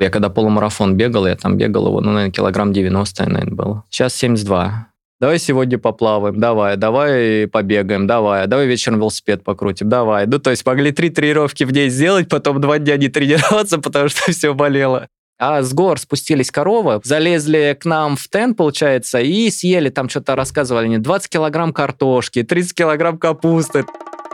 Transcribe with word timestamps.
Я 0.00 0.08
когда 0.08 0.30
полумарафон 0.30 0.96
бегал, 0.96 1.26
я 1.26 1.36
там 1.36 1.58
бегал 1.58 1.88
его, 1.88 2.00
ну, 2.00 2.12
наверное, 2.12 2.32
килограмм 2.32 2.72
90, 2.72 3.28
наверное, 3.28 3.54
было. 3.54 3.84
Сейчас 3.90 4.14
72. 4.14 4.88
Давай 5.20 5.38
сегодня 5.38 5.76
поплаваем, 5.76 6.40
давай, 6.40 6.78
давай 6.78 7.46
побегаем, 7.46 8.06
давай, 8.06 8.46
давай 8.46 8.66
вечером 8.66 9.00
велосипед 9.00 9.44
покрутим, 9.44 9.90
давай. 9.90 10.26
Ну, 10.26 10.38
то 10.38 10.48
есть 10.48 10.64
могли 10.64 10.92
три 10.92 11.10
тренировки 11.10 11.64
в 11.64 11.72
день 11.72 11.90
сделать, 11.90 12.30
потом 12.30 12.62
два 12.62 12.78
дня 12.78 12.96
не 12.96 13.08
тренироваться, 13.08 13.78
потому 13.82 14.08
что 14.08 14.32
все 14.32 14.54
болело. 14.54 15.08
А 15.38 15.62
с 15.62 15.74
гор 15.74 15.98
спустились 15.98 16.50
коровы, 16.50 17.00
залезли 17.04 17.76
к 17.78 17.84
нам 17.84 18.16
в 18.16 18.28
тент, 18.28 18.56
получается, 18.56 19.20
и 19.20 19.50
съели, 19.50 19.90
там 19.90 20.08
что-то 20.08 20.36
рассказывали, 20.36 20.88
не 20.88 20.98
20 20.98 21.28
килограмм 21.28 21.74
картошки, 21.74 22.42
30 22.42 22.74
килограмм 22.74 23.18
капусты. 23.18 23.84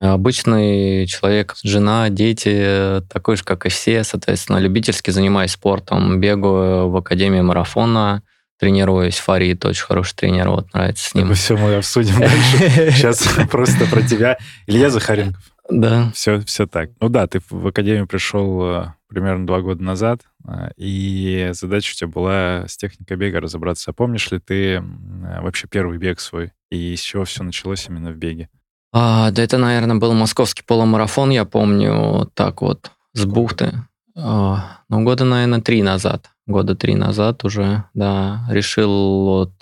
Обычный 0.00 1.06
человек, 1.06 1.56
жена, 1.62 2.08
дети, 2.08 3.02
такой 3.12 3.36
же, 3.36 3.44
как 3.44 3.66
и 3.66 3.68
все, 3.68 4.02
соответственно, 4.02 4.56
любительски 4.56 5.10
занимаюсь 5.10 5.52
спортом, 5.52 6.20
бегаю 6.20 6.88
в 6.88 6.96
Академии 6.96 7.42
марафона, 7.42 8.22
тренируюсь. 8.58 9.18
Фарид 9.18 9.64
очень 9.64 9.84
хороший 9.84 10.14
тренер, 10.14 10.48
вот 10.48 10.72
нравится 10.72 11.10
с 11.10 11.14
ним. 11.14 11.26
Это 11.26 11.34
все 11.34 11.56
мы 11.56 11.74
обсудим 11.74 12.18
дальше. 12.18 12.90
Сейчас 12.92 13.28
просто 13.50 13.86
про 13.86 14.00
тебя. 14.02 14.38
Илья 14.66 14.88
Захаренков. 14.88 15.42
Да. 15.68 16.10
Все, 16.14 16.40
все 16.40 16.66
так. 16.66 16.90
Ну 17.00 17.08
да, 17.08 17.26
ты 17.26 17.40
в 17.48 17.66
Академию 17.66 18.06
пришел 18.06 18.62
э, 18.62 18.86
примерно 19.08 19.46
два 19.46 19.60
года 19.60 19.82
назад, 19.82 20.22
э, 20.48 20.70
и 20.76 21.50
задача 21.52 21.92
у 21.92 21.94
тебя 21.94 22.08
была 22.08 22.64
с 22.66 22.76
техникой 22.76 23.16
бега 23.16 23.40
разобраться. 23.40 23.90
А 23.90 23.94
помнишь 23.94 24.30
ли 24.30 24.40
ты 24.40 24.82
вообще 25.40 25.68
первый 25.68 25.98
бег 25.98 26.20
свой? 26.20 26.52
И 26.70 26.96
с 26.96 27.00
чего 27.00 27.24
все 27.24 27.44
началось 27.44 27.86
именно 27.88 28.10
в 28.10 28.16
беге? 28.16 28.48
А, 28.92 29.30
да 29.30 29.42
это, 29.42 29.58
наверное, 29.58 29.96
был 29.96 30.12
московский 30.14 30.62
полумарафон, 30.66 31.30
я 31.30 31.44
помню, 31.44 32.28
так 32.34 32.60
вот, 32.62 32.90
с 33.12 33.24
бухты. 33.24 33.72
А, 34.16 34.78
ну, 34.88 35.04
года, 35.04 35.24
наверное, 35.24 35.60
три 35.60 35.82
назад. 35.82 36.30
Года 36.46 36.74
три 36.74 36.94
назад 36.96 37.44
уже, 37.44 37.84
да, 37.94 38.44
решил 38.50 39.24
вот... 39.24 39.52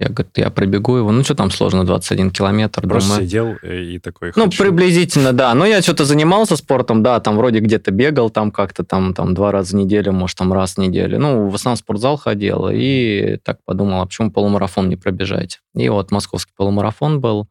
Я, 0.00 0.08
говорю, 0.08 0.30
я 0.34 0.50
пробегу 0.50 0.96
его. 0.96 1.12
Ну, 1.12 1.22
что 1.22 1.36
там 1.36 1.52
сложно, 1.52 1.84
21 1.84 2.32
километр. 2.32 2.88
Просто 2.88 3.10
думаю. 3.10 3.24
сидел 3.24 3.54
и 3.62 4.00
такой 4.00 4.32
Ну, 4.34 4.46
хочу. 4.46 4.64
приблизительно, 4.64 5.32
да. 5.32 5.54
Ну, 5.54 5.64
я 5.64 5.80
что-то 5.80 6.04
занимался 6.04 6.56
спортом, 6.56 7.04
да, 7.04 7.20
там 7.20 7.36
вроде 7.36 7.60
где-то 7.60 7.92
бегал, 7.92 8.28
там 8.28 8.50
как-то 8.50 8.82
там, 8.82 9.14
там 9.14 9.32
два 9.34 9.52
раза 9.52 9.76
в 9.76 9.78
неделю, 9.78 10.10
может, 10.12 10.38
там 10.38 10.52
раз 10.52 10.74
в 10.74 10.78
неделю. 10.78 11.20
Ну, 11.20 11.48
в 11.48 11.54
основном 11.54 11.76
в 11.76 11.78
спортзал 11.78 12.16
ходил. 12.16 12.68
И 12.72 13.36
так 13.44 13.58
подумал, 13.64 14.00
а 14.00 14.06
почему 14.06 14.32
полумарафон 14.32 14.88
не 14.88 14.96
пробежать? 14.96 15.60
И 15.76 15.88
вот 15.88 16.10
московский 16.10 16.52
полумарафон 16.56 17.20
был 17.20 17.46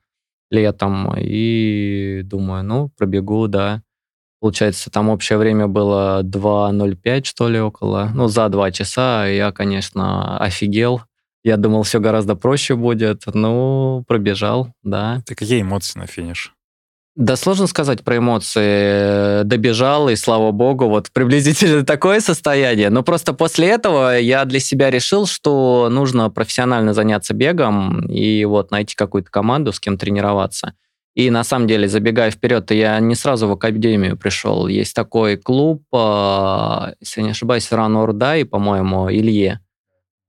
летом, 0.52 1.14
и 1.18 2.22
думаю, 2.24 2.64
ну, 2.64 2.90
пробегу, 2.98 3.48
да. 3.48 3.82
Получается, 4.40 4.90
там 4.90 5.10
общее 5.10 5.38
время 5.38 5.68
было 5.68 6.22
2.05, 6.24 7.26
что 7.26 7.48
ли, 7.48 7.60
около. 7.60 8.10
Ну, 8.14 8.28
за 8.28 8.50
два 8.50 8.72
часа. 8.72 9.28
Я, 9.28 9.52
конечно, 9.52 10.38
офигел. 10.40 11.02
Я 11.44 11.58
думал, 11.58 11.84
все 11.84 12.00
гораздо 12.00 12.36
проще 12.36 12.76
будет. 12.76 13.24
Ну, 13.34 14.04
пробежал, 14.08 14.70
да. 14.84 15.22
Ты 15.26 15.36
какие 15.36 15.62
эмоции 15.62 16.00
на 16.00 16.08
финиш? 16.08 16.54
Да 17.16 17.36
сложно 17.36 17.68
сказать 17.68 18.04
про 18.04 18.18
эмоции. 18.18 19.44
Добежал, 19.44 20.08
и 20.08 20.16
слава 20.16 20.52
богу, 20.52 20.88
вот 20.88 21.12
приблизительно 21.12 21.86
такое 21.86 22.22
состояние. 22.22 22.90
Но 22.90 23.04
просто 23.04 23.34
после 23.34 23.68
этого 23.68 24.18
я 24.18 24.46
для 24.46 24.60
себя 24.60 24.90
решил, 24.90 25.26
что 25.26 25.90
нужно 25.92 26.30
профессионально 26.30 26.94
заняться 26.94 27.34
бегом 27.34 28.06
и 28.08 28.46
вот 28.46 28.72
найти 28.72 28.96
какую-то 28.96 29.30
команду, 29.30 29.74
с 29.74 29.80
кем 29.80 29.98
тренироваться. 29.98 30.74
И 31.14 31.30
на 31.30 31.44
самом 31.44 31.68
деле, 31.68 31.90
забегая 31.90 32.32
вперед, 32.32 32.72
я 32.72 32.98
не 33.02 33.16
сразу 33.16 33.48
в 33.48 33.52
академию 33.52 34.16
пришел. 34.18 34.68
Есть 34.68 34.96
такой 34.96 35.36
клуб, 35.36 35.84
а, 35.94 36.94
если 37.02 37.22
не 37.22 37.32
ошибаюсь, 37.32 37.70
Ран 37.74 37.98
Ордай, 37.98 38.46
по-моему, 38.46 39.12
Илье. 39.12 39.60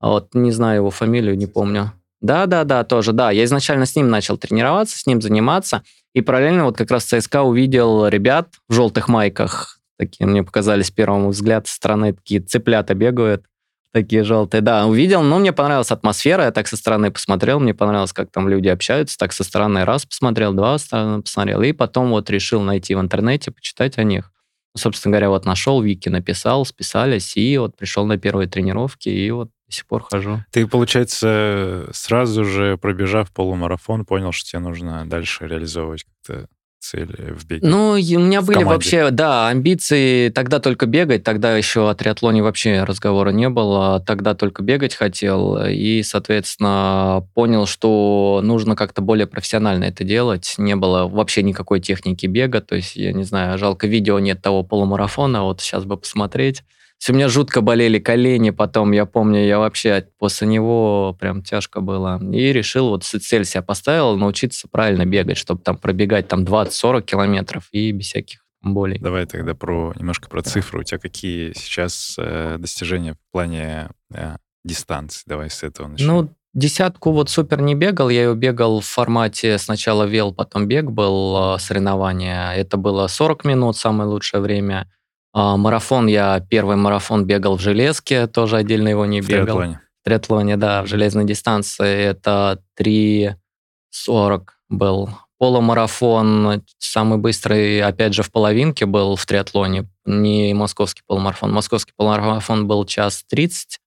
Вот 0.01 0.33
не 0.33 0.51
знаю 0.51 0.77
его 0.77 0.91
фамилию, 0.91 1.37
не 1.37 1.47
помню. 1.47 1.93
Да-да-да, 2.23 2.85
тоже, 2.85 3.11
да. 3.11 3.31
Я 3.31 3.43
изначально 3.43 3.85
с 3.85 3.95
ним 3.97 4.09
начал 4.09 4.37
тренироваться, 4.37 4.97
с 4.97 5.05
ним 5.05 5.21
заниматься. 5.21 5.83
И 6.13 6.21
параллельно 6.21 6.65
вот 6.65 6.77
как 6.77 6.89
раз 6.89 7.03
ЦСКА 7.03 7.43
увидел 7.43 8.07
ребят 8.07 8.47
в 8.69 8.73
желтых 8.73 9.09
майках. 9.09 9.79
Такие 9.99 10.25
мне 10.25 10.41
показались 10.41 10.87
с 10.87 10.91
первого 10.91 11.27
взгляда 11.27 11.67
со 11.67 11.75
стороны, 11.75 12.13
такие 12.13 12.39
цыплята 12.39 12.93
бегают, 12.93 13.43
такие 13.91 14.23
желтые. 14.23 14.61
Да, 14.61 14.87
увидел, 14.87 15.21
но 15.21 15.37
мне 15.37 15.51
понравилась 15.51 15.91
атмосфера, 15.91 16.45
я 16.45 16.51
так 16.51 16.67
со 16.67 16.77
стороны 16.77 17.11
посмотрел, 17.11 17.59
мне 17.59 17.73
понравилось, 17.73 18.13
как 18.13 18.31
там 18.31 18.47
люди 18.47 18.69
общаются, 18.69 19.17
так 19.17 19.33
со 19.33 19.43
стороны 19.43 19.83
раз 19.83 20.05
посмотрел, 20.05 20.53
два 20.53 20.77
стороны 20.77 21.23
посмотрел, 21.23 21.61
и 21.61 21.73
потом 21.73 22.09
вот 22.11 22.29
решил 22.29 22.61
найти 22.61 22.95
в 22.95 23.01
интернете, 23.01 23.51
почитать 23.51 23.97
о 23.97 24.03
них. 24.03 24.31
Собственно 24.75 25.11
говоря, 25.11 25.29
вот 25.29 25.45
нашел, 25.45 25.81
Вики 25.81 26.09
написал, 26.09 26.65
списались, 26.65 27.35
и 27.35 27.57
вот 27.57 27.75
пришел 27.75 28.05
на 28.05 28.17
первые 28.17 28.47
тренировки, 28.47 29.09
и 29.09 29.29
вот 29.29 29.49
до 29.73 29.77
сих 29.77 29.87
пор 29.87 30.05
хожу. 30.09 30.43
Ты, 30.51 30.67
получается, 30.67 31.89
сразу 31.91 32.45
же 32.45 32.77
пробежав 32.77 33.31
полумарафон, 33.31 34.05
понял, 34.05 34.31
что 34.31 34.51
тебе 34.51 34.59
нужно 34.59 35.05
дальше 35.07 35.47
реализовывать 35.47 36.03
как-то 36.03 36.47
цели 36.79 37.33
в 37.33 37.45
беге? 37.45 37.65
Ну, 37.65 37.91
у 37.91 37.95
меня 37.95 38.41
были 38.41 38.59
команде. 38.59 38.65
вообще, 38.65 39.09
да, 39.09 39.47
амбиции 39.47 40.29
тогда 40.29 40.59
только 40.59 40.85
бегать, 40.85 41.23
тогда 41.23 41.57
еще 41.57 41.89
о 41.89 41.95
триатлоне 41.95 42.43
вообще 42.43 42.83
разговора 42.83 43.29
не 43.29 43.49
было, 43.49 43.99
тогда 44.05 44.35
только 44.35 44.61
бегать 44.61 44.93
хотел, 44.93 45.57
и, 45.65 46.03
соответственно, 46.03 47.25
понял, 47.33 47.65
что 47.65 48.41
нужно 48.43 48.75
как-то 48.75 49.01
более 49.01 49.27
профессионально 49.27 49.85
это 49.85 50.03
делать, 50.03 50.55
не 50.57 50.75
было 50.75 51.07
вообще 51.07 51.41
никакой 51.41 51.79
техники 51.79 52.27
бега, 52.27 52.61
то 52.61 52.75
есть, 52.75 52.95
я 52.95 53.13
не 53.13 53.23
знаю, 53.23 53.57
жалко, 53.57 53.87
видео 53.87 54.19
нет 54.19 54.41
того 54.41 54.63
полумарафона, 54.63 55.43
вот 55.43 55.61
сейчас 55.61 55.85
бы 55.85 55.97
посмотреть, 55.97 56.63
у 57.11 57.15
меня 57.15 57.27
жутко 57.27 57.61
болели 57.61 57.99
колени 57.99 58.51
потом, 58.51 58.91
я 58.91 59.05
помню, 59.05 59.45
я 59.45 59.59
вообще 59.59 60.07
после 60.19 60.47
него 60.47 61.17
прям 61.19 61.43
тяжко 61.43 61.81
было. 61.81 62.21
И 62.31 62.53
решил, 62.53 62.89
вот 62.89 63.03
цель 63.03 63.45
себя 63.45 63.61
поставил, 63.61 64.15
научиться 64.15 64.67
правильно 64.69 65.05
бегать, 65.05 65.37
чтобы 65.37 65.61
там 65.61 65.77
пробегать 65.77 66.27
там 66.27 66.43
20-40 66.43 67.01
километров 67.01 67.67
и 67.71 67.91
без 67.91 68.05
всяких 68.05 68.43
болей. 68.61 68.99
Давай 68.99 69.25
тогда 69.25 69.53
про 69.53 69.93
немножко 69.97 70.29
про 70.29 70.41
цифры. 70.41 70.79
У 70.79 70.83
тебя 70.83 70.97
какие 70.97 71.53
сейчас 71.53 72.15
э, 72.17 72.57
достижения 72.57 73.13
в 73.13 73.31
плане 73.31 73.89
э, 74.13 74.37
дистанции? 74.63 75.23
Давай 75.25 75.49
с 75.49 75.63
этого 75.63 75.87
начнем. 75.87 76.07
Ну, 76.07 76.29
десятку 76.53 77.11
вот 77.11 77.29
супер 77.29 77.61
не 77.61 77.75
бегал. 77.75 78.09
Я 78.09 78.23
ее 78.23 78.35
бегал 78.35 78.79
в 78.79 78.85
формате 78.85 79.57
сначала 79.57 80.03
вел, 80.03 80.33
потом 80.33 80.67
бег 80.67 80.85
был, 80.85 81.55
э, 81.55 81.59
соревнование. 81.59 82.55
Это 82.55 82.77
было 82.77 83.07
40 83.07 83.45
минут, 83.45 83.77
самое 83.77 84.09
лучшее 84.09 84.41
время. 84.41 84.89
А, 85.33 85.57
марафон 85.57 86.07
я 86.07 86.39
первый 86.47 86.75
марафон 86.75 87.25
бегал 87.25 87.57
в 87.57 87.61
железке, 87.61 88.27
тоже 88.27 88.57
отдельно 88.57 88.87
его 88.87 89.05
не 89.05 89.21
в 89.21 89.27
бегал. 89.27 89.45
Триатлоне. 89.45 89.81
В 90.01 90.05
триатлоне, 90.05 90.57
да, 90.57 90.83
в 90.83 90.87
железной 90.87 91.25
дистанции 91.25 92.03
это 92.03 92.61
3.40 92.79 94.43
был. 94.69 95.09
Полумарафон 95.39 96.63
самый 96.77 97.17
быстрый, 97.17 97.81
опять 97.81 98.13
же, 98.13 98.21
в 98.21 98.31
половинке 98.31 98.85
был 98.85 99.15
в 99.15 99.25
триатлоне, 99.25 99.89
не 100.05 100.53
московский 100.53 101.01
полумарафон. 101.07 101.51
Московский 101.51 101.93
полумарафон 101.97 102.67
был 102.67 102.85
час 102.85 103.23
30, 103.29 103.79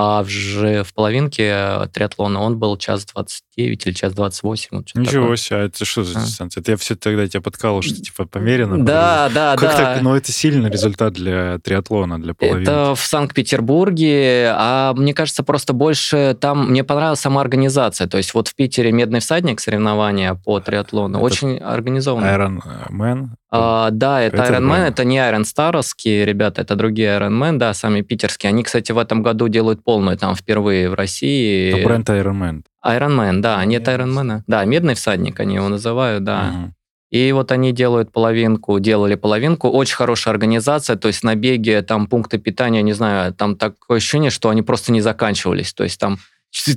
а 0.00 0.20
уже 0.20 0.84
в 0.84 0.94
половинке 0.94 1.88
триатлона 1.92 2.40
он 2.40 2.56
был 2.56 2.76
час 2.76 3.04
29 3.06 3.86
или 3.86 3.92
час 3.92 4.12
28. 4.12 4.68
Вот 4.70 4.90
Ничего 4.94 5.22
такое. 5.22 5.36
себе, 5.36 5.56
а 5.56 5.64
это 5.64 5.84
что 5.84 6.04
за 6.04 6.16
а. 6.16 6.22
дистанция? 6.22 6.60
Это 6.60 6.70
я 6.70 6.76
все 6.76 6.94
тогда 6.94 7.26
тебя 7.26 7.40
подкалывал, 7.40 7.82
что 7.82 7.96
типа 7.96 8.24
померено. 8.26 8.78
Да, 8.84 9.28
да, 9.34 9.56
как 9.56 9.70
да. 9.70 9.76
Так, 9.76 10.02
но 10.02 10.16
это 10.16 10.30
сильный 10.30 10.70
результат 10.70 11.14
для 11.14 11.58
триатлона, 11.58 12.22
для 12.22 12.32
половинки. 12.34 12.70
Это 12.70 12.94
в 12.94 13.00
Санкт-Петербурге, 13.00 14.52
а 14.54 14.94
мне 14.94 15.14
кажется, 15.14 15.42
просто 15.42 15.72
больше 15.72 16.36
там... 16.40 16.70
Мне 16.70 16.84
понравилась 16.84 17.18
сама 17.20 17.40
организация. 17.40 18.06
То 18.06 18.18
есть 18.18 18.34
вот 18.34 18.46
в 18.46 18.54
Питере 18.54 18.92
«Медный 18.92 19.18
всадник» 19.18 19.58
соревнования 19.58 20.34
по 20.34 20.60
триатлону. 20.60 21.18
Это 21.18 21.24
очень 21.24 21.58
организованно. 21.58 22.26
Iron 22.26 22.62
Man? 22.90 23.30
А, 23.50 23.90
да, 23.90 24.20
это, 24.20 24.42
это 24.42 24.52
Iron 24.54 24.70
Man, 24.70 24.88
это 24.88 25.04
не 25.04 25.18
Iron 25.18 25.44
Старовские 25.44 26.26
ребята, 26.26 26.62
это 26.62 26.76
другие 26.76 27.08
Iron 27.18 27.38
Man, 27.40 27.56
да, 27.56 27.72
сами 27.72 28.02
питерские. 28.02 28.50
Они, 28.50 28.62
кстати, 28.62 28.92
в 28.92 28.98
этом 28.98 29.22
году 29.22 29.48
делают 29.48 29.82
полную 29.82 30.18
там 30.18 30.34
впервые 30.34 30.90
в 30.90 30.94
России. 30.94 31.70
Это 31.72 31.86
бренд 31.86 32.10
Iron 32.10 32.38
Man. 32.38 32.62
Iron 32.84 33.16
Man, 33.16 33.40
да, 33.40 33.64
нет 33.64 33.88
Iron 33.88 34.12
Man. 34.12 34.42
Да, 34.46 34.64
Медный 34.64 34.94
всадник 34.94 35.40
они 35.40 35.54
его 35.54 35.68
называют, 35.68 36.24
да. 36.24 36.52
Угу. 36.54 36.72
И 37.10 37.32
вот 37.32 37.52
они 37.52 37.72
делают 37.72 38.12
половинку, 38.12 38.78
делали 38.80 39.14
половинку. 39.14 39.70
Очень 39.70 39.96
хорошая 39.96 40.34
организация, 40.34 40.96
то 40.96 41.08
есть 41.08 41.24
на 41.24 41.34
беге 41.34 41.80
там 41.80 42.06
пункты 42.06 42.36
питания, 42.36 42.82
не 42.82 42.92
знаю, 42.92 43.32
там 43.32 43.56
такое 43.56 43.96
ощущение, 43.96 44.30
что 44.30 44.50
они 44.50 44.60
просто 44.60 44.92
не 44.92 45.00
заканчивались. 45.00 45.72
То 45.72 45.84
есть 45.84 45.98
там 45.98 46.18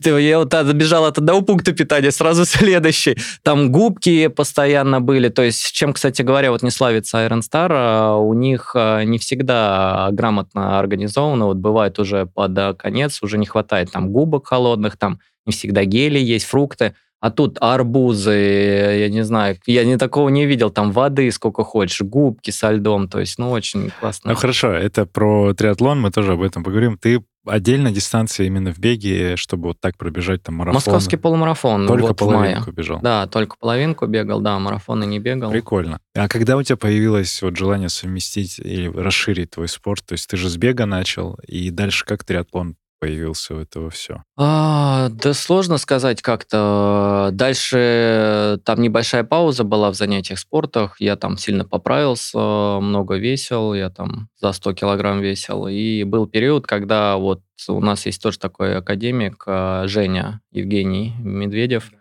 Я 0.06 0.40
вот 0.40 0.52
забежал 0.52 1.06
от 1.06 1.18
одного 1.18 1.42
пункта 1.42 1.72
питания, 1.72 2.12
сразу 2.12 2.46
следующий. 2.46 3.18
Там 3.44 3.72
губки 3.72 4.28
постоянно 4.28 5.02
были. 5.02 5.30
То 5.30 5.44
есть, 5.44 5.72
чем, 5.72 5.94
кстати 5.94 6.22
говоря, 6.22 6.52
вот 6.52 6.62
не 6.62 6.72
славится 6.72 7.26
Iron 7.26 7.40
Star, 7.40 7.70
а 7.72 8.16
у 8.16 8.34
них 8.34 8.74
а, 8.76 9.04
не 9.04 9.18
всегда 9.18 10.10
грамотно 10.12 10.80
организовано. 10.80 11.46
Вот 11.46 11.58
бывает 11.58 12.00
уже 12.00 12.26
под 12.26 12.78
конец, 12.78 13.22
уже 13.24 13.38
не 13.38 13.46
хватает 13.46 13.92
там 13.92 14.12
губок 14.12 14.48
холодных, 14.48 14.98
там 14.98 15.20
не 15.46 15.54
всегда 15.54 15.86
гели 15.86 16.20
есть, 16.20 16.46
фрукты. 16.46 16.94
А 17.22 17.30
тут 17.30 17.60
арбузы, 17.62 18.32
я 18.32 19.08
не 19.10 19.24
знаю, 19.24 19.56
я 19.68 19.86
не 19.86 19.98
такого 19.98 20.30
не 20.30 20.48
видел, 20.48 20.72
там 20.72 20.92
воды 20.92 21.30
сколько 21.30 21.64
хочешь, 21.64 22.02
губки 22.02 22.50
со 22.50 22.72
льдом, 22.72 23.08
то 23.08 23.20
есть, 23.20 23.38
ну, 23.38 23.52
очень 23.52 23.92
классно. 24.00 24.32
Ну, 24.32 24.36
хорошо, 24.36 24.72
это 24.72 25.06
про 25.06 25.54
триатлон, 25.54 26.02
мы 26.02 26.10
тоже 26.10 26.34
об 26.34 26.42
этом 26.42 26.64
поговорим. 26.64 26.98
Ты 26.98 27.24
отдельно 27.46 27.92
дистанция 27.92 28.48
именно 28.48 28.74
в 28.74 28.80
беге, 28.80 29.36
чтобы 29.36 29.70
вот 29.70 29.80
так 29.80 29.98
пробежать 29.98 30.44
там 30.44 30.56
марафон? 30.56 30.76
Московский 30.76 31.18
полумарафон. 31.18 31.88
Только 31.88 32.08
вот 32.08 32.18
половинку 32.18 32.72
бежал? 32.72 33.00
Да, 33.02 33.28
только 33.28 33.56
половинку 33.58 34.08
бегал, 34.08 34.42
да, 34.42 34.60
марафоны 34.60 35.06
не 35.06 35.20
бегал. 35.20 35.52
Прикольно. 35.52 36.00
А 36.16 36.28
когда 36.28 36.58
у 36.58 36.64
тебя 36.64 36.78
появилось 36.78 37.42
вот 37.42 37.58
желание 37.58 37.90
совместить 37.90 38.60
или 38.60 38.88
расширить 38.88 39.52
твой 39.52 39.68
спорт? 39.68 40.04
То 40.06 40.14
есть 40.14 40.30
ты 40.30 40.38
же 40.38 40.50
с 40.50 40.58
бега 40.58 40.86
начал, 40.86 41.40
и 41.48 41.70
дальше 41.70 42.06
как 42.06 42.24
триатлон 42.24 42.76
появился 43.02 43.56
у 43.56 43.58
этого 43.58 43.90
все? 43.90 44.24
А, 44.38 45.10
да 45.10 45.34
сложно 45.34 45.78
сказать 45.78 46.22
как-то. 46.22 47.30
Дальше 47.34 48.60
там 48.64 48.80
небольшая 48.80 49.24
пауза 49.24 49.64
была 49.64 49.90
в 49.90 49.96
занятиях 49.96 50.38
спортах. 50.38 51.02
Я 51.02 51.16
там 51.16 51.38
сильно 51.38 51.66
поправился, 51.66 52.38
много 52.80 53.16
весил, 53.16 53.74
я 53.74 53.90
там 53.90 54.30
за 54.40 54.52
100 54.52 54.74
килограмм 54.74 55.20
весил. 55.20 55.68
И 55.68 56.04
был 56.04 56.28
период, 56.28 56.68
когда 56.68 57.18
вот 57.18 57.42
у 57.68 57.82
нас 57.82 58.06
есть 58.06 58.22
тоже 58.22 58.38
такой 58.38 58.78
академик 58.78 59.44
а, 59.48 59.88
Женя 59.88 60.42
Евгений 60.52 61.16
Медведев. 61.20 61.92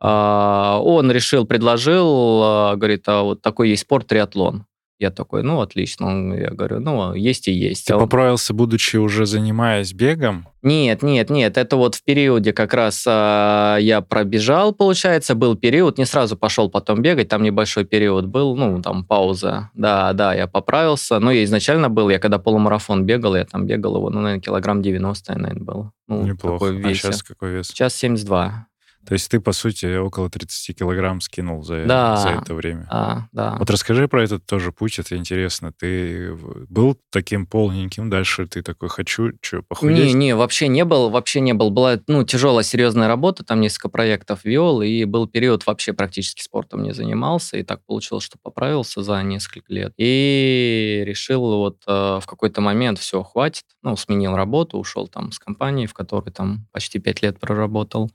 А, 0.00 0.80
он 0.82 1.12
решил, 1.12 1.46
предложил, 1.46 2.42
а, 2.42 2.76
говорит, 2.76 3.04
а 3.06 3.22
вот 3.22 3.40
такой 3.40 3.68
есть 3.68 3.82
спорт 3.82 4.08
триатлон. 4.08 4.64
Я 5.00 5.10
такой, 5.10 5.42
ну, 5.42 5.62
отлично. 5.62 6.34
Я 6.34 6.50
говорю, 6.50 6.78
ну, 6.78 7.14
есть 7.14 7.48
и 7.48 7.52
есть. 7.52 7.86
Ты 7.86 7.94
а 7.94 7.98
поправился, 7.98 8.52
будучи 8.52 8.98
уже 8.98 9.24
занимаясь 9.24 9.94
бегом? 9.94 10.46
Нет, 10.60 11.02
нет, 11.02 11.30
нет. 11.30 11.56
Это 11.56 11.76
вот 11.76 11.94
в 11.94 12.04
периоде 12.04 12.52
как 12.52 12.74
раз 12.74 13.04
а, 13.08 13.78
я 13.78 14.02
пробежал, 14.02 14.74
получается, 14.74 15.34
был 15.34 15.56
период, 15.56 15.96
не 15.96 16.04
сразу 16.04 16.36
пошел 16.36 16.68
потом 16.68 17.00
бегать, 17.00 17.28
там 17.28 17.42
небольшой 17.42 17.86
период 17.86 18.26
был, 18.26 18.54
ну, 18.56 18.82
там 18.82 19.02
пауза. 19.02 19.70
Да, 19.72 20.12
да, 20.12 20.34
я 20.34 20.46
поправился. 20.46 21.18
Но 21.18 21.30
я 21.30 21.44
изначально 21.44 21.88
был, 21.88 22.10
я 22.10 22.18
когда 22.18 22.38
полумарафон 22.38 23.06
бегал, 23.06 23.34
я 23.36 23.46
там 23.46 23.66
бегал 23.66 23.96
его, 23.96 24.10
ну, 24.10 24.20
наверное, 24.20 24.42
килограмм 24.42 24.82
90, 24.82 25.38
наверное, 25.38 25.64
был. 25.64 25.92
Ну, 26.08 26.24
Неплохо. 26.24 26.66
А 26.66 26.94
сейчас 26.94 27.22
какой 27.22 27.52
вес? 27.52 27.68
Сейчас 27.68 27.94
72. 27.94 28.66
То 29.10 29.14
есть 29.14 29.28
ты, 29.28 29.40
по 29.40 29.50
сути, 29.50 29.96
около 29.96 30.30
30 30.30 30.78
килограмм 30.78 31.20
скинул 31.20 31.64
за, 31.64 31.84
да, 31.84 32.14
за 32.14 32.28
это 32.28 32.54
время. 32.54 32.86
Да, 32.88 33.28
да. 33.32 33.56
Вот 33.58 33.68
расскажи 33.68 34.06
про 34.06 34.22
этот 34.22 34.46
тоже 34.46 34.70
путь, 34.70 35.00
это 35.00 35.16
интересно. 35.16 35.72
Ты 35.72 36.38
был 36.68 36.96
таким 37.10 37.44
полненьким, 37.44 38.08
дальше 38.08 38.46
ты 38.46 38.62
такой, 38.62 38.88
хочу, 38.88 39.32
что, 39.40 39.62
похудеть? 39.62 40.04
Не, 40.06 40.12
не, 40.12 40.36
вообще 40.36 40.68
не 40.68 40.84
был, 40.84 41.10
вообще 41.10 41.40
не 41.40 41.54
был. 41.54 41.70
Была, 41.70 41.98
ну, 42.06 42.22
тяжелая, 42.22 42.62
серьезная 42.62 43.08
работа, 43.08 43.42
там 43.42 43.60
несколько 43.60 43.88
проектов 43.88 44.44
вел, 44.44 44.80
и 44.80 45.02
был 45.02 45.26
период 45.26 45.66
вообще 45.66 45.92
практически 45.92 46.40
спортом 46.40 46.84
не 46.84 46.94
занимался, 46.94 47.58
и 47.58 47.64
так 47.64 47.84
получилось, 47.86 48.22
что 48.22 48.38
поправился 48.40 49.02
за 49.02 49.20
несколько 49.24 49.74
лет. 49.74 49.92
И 49.96 51.02
решил 51.04 51.40
вот 51.56 51.82
э, 51.88 51.90
в 52.22 52.26
какой-то 52.28 52.60
момент 52.60 53.00
все, 53.00 53.24
хватит, 53.24 53.64
ну, 53.82 53.96
сменил 53.96 54.36
работу, 54.36 54.78
ушел 54.78 55.08
там 55.08 55.32
с 55.32 55.40
компании, 55.40 55.86
в 55.86 55.94
которой 55.94 56.30
там 56.30 56.68
почти 56.70 57.00
пять 57.00 57.22
лет 57.22 57.40
проработал 57.40 58.08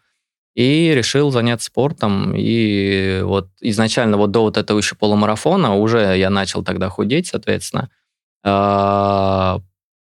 и 0.56 0.94
решил 0.96 1.31
заняться 1.31 1.68
спортом. 1.68 2.34
И 2.36 3.19
вот 3.24 3.50
изначально 3.62 4.18
вот 4.18 4.31
до 4.31 4.42
вот 4.42 4.57
этого 4.57 4.78
еще 4.78 4.96
полумарафона 4.96 5.75
уже 5.75 6.18
я 6.18 6.30
начал 6.30 6.63
тогда 6.63 6.90
худеть, 6.90 7.28
соответственно. 7.28 7.90
А, 8.44 9.60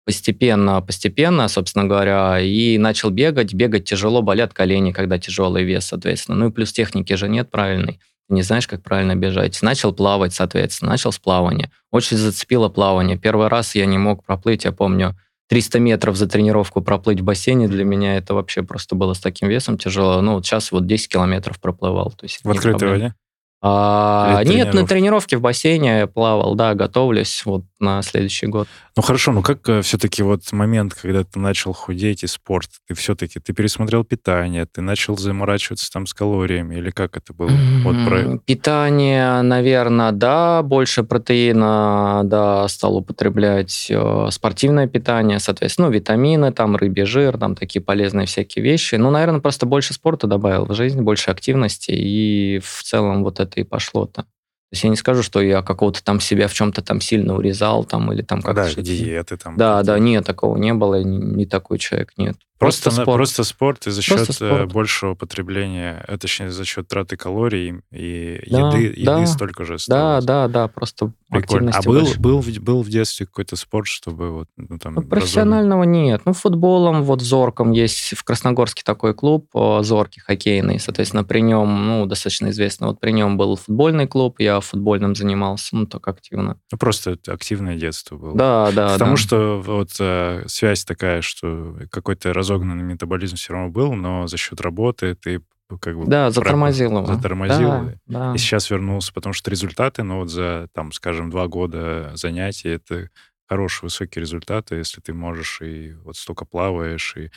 постепенно, 0.05 0.81
постепенно, 0.81 1.47
собственно 1.47 1.85
говоря, 1.85 2.39
и 2.39 2.79
начал 2.79 3.11
бегать. 3.11 3.53
Бегать 3.53 3.85
тяжело, 3.85 4.23
болят 4.23 4.53
колени, 4.53 4.91
когда 4.91 5.19
тяжелый 5.19 5.63
вес, 5.63 5.85
соответственно. 5.85 6.37
Ну 6.37 6.49
и 6.49 6.51
плюс 6.51 6.73
техники 6.73 7.13
же 7.13 7.29
нет 7.29 7.51
правильной. 7.51 7.99
Ты 8.27 8.33
не 8.35 8.41
знаешь, 8.41 8.67
как 8.67 8.81
правильно 8.81 9.15
бежать. 9.15 9.61
Начал 9.61 9.93
плавать, 9.93 10.33
соответственно, 10.33 10.91
начал 10.91 11.11
с 11.11 11.19
плавания. 11.19 11.71
Очень 11.91 12.17
зацепило 12.17 12.69
плавание. 12.69 13.17
Первый 13.17 13.49
раз 13.49 13.75
я 13.75 13.85
не 13.85 13.99
мог 13.99 14.23
проплыть, 14.25 14.65
я 14.65 14.71
помню, 14.71 15.15
300 15.49 15.79
метров 15.79 16.15
за 16.15 16.27
тренировку 16.27 16.81
проплыть 16.81 17.21
в 17.21 17.23
бассейне 17.23 17.67
для 17.67 17.83
меня 17.83 18.17
это 18.17 18.35
вообще 18.35 18.61
просто 18.61 18.95
было 18.95 19.13
с 19.13 19.19
таким 19.19 19.49
весом 19.49 19.77
тяжело. 19.77 20.21
Ну, 20.21 20.35
вот 20.35 20.45
сейчас 20.45 20.71
вот 20.71 20.85
10 20.85 21.09
километров 21.09 21.59
проплывал. 21.59 22.11
То 22.11 22.25
есть 22.25 22.39
в 22.43 22.49
открытой 22.49 22.87
воде? 22.87 23.15
А, 23.61 24.41
нет, 24.45 24.73
на 24.73 24.85
тренировке 24.85 25.37
в 25.37 25.41
бассейне 25.41 26.07
плавал, 26.07 26.55
да, 26.55 26.75
готовлюсь 26.75 27.41
вот 27.45 27.65
на 27.79 28.01
следующий 28.03 28.45
год. 28.45 28.67
Ну 28.99 29.03
хорошо, 29.03 29.31
ну 29.31 29.41
как 29.41 29.69
э, 29.69 29.81
все-таки 29.81 30.23
вот 30.23 30.51
момент, 30.51 30.93
когда 30.93 31.23
ты 31.23 31.39
начал 31.39 31.71
худеть 31.71 32.23
и 32.23 32.27
спорт, 32.27 32.67
ты 32.85 32.93
все-таки, 32.95 33.39
ты 33.39 33.53
пересмотрел 33.53 34.03
питание, 34.03 34.65
ты 34.65 34.81
начал 34.81 35.17
заморачиваться 35.17 35.89
там 35.89 36.05
с 36.05 36.13
калориями, 36.13 36.75
или 36.75 36.89
как 36.89 37.15
это 37.15 37.33
было? 37.33 37.49
Вот 37.85 37.95
про... 38.05 38.39
Питание, 38.39 39.41
наверное, 39.41 40.11
да, 40.11 40.63
больше 40.63 41.03
протеина, 41.03 42.23
да, 42.25 42.67
стал 42.67 42.97
употреблять 42.97 43.87
э, 43.89 44.27
спортивное 44.31 44.87
питание, 44.87 45.39
соответственно, 45.39 45.87
ну, 45.87 45.93
витамины, 45.93 46.51
там, 46.51 46.75
рыбий 46.75 47.05
жир, 47.05 47.37
там, 47.37 47.55
такие 47.55 47.81
полезные 47.81 48.27
всякие 48.27 48.65
вещи. 48.65 48.95
Ну, 48.95 49.11
наверное, 49.11 49.39
просто 49.39 49.65
больше 49.65 49.93
спорта 49.93 50.27
добавил 50.27 50.65
в 50.65 50.73
жизнь, 50.73 50.99
больше 50.99 51.31
активности, 51.31 51.91
и 51.91 52.59
в 52.61 52.83
целом 52.83 53.23
вот 53.23 53.39
это 53.39 53.61
и 53.61 53.63
пошло-то. 53.63 54.25
То 54.69 54.75
есть 54.75 54.83
я 54.83 54.91
не 54.91 54.95
скажу, 54.95 55.23
что 55.23 55.41
я 55.41 55.63
какого-то 55.63 56.03
там 56.03 56.19
себя 56.19 56.47
в 56.47 56.53
чем-то 56.53 56.83
там 56.83 57.01
сильно 57.01 57.35
урезал 57.35 57.85
там 57.85 58.13
или 58.13 58.21
там 58.21 58.43
как-то... 58.43 58.75
Да, 58.75 58.81
диеты 58.81 59.35
там. 59.35 59.57
Да, 59.57 59.81
да, 59.81 59.97
нет, 59.97 60.25
такого 60.25 60.57
не 60.57 60.75
было, 60.75 61.01
не, 61.01 61.17
не 61.17 61.45
такой 61.47 61.79
человек, 61.79 62.13
нет. 62.17 62.37
Просто, 62.59 62.83
просто 62.83 63.01
спорт. 63.03 63.17
Просто 63.17 63.43
спорт 63.45 63.87
и 63.87 63.91
за 63.91 64.01
счет 64.01 64.17
просто 64.17 64.45
э, 64.45 64.49
спорт. 64.49 64.73
большего 64.73 65.15
потребления, 65.15 66.03
э, 66.05 66.17
точнее, 66.17 66.51
за 66.51 66.65
счет 66.65 66.87
траты 66.89 67.15
калорий 67.15 67.81
и 67.91 68.43
да, 68.49 68.69
еды, 68.69 69.03
да, 69.03 69.17
еды 69.19 69.27
столько 69.27 69.63
же 69.63 69.75
осталось. 69.75 70.25
Да, 70.25 70.47
да, 70.47 70.47
да, 70.49 70.67
просто 70.67 71.13
Прикольно. 71.29 71.71
А 71.73 71.81
был, 71.83 72.07
был, 72.17 72.43
был 72.59 72.81
в 72.81 72.89
детстве 72.89 73.27
какой-то 73.27 73.55
спорт, 73.55 73.87
чтобы 73.87 74.31
вот 74.31 74.47
ну, 74.57 74.79
там... 74.79 74.95
Ну, 74.95 75.03
профессионального 75.03 75.81
разумно... 75.83 75.95
нет. 75.95 76.21
Ну, 76.25 76.33
футболом, 76.33 77.03
вот 77.03 77.21
Зорком 77.21 77.71
есть 77.71 78.17
в 78.17 78.23
Красногорске 78.23 78.81
такой 78.83 79.13
клуб 79.13 79.47
Зорки 79.53 80.19
хоккейный, 80.19 80.79
соответственно, 80.79 81.23
при 81.23 81.41
нем, 81.41 81.87
ну, 81.87 82.05
достаточно 82.07 82.49
известно, 82.49 82.87
вот 82.87 82.99
при 82.99 83.11
нем 83.11 83.37
был 83.37 83.55
футбольный 83.55 84.07
клуб, 84.07 84.39
я 84.39 84.59
футбольным 84.59 85.15
занимался, 85.15 85.75
ну, 85.75 85.85
так 85.85 86.07
активно. 86.07 86.57
Ну, 86.71 86.77
просто 86.77 87.17
активное 87.27 87.75
детство 87.75 88.17
было. 88.17 88.35
Да, 88.35 88.71
да, 88.73 88.93
Потому 88.93 89.11
да. 89.11 89.17
что 89.17 89.61
вот 89.63 89.91
э, 89.99 90.43
связь 90.47 90.83
такая, 90.83 91.21
что 91.21 91.75
какой-то 91.91 92.33
раз 92.33 92.48
разогнанный 92.49 92.83
метаболизм 92.83 93.35
все 93.35 93.53
равно 93.53 93.69
был, 93.69 93.93
но 93.93 94.27
за 94.27 94.37
счет 94.37 94.59
работы 94.61 95.15
ты 95.15 95.41
как 95.81 95.97
бы... 95.97 96.05
Да, 96.07 96.31
затормозил 96.31 96.97
его. 96.97 97.05
Затормозил. 97.05 97.69
Да, 97.69 97.93
да. 98.07 98.33
И 98.33 98.37
сейчас 98.39 98.69
вернулся, 98.71 99.13
потому 99.13 99.33
что 99.33 99.51
результаты, 99.51 100.01
ну 100.01 100.17
вот 100.19 100.29
за, 100.29 100.67
там, 100.73 100.91
скажем, 100.91 101.29
два 101.29 101.47
года 101.47 102.11
занятий, 102.15 102.69
это 102.69 103.09
хорошие, 103.47 103.85
высокие 103.85 104.21
результаты, 104.21 104.75
если 104.75 104.99
ты 105.01 105.13
можешь 105.13 105.61
и 105.61 105.93
вот 106.03 106.17
столько 106.17 106.45
плаваешь, 106.45 107.15
и 107.17 107.31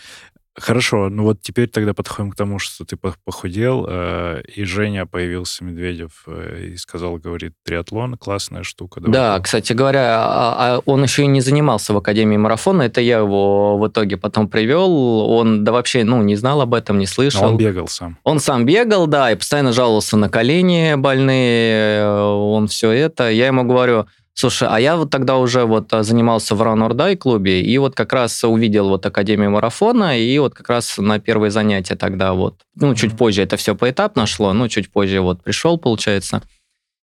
Хорошо, 0.55 1.09
ну 1.09 1.23
вот 1.23 1.41
теперь 1.41 1.67
тогда 1.67 1.95
подходим 1.95 2.31
к 2.31 2.37
тому, 2.37 2.59
что 2.59 2.85
ты 2.85 2.97
похудел, 2.97 3.87
э, 3.89 4.43
и 4.55 4.65
Женя 4.65 5.07
появился, 5.07 5.65
Медведев, 5.65 6.25
э, 6.27 6.73
и 6.73 6.77
сказал, 6.77 7.17
говорит, 7.17 7.55
триатлон, 7.65 8.19
классная 8.19 8.63
штука. 8.63 9.01
Давай 9.01 9.13
да, 9.13 9.41
кстати 9.41 9.73
говоря, 9.73 10.19
а, 10.19 10.77
а 10.77 10.83
он 10.85 11.03
еще 11.03 11.23
и 11.23 11.27
не 11.27 11.41
занимался 11.41 11.95
в 11.95 11.97
Академии 11.97 12.37
марафона, 12.37 12.83
это 12.83 13.01
я 13.01 13.19
его 13.19 13.79
в 13.79 13.89
итоге 13.89 14.19
потом 14.19 14.47
привел, 14.47 14.93
он 15.31 15.65
да 15.65 15.73
вообще, 15.73 16.05
ну, 16.05 16.23
не 16.23 16.37
знал 16.37 16.61
об 16.61 16.75
этом, 16.75 16.99
не 16.99 17.07
слышал. 17.07 17.45
Но 17.45 17.49
он 17.49 17.57
бегал 17.57 17.89
сам. 17.89 18.19
Он 18.23 18.39
сам 18.39 18.67
бегал, 18.67 19.07
да, 19.07 19.33
и 19.33 19.37
постоянно 19.37 19.73
жаловался 19.73 20.19
на 20.19 20.29
колени 20.29 20.97
больные, 20.97 22.01
э, 22.01 22.21
он 22.21 22.69
все 22.69 22.91
это. 22.91 23.31
Я 23.31 23.47
ему 23.47 23.65
говорю, 23.65 24.07
Слушай, 24.35 24.69
а 24.71 24.81
я 24.81 24.97
вот 24.97 25.11
тогда 25.11 25.37
уже 25.37 25.65
вот 25.65 25.93
а, 25.93 26.03
занимался 26.03 26.55
в 26.55 26.63
Ран 26.63 27.17
клубе, 27.19 27.61
и 27.61 27.79
вот 27.79 27.95
как 27.95 28.13
раз 28.13 28.43
увидел 28.45 28.89
вот 28.89 29.05
Академию 29.05 29.51
марафона, 29.51 30.19
и 30.19 30.39
вот 30.39 30.55
как 30.55 30.69
раз 30.71 30.97
на 30.99 31.19
первые 31.19 31.51
занятия 31.51 31.97
тогда 31.97 32.33
вот, 32.33 32.57
ну, 32.75 32.95
чуть 32.95 33.17
позже 33.17 33.43
это 33.43 33.57
все 33.57 33.75
поэтапно 33.75 34.27
шло, 34.27 34.53
ну, 34.53 34.69
чуть 34.69 34.91
позже 34.91 35.21
вот 35.21 35.43
пришел, 35.43 35.77
получается. 35.77 36.43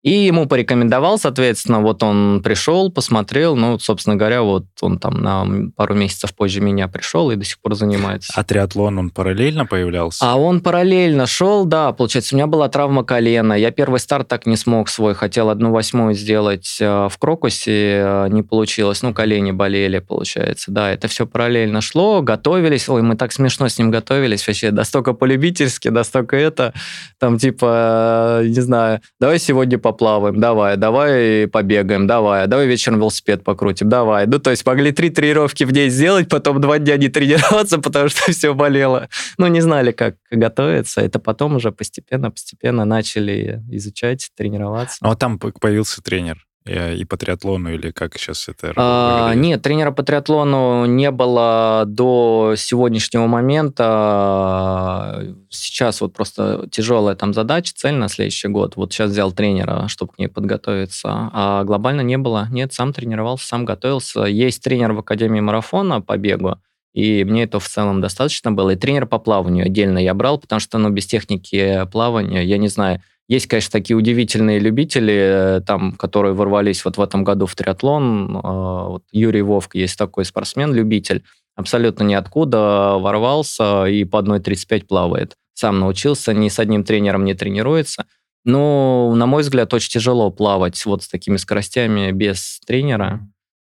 И 0.03 0.11
ему 0.11 0.47
порекомендовал, 0.47 1.19
соответственно, 1.19 1.79
вот 1.79 2.01
он 2.01 2.41
пришел, 2.43 2.91
посмотрел, 2.91 3.55
ну, 3.55 3.77
собственно 3.77 4.15
говоря, 4.15 4.41
вот 4.41 4.65
он 4.81 4.97
там 4.97 5.21
на 5.21 5.45
пару 5.75 5.93
месяцев 5.93 6.33
позже 6.35 6.59
меня 6.59 6.87
пришел 6.87 7.29
и 7.29 7.35
до 7.35 7.45
сих 7.45 7.59
пор 7.61 7.75
занимается. 7.75 8.33
А 8.35 8.43
триатлон, 8.43 8.97
он 8.97 9.09
параллельно 9.11 9.67
появлялся? 9.67 10.25
А 10.25 10.37
он 10.37 10.61
параллельно 10.61 11.27
шел, 11.27 11.65
да, 11.65 11.91
получается, 11.91 12.33
у 12.33 12.37
меня 12.37 12.47
была 12.47 12.67
травма 12.67 13.03
колена, 13.03 13.53
я 13.53 13.69
первый 13.69 13.99
старт 13.99 14.27
так 14.27 14.47
не 14.47 14.57
смог 14.57 14.89
свой, 14.89 15.13
хотел 15.13 15.49
одну 15.49 15.71
восьмую 15.71 16.15
сделать 16.15 16.77
э, 16.79 17.07
в 17.07 17.17
Крокусе, 17.19 18.01
э, 18.03 18.27
не 18.29 18.41
получилось, 18.41 19.03
ну, 19.03 19.13
колени 19.13 19.51
болели, 19.51 19.99
получается, 19.99 20.71
да, 20.71 20.91
это 20.91 21.09
все 21.09 21.27
параллельно 21.27 21.81
шло, 21.81 22.23
готовились, 22.23 22.89
ой, 22.89 23.03
мы 23.03 23.15
так 23.15 23.31
смешно 23.31 23.67
с 23.67 23.77
ним 23.77 23.91
готовились, 23.91 24.47
вообще, 24.47 24.71
настолько 24.71 25.13
полюбительски, 25.13 25.89
настолько 25.89 26.37
это, 26.37 26.73
там, 27.19 27.37
типа, 27.37 28.41
э, 28.41 28.47
не 28.47 28.61
знаю, 28.61 29.01
давай 29.19 29.37
сегодня 29.37 29.77
по 29.77 29.90
поплаваем, 29.91 30.39
давай, 30.39 30.77
давай 30.77 31.47
побегаем, 31.47 32.07
давай, 32.07 32.47
давай 32.47 32.67
вечером 32.67 32.99
велосипед 32.99 33.43
покрутим, 33.43 33.89
давай. 33.89 34.25
Ну, 34.25 34.39
то 34.39 34.49
есть 34.49 34.65
могли 34.65 34.91
три 34.91 35.09
тренировки 35.09 35.65
в 35.65 35.71
день 35.71 35.89
сделать, 35.89 36.29
потом 36.29 36.61
два 36.61 36.79
дня 36.79 36.97
не 36.97 37.09
тренироваться, 37.09 37.77
потому 37.81 38.09
что 38.09 38.31
все 38.31 38.53
болело. 38.53 39.09
Ну, 39.37 39.47
не 39.47 39.61
знали, 39.61 39.91
как 39.91 40.15
готовиться. 40.31 41.01
Это 41.01 41.19
потом 41.19 41.55
уже 41.55 41.71
постепенно-постепенно 41.71 42.85
начали 42.85 43.61
изучать, 43.69 44.31
тренироваться. 44.35 44.97
А 45.01 45.15
там 45.15 45.39
появился 45.39 46.01
тренер. 46.01 46.45
Э, 46.65 46.95
и 46.95 47.05
по 47.05 47.17
триатлону, 47.17 47.73
или 47.73 47.91
как 47.91 48.17
сейчас 48.17 48.47
это 48.47 48.73
а, 48.75 49.33
Нет, 49.33 49.63
тренера 49.63 49.91
по 49.91 50.03
триатлону 50.03 50.85
не 50.85 51.09
было 51.09 51.85
до 51.87 52.53
сегодняшнего 52.55 53.25
момента. 53.25 55.35
Сейчас 55.49 56.01
вот 56.01 56.13
просто 56.13 56.67
тяжелая 56.71 57.15
там 57.15 57.33
задача, 57.33 57.73
цель 57.75 57.95
на 57.95 58.09
следующий 58.09 58.47
год. 58.47 58.75
Вот 58.75 58.93
сейчас 58.93 59.09
взял 59.09 59.31
тренера, 59.31 59.87
чтобы 59.87 60.13
к 60.13 60.19
ней 60.19 60.27
подготовиться. 60.27 61.31
А 61.33 61.63
глобально 61.63 62.01
не 62.01 62.17
было. 62.17 62.47
Нет, 62.51 62.73
сам 62.73 62.93
тренировался, 62.93 63.47
сам 63.47 63.65
готовился. 63.65 64.25
Есть 64.25 64.63
тренер 64.63 64.93
в 64.93 64.99
Академии 64.99 65.39
марафона 65.39 66.01
по 66.01 66.15
бегу, 66.17 66.57
и 66.93 67.23
мне 67.23 67.43
это 67.43 67.59
в 67.59 67.67
целом 67.67 68.01
достаточно 68.01 68.51
было. 68.51 68.71
И 68.71 68.75
тренер 68.75 69.07
по 69.07 69.17
плаванию 69.17 69.65
отдельно 69.65 69.97
я 69.97 70.13
брал, 70.13 70.37
потому 70.37 70.59
что, 70.59 70.77
ну, 70.77 70.89
без 70.89 71.07
техники 71.07 71.87
плавания, 71.91 72.43
я 72.43 72.59
не 72.59 72.67
знаю, 72.67 73.01
есть, 73.31 73.47
конечно, 73.47 73.71
такие 73.71 73.95
удивительные 73.95 74.59
любители, 74.59 75.13
э, 75.13 75.61
там, 75.61 75.93
которые 75.93 76.33
ворвались 76.33 76.83
вот 76.83 76.97
в 76.97 77.01
этом 77.01 77.23
году 77.23 77.45
в 77.45 77.55
триатлон. 77.55 78.41
А, 78.43 78.87
вот 78.89 79.03
Юрий 79.13 79.41
Вовк 79.41 79.73
есть 79.73 79.97
такой 79.97 80.25
спортсмен-любитель, 80.25 81.23
абсолютно 81.55 82.03
ниоткуда 82.03 82.97
ворвался 82.99 83.85
и 83.85 84.03
по 84.03 84.17
1.35 84.17 84.85
плавает. 84.85 85.37
Сам 85.53 85.79
научился, 85.79 86.33
ни 86.33 86.49
с 86.49 86.59
одним 86.59 86.83
тренером 86.83 87.23
не 87.23 87.33
тренируется. 87.33 88.05
Но, 88.43 89.13
на 89.15 89.27
мой 89.27 89.43
взгляд, 89.43 89.73
очень 89.73 89.91
тяжело 89.91 90.29
плавать 90.29 90.85
вот 90.85 91.03
с 91.03 91.07
такими 91.07 91.37
скоростями 91.37 92.11
без 92.11 92.59
тренера. 92.67 93.21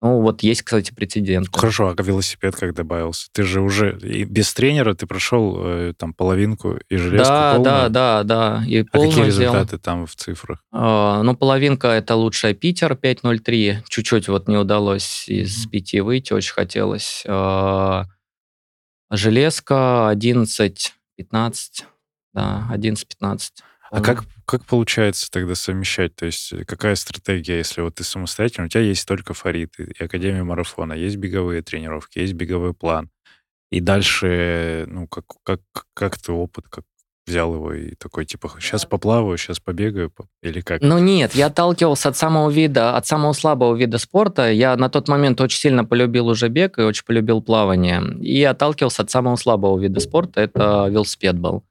Ну, 0.04 0.20
вот 0.20 0.42
есть, 0.42 0.60
кстати, 0.60 0.92
прецедент. 0.92 1.48
Хорошо, 1.50 1.94
а 1.96 2.02
велосипед 2.02 2.54
как 2.54 2.74
добавился? 2.74 3.28
Ты 3.32 3.42
же 3.42 3.62
уже 3.62 3.98
и 4.00 4.24
без 4.24 4.52
тренера 4.52 4.92
ты 4.92 5.06
прошел 5.06 5.56
э, 5.64 5.94
там 5.96 6.12
половинку 6.12 6.78
и 6.90 6.96
железку 6.96 7.32
Да, 7.32 7.54
полную? 7.54 7.64
да, 7.64 7.88
да, 7.88 8.22
да. 8.22 8.64
И 8.66 8.80
а 8.80 8.84
какие 8.84 9.24
результаты 9.24 9.66
сделал. 9.66 9.80
там 9.82 10.06
в 10.06 10.14
цифрах? 10.14 10.62
А, 10.72 11.22
ну, 11.22 11.34
половинка 11.34 11.88
это 11.88 12.16
лучшая 12.16 12.52
Питер 12.52 12.92
5.03. 12.92 13.78
Чуть-чуть 13.88 14.28
вот 14.28 14.46
не 14.46 14.58
удалось 14.58 15.26
из 15.26 15.66
пяти 15.68 16.02
выйти, 16.02 16.34
очень 16.34 16.52
хотелось. 16.52 17.24
А, 17.26 18.04
железка 19.10 20.10
11-15. 20.12 20.90
Да, 22.34 22.68
11-15. 22.70 23.40
А 23.94 24.00
как, 24.00 24.24
как 24.44 24.64
получается 24.64 25.30
тогда 25.30 25.54
совмещать? 25.54 26.16
То 26.16 26.26
есть 26.26 26.52
э, 26.52 26.64
какая 26.64 26.96
стратегия, 26.96 27.58
если 27.58 27.80
вот 27.80 27.94
ты 27.94 28.04
самостоятельно, 28.04 28.66
у 28.66 28.68
тебя 28.68 28.82
есть 28.82 29.06
только 29.06 29.34
Фарид 29.34 29.78
и 29.78 30.02
Академия 30.02 30.42
марафона, 30.42 30.94
есть 30.94 31.16
беговые 31.16 31.62
тренировки, 31.62 32.18
есть 32.18 32.32
беговой 32.32 32.74
план, 32.74 33.10
и 33.70 33.80
дальше, 33.80 34.86
ну, 34.88 35.06
как, 35.06 35.24
как, 35.42 35.60
как 35.94 36.18
ты 36.18 36.32
опыт, 36.32 36.66
как 36.68 36.84
взял 37.26 37.54
его 37.54 37.72
и 37.72 37.94
такой, 37.94 38.26
типа, 38.26 38.50
сейчас 38.60 38.84
поплаваю, 38.84 39.38
сейчас 39.38 39.60
побегаю, 39.60 40.12
или 40.42 40.60
как? 40.60 40.82
Ну 40.82 40.98
нет, 40.98 41.34
я 41.34 41.46
отталкивался 41.46 42.10
от 42.10 42.16
самого 42.16 42.50
вида, 42.50 42.96
от 42.96 43.06
самого 43.06 43.32
слабого 43.32 43.74
вида 43.74 43.98
спорта. 43.98 44.50
Я 44.50 44.76
на 44.76 44.88
тот 44.88 45.08
момент 45.08 45.40
очень 45.40 45.58
сильно 45.58 45.84
полюбил 45.84 46.28
уже 46.28 46.48
бег 46.48 46.78
и 46.78 46.82
очень 46.82 47.04
полюбил 47.04 47.42
плавание. 47.42 48.02
И 48.20 48.42
отталкивался 48.44 49.02
от 49.02 49.10
самого 49.10 49.36
слабого 49.36 49.78
вида 49.78 50.00
спорта, 50.00 50.40
это 50.40 50.88
велосипед 50.90 51.38
был. 51.38 51.64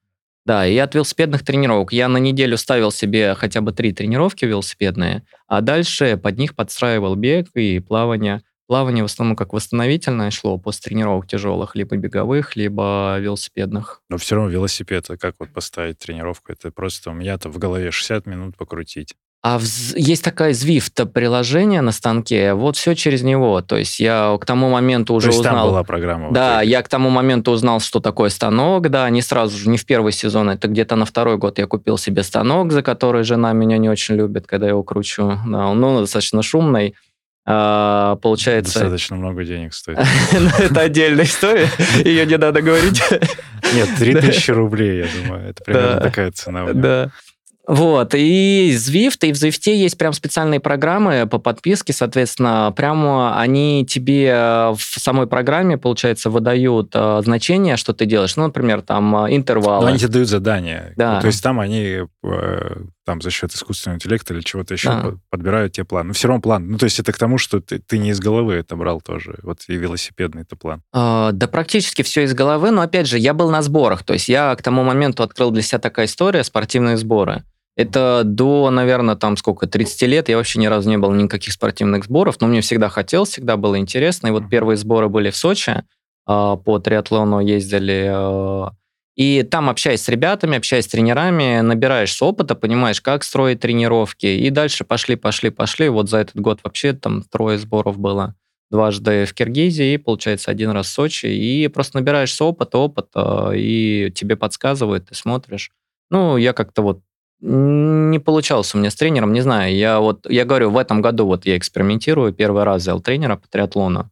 Да, 0.46 0.68
и 0.68 0.78
от 0.78 0.94
велосипедных 0.94 1.46
тренировок. 1.46 1.94
Я 1.94 2.10
на 2.10 2.18
неделю 2.18 2.58
ставил 2.58 2.92
себе 2.92 3.34
хотя 3.36 3.62
бы 3.62 3.72
три 3.72 3.94
тренировки 3.94 4.44
велосипедные, 4.44 5.24
а 5.48 5.62
дальше 5.62 6.18
под 6.18 6.38
них 6.38 6.56
подстраивал 6.56 7.16
бег 7.16 7.48
и 7.54 7.80
плавание. 7.80 8.42
Плавание 8.68 9.04
в 9.04 9.06
основном 9.06 9.36
как 9.36 9.54
восстановительное 9.54 10.32
шло 10.32 10.58
после 10.58 10.90
тренировок 10.90 11.28
тяжелых, 11.28 11.76
либо 11.76 11.96
беговых, 11.96 12.56
либо 12.56 13.18
велосипедных. 13.20 14.02
Но 14.10 14.18
все 14.18 14.36
равно 14.36 14.50
велосипед, 14.50 15.06
а 15.10 15.18
как 15.18 15.36
вот 15.40 15.54
поставить 15.54 16.00
тренировку? 16.00 16.52
Это 16.52 16.72
просто 16.72 17.12
у 17.12 17.14
меня-то 17.14 17.50
в 17.50 17.58
голове 17.58 17.92
60 17.92 18.26
минут 18.26 18.58
покрутить. 18.58 19.16
А 19.44 19.60
в, 19.60 19.64
есть 19.98 20.24
такая 20.24 20.54
Zwift 20.54 21.06
приложение 21.08 21.82
на 21.82 21.92
станке, 21.92 22.54
вот 22.54 22.78
все 22.78 22.96
через 22.96 23.24
него. 23.24 23.62
То 23.62 23.76
есть 23.76 24.00
я 24.00 24.38
к 24.40 24.46
тому 24.46 24.70
моменту 24.70 25.14
уже 25.14 25.28
То 25.28 25.32
есть 25.32 25.40
узнал... 25.42 25.56
там 25.56 25.68
была 25.68 25.84
программа? 25.84 26.32
Да, 26.32 26.62
я 26.62 26.82
к 26.82 26.88
тому 26.88 27.10
моменту 27.10 27.52
узнал, 27.52 27.82
что 27.82 28.00
такое 28.00 28.30
станок, 28.30 28.90
да, 28.90 29.10
не 29.10 29.22
сразу 29.22 29.58
же, 29.58 29.70
не 29.70 29.78
в 29.78 29.86
первый 29.86 30.14
сезон, 30.14 30.50
это 30.50 30.70
где-то 30.70 30.96
на 30.96 31.04
второй 31.04 31.38
год 31.38 31.60
я 31.60 31.68
купил 31.68 31.98
себе 31.98 32.24
станок, 32.24 32.72
за 32.72 32.82
который 32.82 33.26
жена 33.26 33.52
меня 33.52 33.78
не 33.78 33.90
очень 33.90 34.16
любит, 34.16 34.48
когда 34.48 34.68
я 34.68 34.70
его 34.70 34.84
кручу. 34.84 35.38
Да, 35.46 35.68
он 35.68 35.80
ну, 35.82 36.00
достаточно 36.00 36.42
шумный. 36.42 36.96
А, 37.46 38.16
получается... 38.22 38.80
Достаточно 38.80 39.18
много 39.18 39.44
денег 39.44 39.74
стоит. 39.74 40.00
Ну, 40.32 40.50
это 40.58 40.80
отдельная 40.80 41.26
история, 41.26 41.68
ее 42.06 42.26
не 42.26 42.38
надо 42.38 42.62
говорить. 42.62 43.04
Нет, 43.74 43.90
3000 44.00 44.52
рублей, 44.52 45.00
я 45.00 45.08
думаю, 45.22 45.50
это 45.50 45.64
примерно 45.66 46.00
такая 46.00 46.32
цена. 46.32 46.72
Да. 46.72 47.12
Вот, 47.66 48.14
и 48.14 48.74
Zwift, 48.76 49.26
и 49.26 49.32
в 49.32 49.36
Zwift 49.36 49.72
есть 49.72 49.98
прям 49.98 50.12
специальные 50.12 50.60
программы 50.60 51.28
по 51.28 51.38
подписке, 51.38 51.94
соответственно, 51.94 52.74
прямо 52.76 53.40
они 53.40 53.86
тебе 53.90 54.28
э, 54.28 54.74
в 54.76 55.00
самой 55.00 55.28
программе, 55.28 55.78
получается, 55.78 56.30
выдают 56.30 56.92
э, 56.94 57.22
значение, 57.24 57.78
что 57.78 57.94
ты 57.94 58.06
делаешь. 58.06 58.36
Ну, 58.36 58.44
например, 58.44 58.82
там 58.82 59.26
э, 59.26 59.36
интервалы. 59.36 59.86
Но 59.86 59.90
они 59.92 59.98
тебе 59.98 60.10
дают 60.10 60.28
задания. 60.28 60.94
Да. 60.98 61.22
То 61.22 61.28
есть 61.28 61.42
там 61.42 61.62
они 61.62 62.02
э, 62.24 62.76
там 63.06 63.22
за 63.22 63.32
счет 63.32 63.54
искусственного 63.54 63.96
интеллекта 63.96 64.34
или 64.34 64.42
чего-то 64.42 64.74
еще 64.74 64.90
да. 64.90 65.14
подбирают 65.30 65.74
тебе 65.74 65.86
план. 65.86 66.08
Но 66.08 66.14
все 66.14 66.28
равно 66.28 66.42
план. 66.42 66.68
Ну, 66.68 66.78
то 66.78 66.86
есть 66.86 67.00
это 67.00 67.14
к 67.14 67.18
тому, 67.18 67.38
что 67.38 67.62
ты, 67.62 67.80
ты 67.80 67.98
не 67.98 68.10
из 68.10 68.20
головы 68.20 68.56
это 68.56 68.76
брал 68.76 69.00
тоже. 69.02 69.40
Вот 69.44 69.60
и 69.68 69.76
велосипедный 69.76 70.42
это 70.44 70.56
план. 70.56 70.82
А, 70.92 71.32
да 71.32 71.48
практически 71.48 72.02
все 72.02 72.24
из 72.24 72.34
головы, 72.34 72.72
но 72.72 72.82
опять 72.82 73.08
же, 73.08 73.18
я 73.18 73.34
был 73.34 73.50
на 73.50 73.62
сборах. 73.62 74.04
То 74.04 74.14
есть 74.14 74.30
я 74.30 74.56
к 74.56 74.62
тому 74.62 74.84
моменту 74.84 75.24
открыл 75.24 75.52
для 75.52 75.62
себя 75.62 75.80
такая 75.80 76.06
история, 76.06 76.44
спортивные 76.44 76.98
сборы. 76.98 77.44
Это 77.76 78.22
до, 78.24 78.70
наверное, 78.70 79.16
там 79.16 79.36
сколько, 79.36 79.66
30 79.66 80.02
лет 80.04 80.30
я 80.30 80.38
вообще 80.38 80.60
ни 80.60 80.68
разу 80.68 80.90
не 80.90 80.98
был 80.98 81.12
никаких 81.12 81.54
спортивных 81.54 82.06
сборов, 82.06 82.40
но 82.40 82.48
мне 82.48 82.62
всегда 82.62 82.90
хотелось, 82.90 83.30
всегда 83.30 83.58
было 83.58 83.80
интересно. 83.80 84.28
И 84.28 84.32
вот 84.32 84.50
первые 84.50 84.78
сборы 84.78 85.10
были 85.10 85.32
в 85.32 85.36
Сочи, 85.36 85.84
а, 86.26 86.56
по 86.56 86.80
триатлону 86.80 87.40
ездили, 87.40 88.08
а, 88.12 88.72
и 89.16 89.44
там, 89.44 89.70
общаясь 89.70 90.02
с 90.02 90.10
ребятами, 90.10 90.58
общаясь 90.58 90.86
с 90.86 90.88
тренерами, 90.88 91.62
набираешься 91.62 92.26
опыта, 92.26 92.56
понимаешь, 92.56 93.00
как 93.00 93.24
строить 93.24 93.60
тренировки. 93.60 94.26
И 94.26 94.50
дальше 94.50 94.86
пошли, 94.86 95.16
пошли, 95.16 95.52
пошли. 95.52 95.90
Вот 95.90 96.10
за 96.10 96.18
этот 96.20 96.38
год 96.38 96.60
вообще 96.64 96.94
там 96.94 97.22
трое 97.24 97.60
сборов 97.60 98.00
было. 98.00 98.36
Дважды 98.72 99.26
в 99.26 99.34
Киргизии, 99.36 99.98
получается, 99.98 100.50
один 100.50 100.72
раз 100.72 100.88
в 100.88 100.94
Сочи. 100.94 101.28
И 101.28 101.68
просто 101.68 102.00
набираешься 102.00 102.44
опыта, 102.44 102.80
опыта, 102.80 103.52
и 103.54 104.12
тебе 104.16 104.36
подсказывают, 104.36 105.10
ты 105.10 105.16
смотришь. 105.16 105.70
Ну, 106.10 106.38
я 106.38 106.54
как-то 106.54 106.82
вот 106.82 107.02
не 107.46 108.20
получалось 108.20 108.74
у 108.74 108.78
меня 108.78 108.90
с 108.90 108.96
тренером, 108.96 109.34
не 109.34 109.42
знаю. 109.42 109.76
Я 109.76 110.00
вот, 110.00 110.26
я 110.30 110.46
говорю, 110.46 110.70
в 110.72 110.78
этом 110.78 111.02
году 111.02 111.26
вот 111.26 111.46
я 111.46 111.58
экспериментирую, 111.58 112.32
первый 112.32 112.64
раз 112.64 112.84
взял 112.84 113.02
тренера 113.02 113.36
по 113.36 113.48
триатлону. 113.50 114.10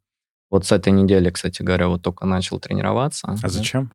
Вот 0.50 0.66
с 0.66 0.72
этой 0.74 0.92
недели, 0.92 1.30
кстати 1.30 1.62
говоря, 1.62 1.88
вот 1.88 2.02
только 2.02 2.26
начал 2.26 2.60
тренироваться. 2.60 3.38
А 3.42 3.48
зачем? 3.48 3.94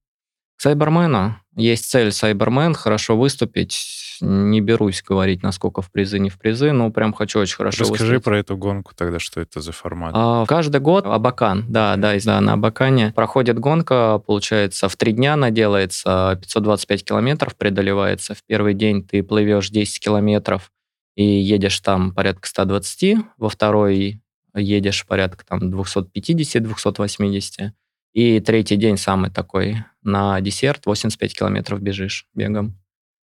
Сайбермена. 0.57 1.43
Есть 1.55 1.91
цель 1.91 2.13
Сайбермен, 2.13 2.75
хорошо 2.75 3.17
выступить. 3.19 4.06
Не 4.21 4.61
берусь 4.61 5.03
говорить, 5.03 5.43
насколько 5.43 5.83
в 5.83 5.91
призы, 5.91 6.19
не 6.19 6.31
в 6.31 6.39
призы, 6.39 6.73
но 6.73 6.91
прям 6.91 7.13
хочу 7.13 7.39
очень 7.39 7.57
хорошо 7.57 7.83
Расскажи 7.83 8.05
выступить. 8.05 8.25
про 8.25 8.39
эту 8.39 8.57
гонку 8.57 8.95
тогда, 8.95 9.19
что 9.19 9.41
это 9.41 9.61
за 9.61 9.73
формат. 9.73 10.13
А, 10.15 10.47
каждый 10.47 10.81
год 10.81 11.07
Абакан, 11.07 11.65
да, 11.69 11.97
да, 11.97 12.15
да, 12.25 12.41
на 12.41 12.55
Абакане 12.55 13.13
проходит 13.15 13.59
гонка, 13.59 14.19
получается, 14.19 14.89
в 14.89 14.97
три 14.97 15.13
дня 15.13 15.35
она 15.35 15.51
делается, 15.51 16.39
525 16.41 17.05
километров 17.05 17.55
преодолевается. 17.57 18.35
В 18.35 18.43
первый 18.45 18.75
день 18.75 19.03
ты 19.03 19.23
плывешь 19.23 19.71
10 19.71 20.01
километров 20.01 20.73
и 21.15 21.25
едешь 21.25 21.81
там 21.81 22.13
порядка 22.13 22.49
120, 22.49 23.17
во 23.39 23.49
второй 23.49 24.21
едешь 24.55 25.07
порядка 25.07 25.45
там 25.47 25.61
250-280, 25.73 27.71
и 28.13 28.41
третий 28.41 28.77
день 28.77 28.97
самый 28.97 29.31
такой, 29.31 29.85
на 30.03 30.41
десерт 30.41 30.87
85 30.87 31.39
километров 31.39 31.81
бежишь 31.83 32.27
бегом. 32.35 32.79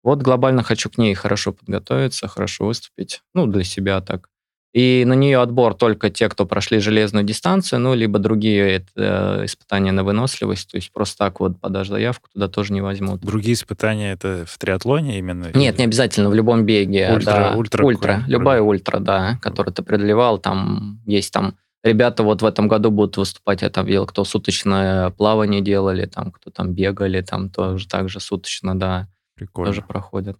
Вот 0.03 0.21
глобально 0.21 0.63
хочу 0.63 0.91
к 0.91 0.99
ней 0.99 1.15
хорошо 1.15 1.53
подготовиться, 1.53 2.29
хорошо 2.29 2.67
выступить. 2.67 3.23
Ну, 3.35 3.47
для 3.47 3.65
себя 3.65 4.01
так. 4.01 4.29
И 4.73 5.05
на 5.07 5.13
нее 5.13 5.41
отбор 5.41 5.75
только 5.75 6.09
те, 6.09 6.31
кто 6.31 6.47
прошли 6.47 6.79
железную 6.79 7.25
дистанцию, 7.25 7.81
ну, 7.81 7.95
либо 7.95 8.19
другие 8.19 8.77
это, 8.77 8.89
э, 8.97 9.45
испытания 9.45 9.93
на 9.93 10.03
выносливость. 10.03 10.71
То 10.71 10.77
есть 10.79 10.91
просто 10.93 11.19
так 11.19 11.41
вот 11.41 11.61
подашь 11.61 11.89
заявку, 11.89 12.31
туда 12.33 12.49
тоже 12.49 12.73
не 12.73 12.81
возьмут. 12.81 13.21
Другие 13.21 13.53
испытания 13.53 14.13
это 14.13 14.45
в 14.49 14.57
триатлоне 14.57 15.19
именно? 15.19 15.51
Нет, 15.53 15.79
не 15.79 15.85
обязательно, 15.85 16.31
в 16.31 16.35
любом 16.35 16.65
беге. 16.65 17.13
Ультра, 17.13 17.33
да. 17.33 17.55
ультра, 17.55 17.85
ультра. 17.85 18.25
Любая 18.27 18.63
ультра, 18.63 18.99
да, 18.99 19.39
которую 19.43 19.75
ты 19.75 19.83
преодолевал. 19.83 20.39
Там 20.39 21.01
есть 21.07 21.33
там 21.33 21.57
Ребята 21.85 22.23
вот 22.23 22.43
в 22.43 22.47
этом 22.47 22.69
году 22.69 22.93
будут 22.93 23.17
выступать, 23.17 23.63
я 23.63 23.69
там 23.69 23.87
видел, 23.87 24.07
кто 24.07 24.25
суточное 24.25 25.11
плавание 25.11 25.61
делали, 25.61 26.07
там, 26.07 26.31
кто 26.31 26.51
там 26.51 26.75
бегали, 26.75 27.23
там 27.23 27.51
тоже 27.51 27.89
так 27.89 28.09
же 28.09 28.21
суточно, 28.21 28.79
да, 28.79 29.09
Прикольно. 29.47 29.71
тоже 29.73 29.83
проходят. 29.83 30.39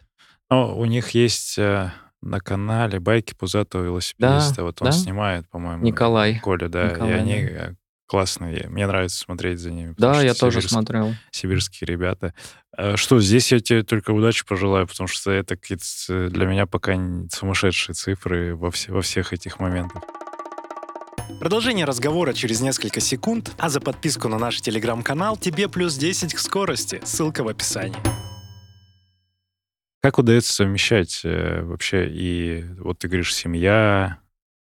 Но 0.51 0.77
у 0.79 0.85
них 0.85 1.11
есть 1.11 1.59
э, 1.59 1.91
на 2.21 2.41
канале 2.41 3.01
байки 3.01 3.35
пузатого 3.35 3.83
велосипедиста. 3.83 4.63
вот 4.65 4.81
он 4.83 4.87
да. 4.87 4.93
снимает, 4.93 5.49
по-моему. 5.49 5.83
Николай. 5.83 6.39
Коля, 6.41 6.69
да. 6.69 6.91
Николай, 6.91 7.11
и 7.11 7.15
они 7.15 7.33
да. 7.45 7.71
э, 7.71 7.75
классные. 8.07 8.69
Мне 8.69 8.87
нравится 8.87 9.19
смотреть 9.19 9.59
за 9.59 9.71
ними. 9.71 9.95
Да, 9.97 10.21
я 10.21 10.35
тоже 10.35 10.59
сибирс- 10.61 10.69
смотрел. 10.69 11.15
Сибирские 11.31 11.87
ребята. 11.87 12.35
Э, 12.77 12.97
Что, 12.97 13.21
здесь 13.21 13.51
я 13.53 13.61
тебе 13.61 13.83
только 13.83 14.11
удачи 14.11 14.45
пожелаю, 14.47 14.87
потому 14.87 15.07
что 15.09 15.31
это 15.31 15.57
какие-то 15.57 15.85
э, 16.11 16.29
для 16.29 16.47
меня 16.47 16.67
пока 16.67 16.95
сумасшедшие 17.31 17.95
цифры 17.95 18.55
во, 18.55 18.71
все- 18.71 18.93
во 18.93 19.01
всех 19.01 19.33
этих 19.33 19.59
моментах. 19.61 20.03
Продолжение 21.41 21.87
разговора 21.87 22.35
через 22.35 22.61
несколько 22.61 23.01
секунд, 23.01 23.53
а 23.59 23.69
за 23.69 23.81
подписку 23.81 24.29
на 24.29 24.39
наш 24.39 24.61
телеграм-канал 24.61 25.37
тебе 25.37 25.69
плюс 25.69 25.97
10 25.97 26.35
к 26.35 26.39
скорости. 26.39 27.01
Ссылка 27.05 27.43
в 27.43 27.49
описании. 27.49 27.97
Как 30.03 30.19
удается 30.19 30.53
совмещать 30.53 31.21
э, 31.25 31.63
вообще 31.63 32.09
и, 32.11 32.65
вот 32.81 32.99
ты 32.99 33.07
говоришь, 33.09 33.35
семья, 33.35 34.19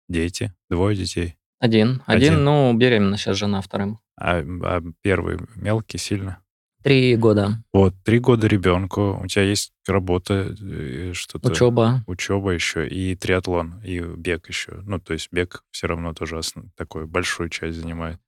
дети, 0.07 0.53
двое 0.69 0.95
детей, 0.95 1.37
Один. 1.59 2.03
Один. 2.05 2.33
Один, 2.33 2.43
ну, 2.43 2.73
беременна 2.77 3.17
сейчас 3.17 3.37
жена 3.37 3.61
вторым. 3.61 3.99
а, 4.15 4.39
а 4.39 4.81
первый 5.01 5.39
мелкий 5.55 5.97
сильно? 5.97 6.37
Три 6.83 7.15
года. 7.15 7.63
Вот, 7.71 7.95
три 8.03 8.19
года 8.19 8.45
ребенку, 8.45 9.17
у 9.23 9.25
тебя 9.27 9.43
есть 9.45 9.71
работа, 9.87 10.53
э, 10.61 11.13
что-то... 11.13 11.49
Учеба. 11.49 12.03
Учеба 12.05 12.51
еще, 12.51 12.87
и 12.87 13.15
триатлон, 13.15 13.81
и 13.83 14.01
бег 14.01 14.49
еще. 14.49 14.81
Ну, 14.85 14.99
то 14.99 15.13
есть 15.13 15.29
бег 15.31 15.63
все 15.71 15.87
равно 15.87 16.13
тоже 16.13 16.37
основ- 16.37 16.69
такую 16.75 17.07
большую 17.07 17.49
часть 17.49 17.77
занимает. 17.77 18.19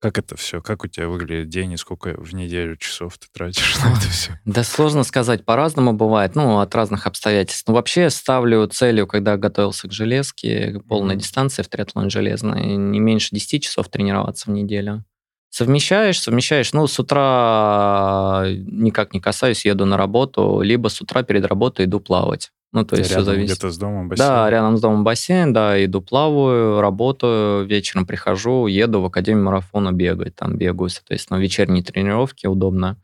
Как 0.00 0.16
это 0.16 0.36
все? 0.36 0.62
Как 0.62 0.84
у 0.84 0.86
тебя 0.88 1.08
выглядит 1.08 1.48
день, 1.48 1.72
и 1.72 1.76
сколько 1.76 2.14
в 2.16 2.32
неделю 2.32 2.76
часов 2.76 3.18
ты 3.18 3.26
тратишь 3.32 3.76
на 3.82 3.88
это 3.90 4.08
все? 4.08 4.38
Да 4.44 4.62
сложно 4.62 5.02
сказать, 5.02 5.44
по-разному 5.44 5.92
бывает, 5.92 6.36
ну, 6.36 6.60
от 6.60 6.72
разных 6.76 7.08
обстоятельств. 7.08 7.66
Но 7.66 7.74
вообще 7.74 8.02
я 8.02 8.10
ставлю 8.10 8.66
целью, 8.68 9.08
когда 9.08 9.36
готовился 9.36 9.88
к 9.88 9.92
железке, 9.92 10.80
полная 10.88 11.16
Мгм. 11.16 11.20
дистанция 11.22 11.64
в 11.64 11.68
триатлон 11.68 12.10
железной, 12.10 12.64
не 12.76 13.00
меньше 13.00 13.30
10 13.34 13.64
часов 13.64 13.88
тренироваться 13.88 14.50
в 14.50 14.52
неделю. 14.54 15.04
Совмещаешь, 15.50 16.20
совмещаешь. 16.20 16.72
Ну, 16.74 16.86
с 16.86 16.98
утра 17.00 18.44
никак 18.46 19.14
не 19.14 19.20
касаюсь, 19.20 19.64
еду 19.64 19.84
на 19.86 19.96
работу, 19.96 20.60
либо 20.60 20.88
с 20.88 21.00
утра 21.00 21.22
перед 21.24 21.44
работой 21.46 21.86
иду 21.86 21.98
плавать. 22.00 22.50
Ну, 22.72 22.84
то 22.84 22.96
есть 22.96 23.10
все 23.10 23.22
зависит. 23.22 23.56
где-то 23.56 23.70
с 23.72 23.78
домом 23.78 24.08
бассейн? 24.08 24.28
Да, 24.28 24.50
рядом 24.50 24.76
с 24.76 24.80
домом 24.80 25.02
бассейн, 25.02 25.52
да, 25.54 25.82
иду 25.82 26.02
плаваю, 26.02 26.80
работаю, 26.80 27.66
вечером 27.66 28.06
прихожу, 28.06 28.66
еду 28.66 29.00
в 29.00 29.06
Академию 29.06 29.44
марафона 29.44 29.92
бегать, 29.92 30.34
там 30.34 30.56
бегаю, 30.56 30.90
соответственно, 30.90 31.38
вечерние 31.38 31.82
тренировки, 31.82 32.46
удобно. 32.46 32.98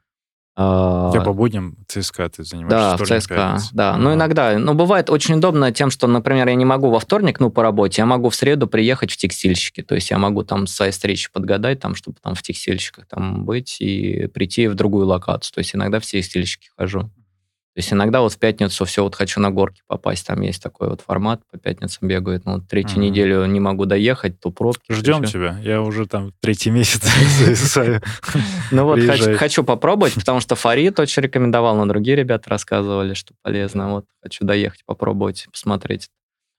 А, 0.57 1.09
У 1.09 1.13
тебя 1.13 1.25
по 1.25 1.33
будням 1.33 1.77
ЦСКА 1.89 2.29
ты 2.29 2.45
занимаешься? 2.45 3.05
да, 3.09 3.21
ЦСКА, 3.21 3.59
да. 3.73 3.97
Ну, 3.97 4.11
Ага. 4.11 4.15
иногда, 4.15 4.59
ну, 4.59 4.75
бывает 4.75 5.11
очень 5.11 5.35
удобно 5.37 5.73
тем, 5.73 5.91
что, 5.91 6.07
например, 6.07 6.47
я 6.47 6.55
не 6.55 6.65
могу 6.65 6.91
во 6.91 7.01
вторник, 7.01 7.41
ну, 7.41 7.51
по 7.51 7.63
работе, 7.63 8.03
я 8.03 8.07
могу 8.07 8.29
в 8.29 8.35
среду 8.37 8.69
приехать 8.69 9.11
в 9.11 9.17
текстильщики, 9.17 9.83
то 9.83 9.95
есть 9.97 10.11
я 10.11 10.19
могу 10.19 10.45
там 10.45 10.67
свои 10.69 10.91
встречи 10.91 11.29
подгадать, 11.33 11.81
там, 11.81 11.95
чтобы 11.97 12.19
там 12.23 12.35
в 12.35 12.43
текстильщиках 12.43 13.07
там 13.09 13.45
быть 13.45 13.81
и 13.81 14.29
прийти 14.29 14.69
в 14.69 14.75
другую 14.75 15.07
локацию, 15.07 15.55
то 15.55 15.59
есть 15.59 15.75
иногда 15.75 15.99
в 15.99 16.05
текстильщики 16.05 16.69
хожу. 16.77 17.11
То 17.75 17.81
есть 17.81 17.93
иногда 17.93 18.21
вот 18.21 18.33
в 18.33 18.39
пятницу 18.39 18.85
все 18.85 19.03
вот 19.03 19.17
хочу 19.17 19.41
на 19.41 19.51
горки 19.51 19.83
попасть, 19.89 20.25
там 20.27 20.41
есть 20.43 20.63
такой 20.63 20.89
вот 20.89 21.01
формат, 21.01 21.41
по 21.51 21.59
пятницам 21.59 22.07
бегают, 22.07 22.45
ну, 22.45 22.55
вот 22.55 22.69
третью 22.69 22.99
Мгм. 22.99 23.03
неделю 23.03 23.45
не 23.47 23.59
могу 23.59 23.85
доехать, 23.85 24.39
то 24.39 24.51
пробки. 24.53 24.93
Ждем 24.93 25.23
ещё. 25.23 25.33
тебя. 25.33 25.59
Я 25.61 25.83
уже 25.83 26.07
там 26.07 26.33
третий 26.41 26.71
месяц 26.71 27.03
зависаю. 27.41 28.01
Ну 28.71 28.85
вот 28.85 29.01
хочу 29.39 29.65
попробовать, 29.65 30.15
потому 30.15 30.39
что 30.39 30.55
Фарид 30.55 31.01
очень 31.01 31.25
рекомендовал, 31.25 31.75
но 31.77 31.87
другие 31.87 32.17
ребята 32.17 32.49
рассказывали, 32.49 33.15
что 33.15 33.35
полезно. 33.43 33.91
Вот 33.91 34.07
хочу 34.23 34.45
доехать, 34.45 34.85
попробовать, 34.87 35.49
посмотреть. 35.51 36.11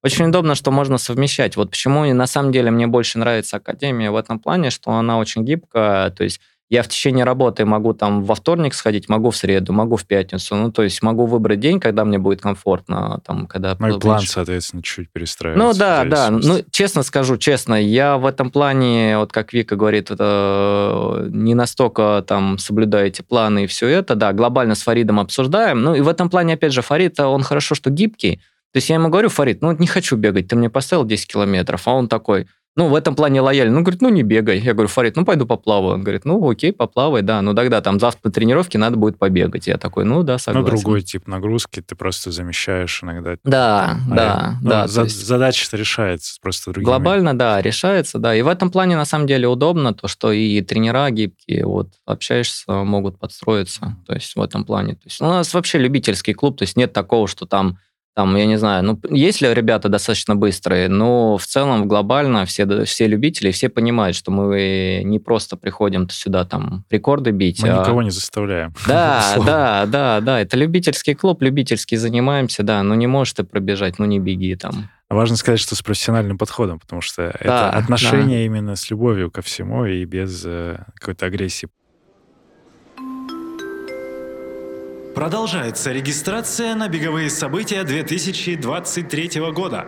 Очень 0.03 0.25
удобно, 0.25 0.53
что 0.53 0.69
можно 0.69 0.97
совмещать. 0.97 1.55
Вот 1.55 1.71
почему 1.71 2.05
и 2.05 2.11
на 2.13 2.27
самом 2.27 2.51
деле 2.51 2.71
мне 2.71 2.87
больше 2.87 3.17
нравится 3.19 3.57
Академия 3.57 4.11
в 4.11 4.17
этом 4.17 4.39
плане, 4.39 4.69
что 4.69 4.91
она 4.91 5.17
очень 5.17 5.45
гибкая. 5.45 6.09
То 6.11 6.23
есть 6.25 6.41
я 6.69 6.81
в 6.81 6.87
течение 6.87 7.25
работы 7.25 7.63
могу 7.63 7.93
там 7.93 8.23
во 8.23 8.33
вторник 8.33 8.73
сходить, 8.73 9.07
могу 9.07 9.29
в 9.29 9.37
среду, 9.37 9.71
могу 9.71 9.97
в 9.97 10.05
пятницу. 10.05 10.55
Ну, 10.55 10.71
то 10.71 10.81
есть 10.81 11.03
могу 11.03 11.27
выбрать 11.27 11.59
день, 11.59 11.79
когда 11.79 12.03
мне 12.05 12.17
будет 12.17 12.41
комфортно, 12.41 13.21
там, 13.23 13.45
когда... 13.45 13.75
Мой 13.79 13.91
меньше 13.91 14.01
план, 14.01 14.21
соответственно, 14.21 14.81
чуть 14.81 15.11
перестраивается. 15.11 15.67
ну 15.67 15.77
да, 15.77 16.03
да. 16.05 16.31
Ну, 16.31 16.63
честно 16.71 17.03
скажу, 17.03 17.37
честно, 17.37 17.75
я 17.75 18.17
в 18.17 18.25
этом 18.25 18.49
плане, 18.49 19.17
вот 19.19 19.31
как 19.31 19.53
Вика 19.53 19.75
говорит, 19.75 20.09
это 20.09 21.27
не 21.29 21.53
настолько 21.53 22.23
там 22.27 22.57
соблюдаю 22.57 23.07
эти 23.07 23.21
планы 23.21 23.65
и 23.65 23.67
все 23.67 23.87
это. 23.87 24.15
Да, 24.15 24.33
глобально 24.33 24.73
с 24.73 24.81
Фаридом 24.81 25.19
обсуждаем. 25.19 25.81
Ну 25.81 25.93
и 25.93 26.01
в 26.01 26.07
этом 26.07 26.31
плане, 26.31 26.55
опять 26.55 26.73
же, 26.73 26.81
Фарид, 26.81 27.19
он 27.19 27.43
хорошо, 27.43 27.75
что 27.75 27.91
гибкий. 27.91 28.41
То 28.75 28.77
есть 28.77 28.89
я 28.89 28.95
ему 28.95 29.09
говорю, 29.09 29.29
Фарид, 29.29 29.61
ну 29.61 29.71
не 29.71 29.87
хочу 29.87 30.17
бегать, 30.17 30.49
ты 30.49 30.55
мне 30.57 30.69
поставил 30.69 31.05
10 31.05 31.27
километров, 31.27 31.87
а 31.87 31.93
он 31.93 32.09
такой, 32.09 32.47
ну, 32.77 32.89
в 32.89 32.95
этом 32.95 33.15
плане 33.15 33.39
лояльный. 33.41 33.73
Ну, 33.73 33.81
говорит, 33.81 34.01
ну, 34.01 34.09
не 34.09 34.21
бегай. 34.23 34.59
Я 34.59 34.73
говорю, 34.73 34.89
Фарид, 34.89 35.15
ну, 35.15 35.23
пойду 35.23 35.45
поплаваю. 35.45 35.93
Он 35.95 36.03
говорит, 36.03 36.25
ну, 36.25 36.49
окей, 36.49 36.73
поплавай, 36.73 37.21
да. 37.21 37.41
Ну, 37.41 37.53
тогда 37.53 37.79
там 37.81 37.99
завтра 37.99 38.19
на 38.25 38.31
тренировке 38.31 38.77
надо 38.77 38.97
будет 38.97 39.17
побегать. 39.17 39.67
Я 39.67 39.77
такой, 39.77 40.03
ну, 40.03 40.23
да, 40.23 40.33
Ну, 40.33 40.39
согласен. 40.39 40.65
другой 40.75 41.01
тип 41.01 41.27
нагрузки, 41.27 41.81
ты 41.81 41.95
просто 41.95 42.31
замещаешь 42.31 43.01
иногда. 43.01 43.37
Да, 43.43 43.97
А, 44.09 44.15
да, 44.15 44.57
ну, 44.61 44.69
да. 44.69 44.87
за- 44.87 45.03
есть- 45.03 45.25
Задача-то 45.25 45.77
решается 45.77 46.37
просто 46.41 46.71
другими. 46.71 46.85
Глобально, 46.85 47.37
да, 47.37 47.61
решается, 47.61 48.19
да. 48.19 48.35
И 48.35 48.41
в 48.41 48.47
этом 48.47 48.69
плане, 48.71 48.97
на 48.97 49.05
самом 49.05 49.27
деле, 49.27 49.47
удобно 49.47 49.93
то, 49.93 50.07
что 50.07 50.31
и 50.33 50.61
тренера 50.61 51.09
гибкие, 51.11 51.65
вот, 51.65 51.89
общаешься, 52.05 52.71
могут 52.71 53.17
подстроиться. 53.19 53.95
То 54.05 54.13
есть 54.13 54.35
в 54.35 54.41
этом 54.41 54.65
плане. 54.65 54.93
То 54.95 55.01
есть 55.05 55.21
у 55.21 55.25
нас 55.25 55.53
вообще 55.53 55.77
любительский 55.77 56.33
клуб, 56.33 56.57
то 56.57 56.63
есть 56.63 56.75
нет 56.75 56.91
такого, 56.91 57.27
что 57.27 57.45
там, 57.45 57.77
там, 58.15 58.33
я 58.37 58.45
не 58.45 58.57
знаю, 58.57 58.81
ну, 58.83 58.99
есть 59.09 59.41
ли 59.41 59.53
ребята 59.53 59.89
достаточно 59.89 60.37
быстрые, 60.37 60.87
но 60.87 61.37
в 61.37 61.45
целом, 61.45 61.85
глобально, 61.85 62.45
все, 62.45 62.85
все 62.85 63.07
любители, 63.07 63.51
все 63.51 63.67
понимают, 63.67 64.15
что 64.15 64.31
мы 64.31 65.01
не 65.03 65.19
просто 65.19 65.57
приходим 65.57 66.09
сюда 66.09 66.45
там 66.45 66.85
рекорды 66.89 67.31
бить, 67.31 67.61
Мы 67.61 67.69
а- 67.69 67.81
никого 67.81 68.01
не 68.01 68.11
заставляем. 68.11 68.73
да, 68.87 69.35
да, 69.45 69.85
да, 69.85 70.21
да. 70.21 70.39
Это 70.39 70.55
любительский 70.55 71.13
клуб, 71.13 71.41
любительский 71.41 71.97
занимаемся, 71.97 72.63
да. 72.63 72.81
Ну 72.83 72.95
не 72.95 73.07
можешь 73.07 73.33
ты 73.33 73.43
пробежать, 73.43 73.99
ну 73.99 74.05
не 74.05 74.19
беги 74.19 74.55
там. 74.55 74.89
Важно 75.09 75.35
сказать, 75.35 75.59
что 75.59 75.75
с 75.75 75.81
профессиональным 75.81 76.37
подходом, 76.37 76.79
потому 76.79 77.01
что 77.01 77.23
это 77.23 77.45
Да, 77.45 77.69
отношение 77.69 78.45
именно 78.45 78.77
с 78.77 78.89
любовью 78.89 79.29
ко 79.29 79.41
всему 79.41 79.85
и 79.85 80.05
без 80.05 80.43
э, 80.45 80.79
какой-то 80.95 81.25
агрессии. 81.25 81.67
Продолжается 85.15 85.93
регистрация 85.93 86.75
на 86.75 86.89
беговые 86.89 87.29
события 87.29 87.85
2023 87.85 89.39
года. 89.53 89.87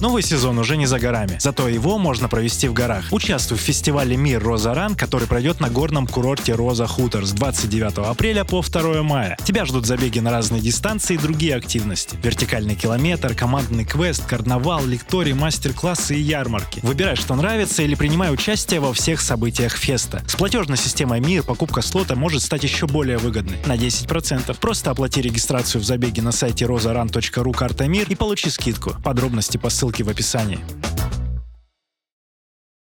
Новый 0.00 0.22
сезон 0.22 0.58
уже 0.58 0.76
не 0.76 0.86
за 0.86 0.98
горами, 0.98 1.38
зато 1.40 1.68
его 1.68 1.98
можно 1.98 2.28
провести 2.28 2.68
в 2.68 2.72
горах. 2.74 3.06
Участвуй 3.10 3.56
в 3.56 3.60
фестивале 3.60 4.16
«Мир 4.16 4.42
Роза 4.42 4.74
Ран», 4.74 4.94
который 4.94 5.26
пройдет 5.26 5.60
на 5.60 5.70
горном 5.70 6.06
курорте 6.06 6.54
Роза 6.54 6.86
Хутор 6.86 7.24
с 7.24 7.32
29 7.32 7.98
апреля 7.98 8.44
по 8.44 8.62
2 8.62 9.02
мая. 9.02 9.36
Тебя 9.44 9.64
ждут 9.64 9.86
забеги 9.86 10.18
на 10.18 10.30
разные 10.30 10.60
дистанции 10.60 11.14
и 11.14 11.18
другие 11.18 11.54
активности. 11.54 12.18
Вертикальный 12.22 12.74
километр, 12.74 13.34
командный 13.34 13.84
квест, 13.84 14.26
карнавал, 14.26 14.84
лекторий, 14.84 15.32
мастер-классы 15.32 16.16
и 16.16 16.20
ярмарки. 16.20 16.80
Выбирай, 16.82 17.16
что 17.16 17.34
нравится 17.34 17.82
или 17.82 17.94
принимай 17.94 18.32
участие 18.32 18.80
во 18.80 18.92
всех 18.92 19.20
событиях 19.20 19.72
феста. 19.76 20.22
С 20.26 20.34
платежной 20.34 20.76
системой 20.76 21.20
«Мир» 21.20 21.42
покупка 21.44 21.80
слота 21.80 22.14
может 22.14 22.42
стать 22.42 22.64
еще 22.64 22.86
более 22.86 23.16
выгодной. 23.18 23.58
На 23.64 23.76
10%. 23.76 24.54
Просто 24.58 24.90
оплати 24.90 25.22
регистрацию 25.22 25.80
в 25.80 25.84
забеге 25.84 26.20
на 26.20 26.32
сайте 26.32 26.66
rozaran.ru 26.66 27.52
карта 27.52 27.86
«Мир» 27.86 28.06
и 28.10 28.14
получи 28.14 28.50
скидку. 28.50 28.96
Подробности 29.02 29.56
по 29.56 29.70
ссылке 29.70 29.83
в 30.02 30.08
описании. 30.08 30.58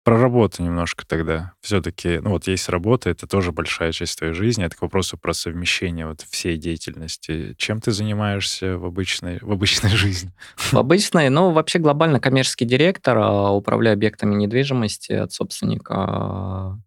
Про 0.03 0.19
работу 0.19 0.61
немножко 0.61 1.07
тогда. 1.07 1.53
Все-таки, 1.61 2.19
ну 2.19 2.31
вот 2.31 2.47
есть 2.47 2.67
работа, 2.67 3.09
это 3.09 3.25
тоже 3.25 3.51
большая 3.53 3.93
часть 3.93 4.17
твоей 4.17 4.33
жизни. 4.33 4.65
Это 4.65 4.75
к 4.75 4.81
вопросу 4.81 5.17
про 5.17 5.33
совмещение 5.33 6.05
вот 6.05 6.21
всей 6.29 6.57
деятельности. 6.57 7.55
Чем 7.57 7.79
ты 7.79 7.91
занимаешься 7.91 8.77
в 8.77 8.85
обычной, 8.85 9.39
в 9.41 9.51
обычной 9.51 9.89
жизни? 9.95 10.31
В 10.57 10.75
обычной, 10.75 11.29
ну, 11.29 11.51
вообще 11.51 11.79
глобально 11.79 12.19
коммерческий 12.19 12.65
директор, 12.65 13.17
а, 13.17 13.51
управляю 13.51 13.93
объектами 13.93 14.35
недвижимости 14.35 15.13
от 15.13 15.31
собственника. 15.31 16.77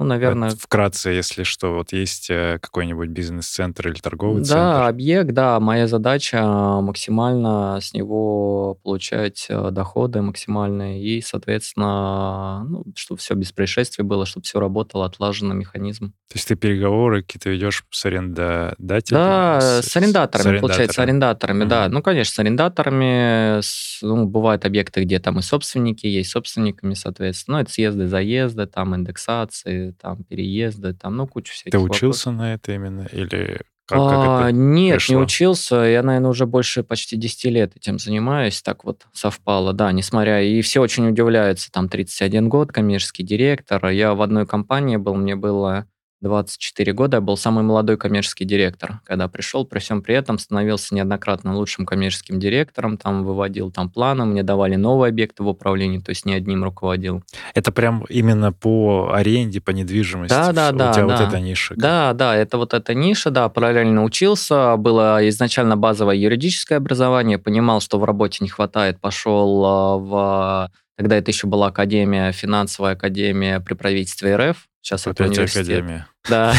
Ну, 0.00 0.06
наверное... 0.06 0.48
Вот 0.50 0.58
вкратце, 0.58 1.10
если 1.10 1.42
что, 1.42 1.74
вот 1.74 1.92
есть 1.92 2.30
э, 2.30 2.58
какой-нибудь 2.60 3.10
бизнес-центр 3.10 3.88
или 3.88 3.98
торговый 3.98 4.40
Да, 4.40 4.46
центр? 4.46 4.88
объект, 4.88 5.32
да. 5.32 5.60
Моя 5.60 5.86
задача 5.86 6.42
максимально 6.42 7.78
с 7.82 7.92
него 7.92 8.78
получать 8.82 9.44
э, 9.50 9.70
доходы 9.70 10.22
максимальные 10.22 11.02
и, 11.02 11.20
соответственно, 11.20 12.64
ну, 12.64 12.84
чтобы 12.96 13.18
все 13.20 13.34
без 13.34 13.52
происшествий 13.52 14.02
было, 14.02 14.24
чтобы 14.24 14.44
все 14.44 14.58
работало, 14.58 15.04
отлаженно 15.04 15.52
механизм. 15.52 16.12
То 16.30 16.36
есть 16.36 16.48
ты 16.48 16.54
переговоры 16.54 17.22
какие-то 17.22 17.50
ведешь 17.50 17.84
с 17.90 18.06
арендодателем? 18.06 19.20
Да, 19.20 19.82
с, 19.82 19.96
арендаторами, 19.96 20.60
получается, 20.60 20.94
с 20.94 20.98
арендаторами, 20.98 21.64
да. 21.64 21.84
Мгм. 21.84 21.94
Ну, 21.94 22.02
конечно, 22.02 22.32
с 22.32 22.38
арендаторами. 22.38 23.60
с- 23.60 23.98
ну, 24.00 24.24
бывают 24.26 24.64
объекты, 24.64 25.02
где 25.02 25.18
там 25.18 25.38
и 25.40 25.42
собственники 25.42 26.06
есть, 26.06 26.30
собственниками, 26.30 26.94
соответственно. 26.94 27.58
Ну, 27.58 27.62
это 27.64 27.72
съезды, 27.72 28.06
заезды, 28.06 28.66
там 28.66 28.94
индексации, 28.94 29.89
там 29.92 30.24
переезды, 30.24 30.94
там, 30.94 31.16
ну, 31.16 31.26
куча 31.26 31.52
всяких 31.52 31.72
Ты 31.72 31.78
вопросов. 31.78 32.02
учился 32.02 32.30
на 32.30 32.54
это 32.54 32.72
именно? 32.72 33.06
Или 33.12 33.60
как, 33.86 33.98
как 33.98 34.18
А, 34.18 34.42
это 34.48 34.52
нет, 34.52 34.96
пришло? 34.98 35.16
не 35.16 35.22
учился. 35.22 35.76
Я, 35.82 36.02
наверное, 36.04 36.30
уже 36.30 36.46
больше 36.46 36.84
почти 36.84 37.16
10 37.16 37.44
лет 37.46 37.76
этим 37.76 37.98
занимаюсь. 37.98 38.62
Так 38.62 38.84
вот 38.84 39.06
совпало, 39.12 39.72
да, 39.72 39.90
несмотря... 39.90 40.40
И 40.42 40.60
все 40.62 40.80
очень 40.80 41.08
удивляются. 41.08 41.72
Там 41.72 41.88
31 41.88 42.48
год, 42.48 42.70
коммерческий 42.70 43.24
директор. 43.24 43.84
Я 43.88 44.14
в 44.14 44.22
одной 44.22 44.46
компании 44.46 44.96
был, 44.96 45.14
мне 45.16 45.34
было 45.34 45.86
24 46.20 46.92
года. 46.92 47.16
Я 47.16 47.20
был 47.20 47.36
самый 47.36 47.64
молодой 47.64 47.96
коммерческий 47.96 48.44
директор. 48.44 49.00
Когда 49.04 49.28
пришел, 49.28 49.64
при 49.64 49.78
всем 49.78 50.02
при 50.02 50.14
этом 50.14 50.38
становился 50.38 50.94
неоднократно 50.94 51.56
лучшим 51.56 51.86
коммерческим 51.86 52.38
директором. 52.38 52.96
Там 52.98 53.24
выводил 53.24 53.70
там 53.70 53.88
планы, 53.88 54.26
мне 54.26 54.42
давали 54.42 54.76
новые 54.76 55.10
объекты 55.10 55.42
в 55.42 55.48
управлении, 55.48 55.98
то 55.98 56.10
есть 56.10 56.26
не 56.26 56.34
одним 56.34 56.64
руководил. 56.64 57.22
Это 57.54 57.72
прям 57.72 58.04
именно 58.08 58.52
по 58.52 59.12
аренде, 59.12 59.60
по 59.60 59.70
недвижимости? 59.70 60.34
Да, 60.34 60.52
да, 60.52 60.72
да, 60.72 60.90
У 60.90 60.94
тебя 60.94 61.06
вот 61.06 61.18
да. 61.18 61.28
эта 61.28 61.40
ниша? 61.40 61.74
Да, 61.76 62.12
да, 62.12 62.36
это 62.36 62.58
вот 62.58 62.74
эта 62.74 62.94
ниша, 62.94 63.30
да, 63.30 63.48
параллельно 63.48 64.04
учился, 64.04 64.76
было 64.76 65.26
изначально 65.28 65.76
базовое 65.76 66.16
юридическое 66.16 66.78
образование, 66.78 67.38
понимал, 67.38 67.80
что 67.80 67.98
в 67.98 68.04
работе 68.04 68.38
не 68.40 68.48
хватает, 68.48 69.00
пошел 69.00 69.64
а, 69.64 69.96
в... 69.98 70.70
Тогда 70.96 71.16
это 71.16 71.30
еще 71.30 71.46
была 71.46 71.68
академия, 71.68 72.30
финансовая 72.32 72.92
академия 72.92 73.60
при 73.60 73.72
правительстве 73.72 74.36
РФ, 74.36 74.68
сейчас 74.82 75.02
это 75.02 75.24
Опять 75.24 75.38
университет. 75.38 75.62
академия. 75.62 76.06
Да, 76.28 76.54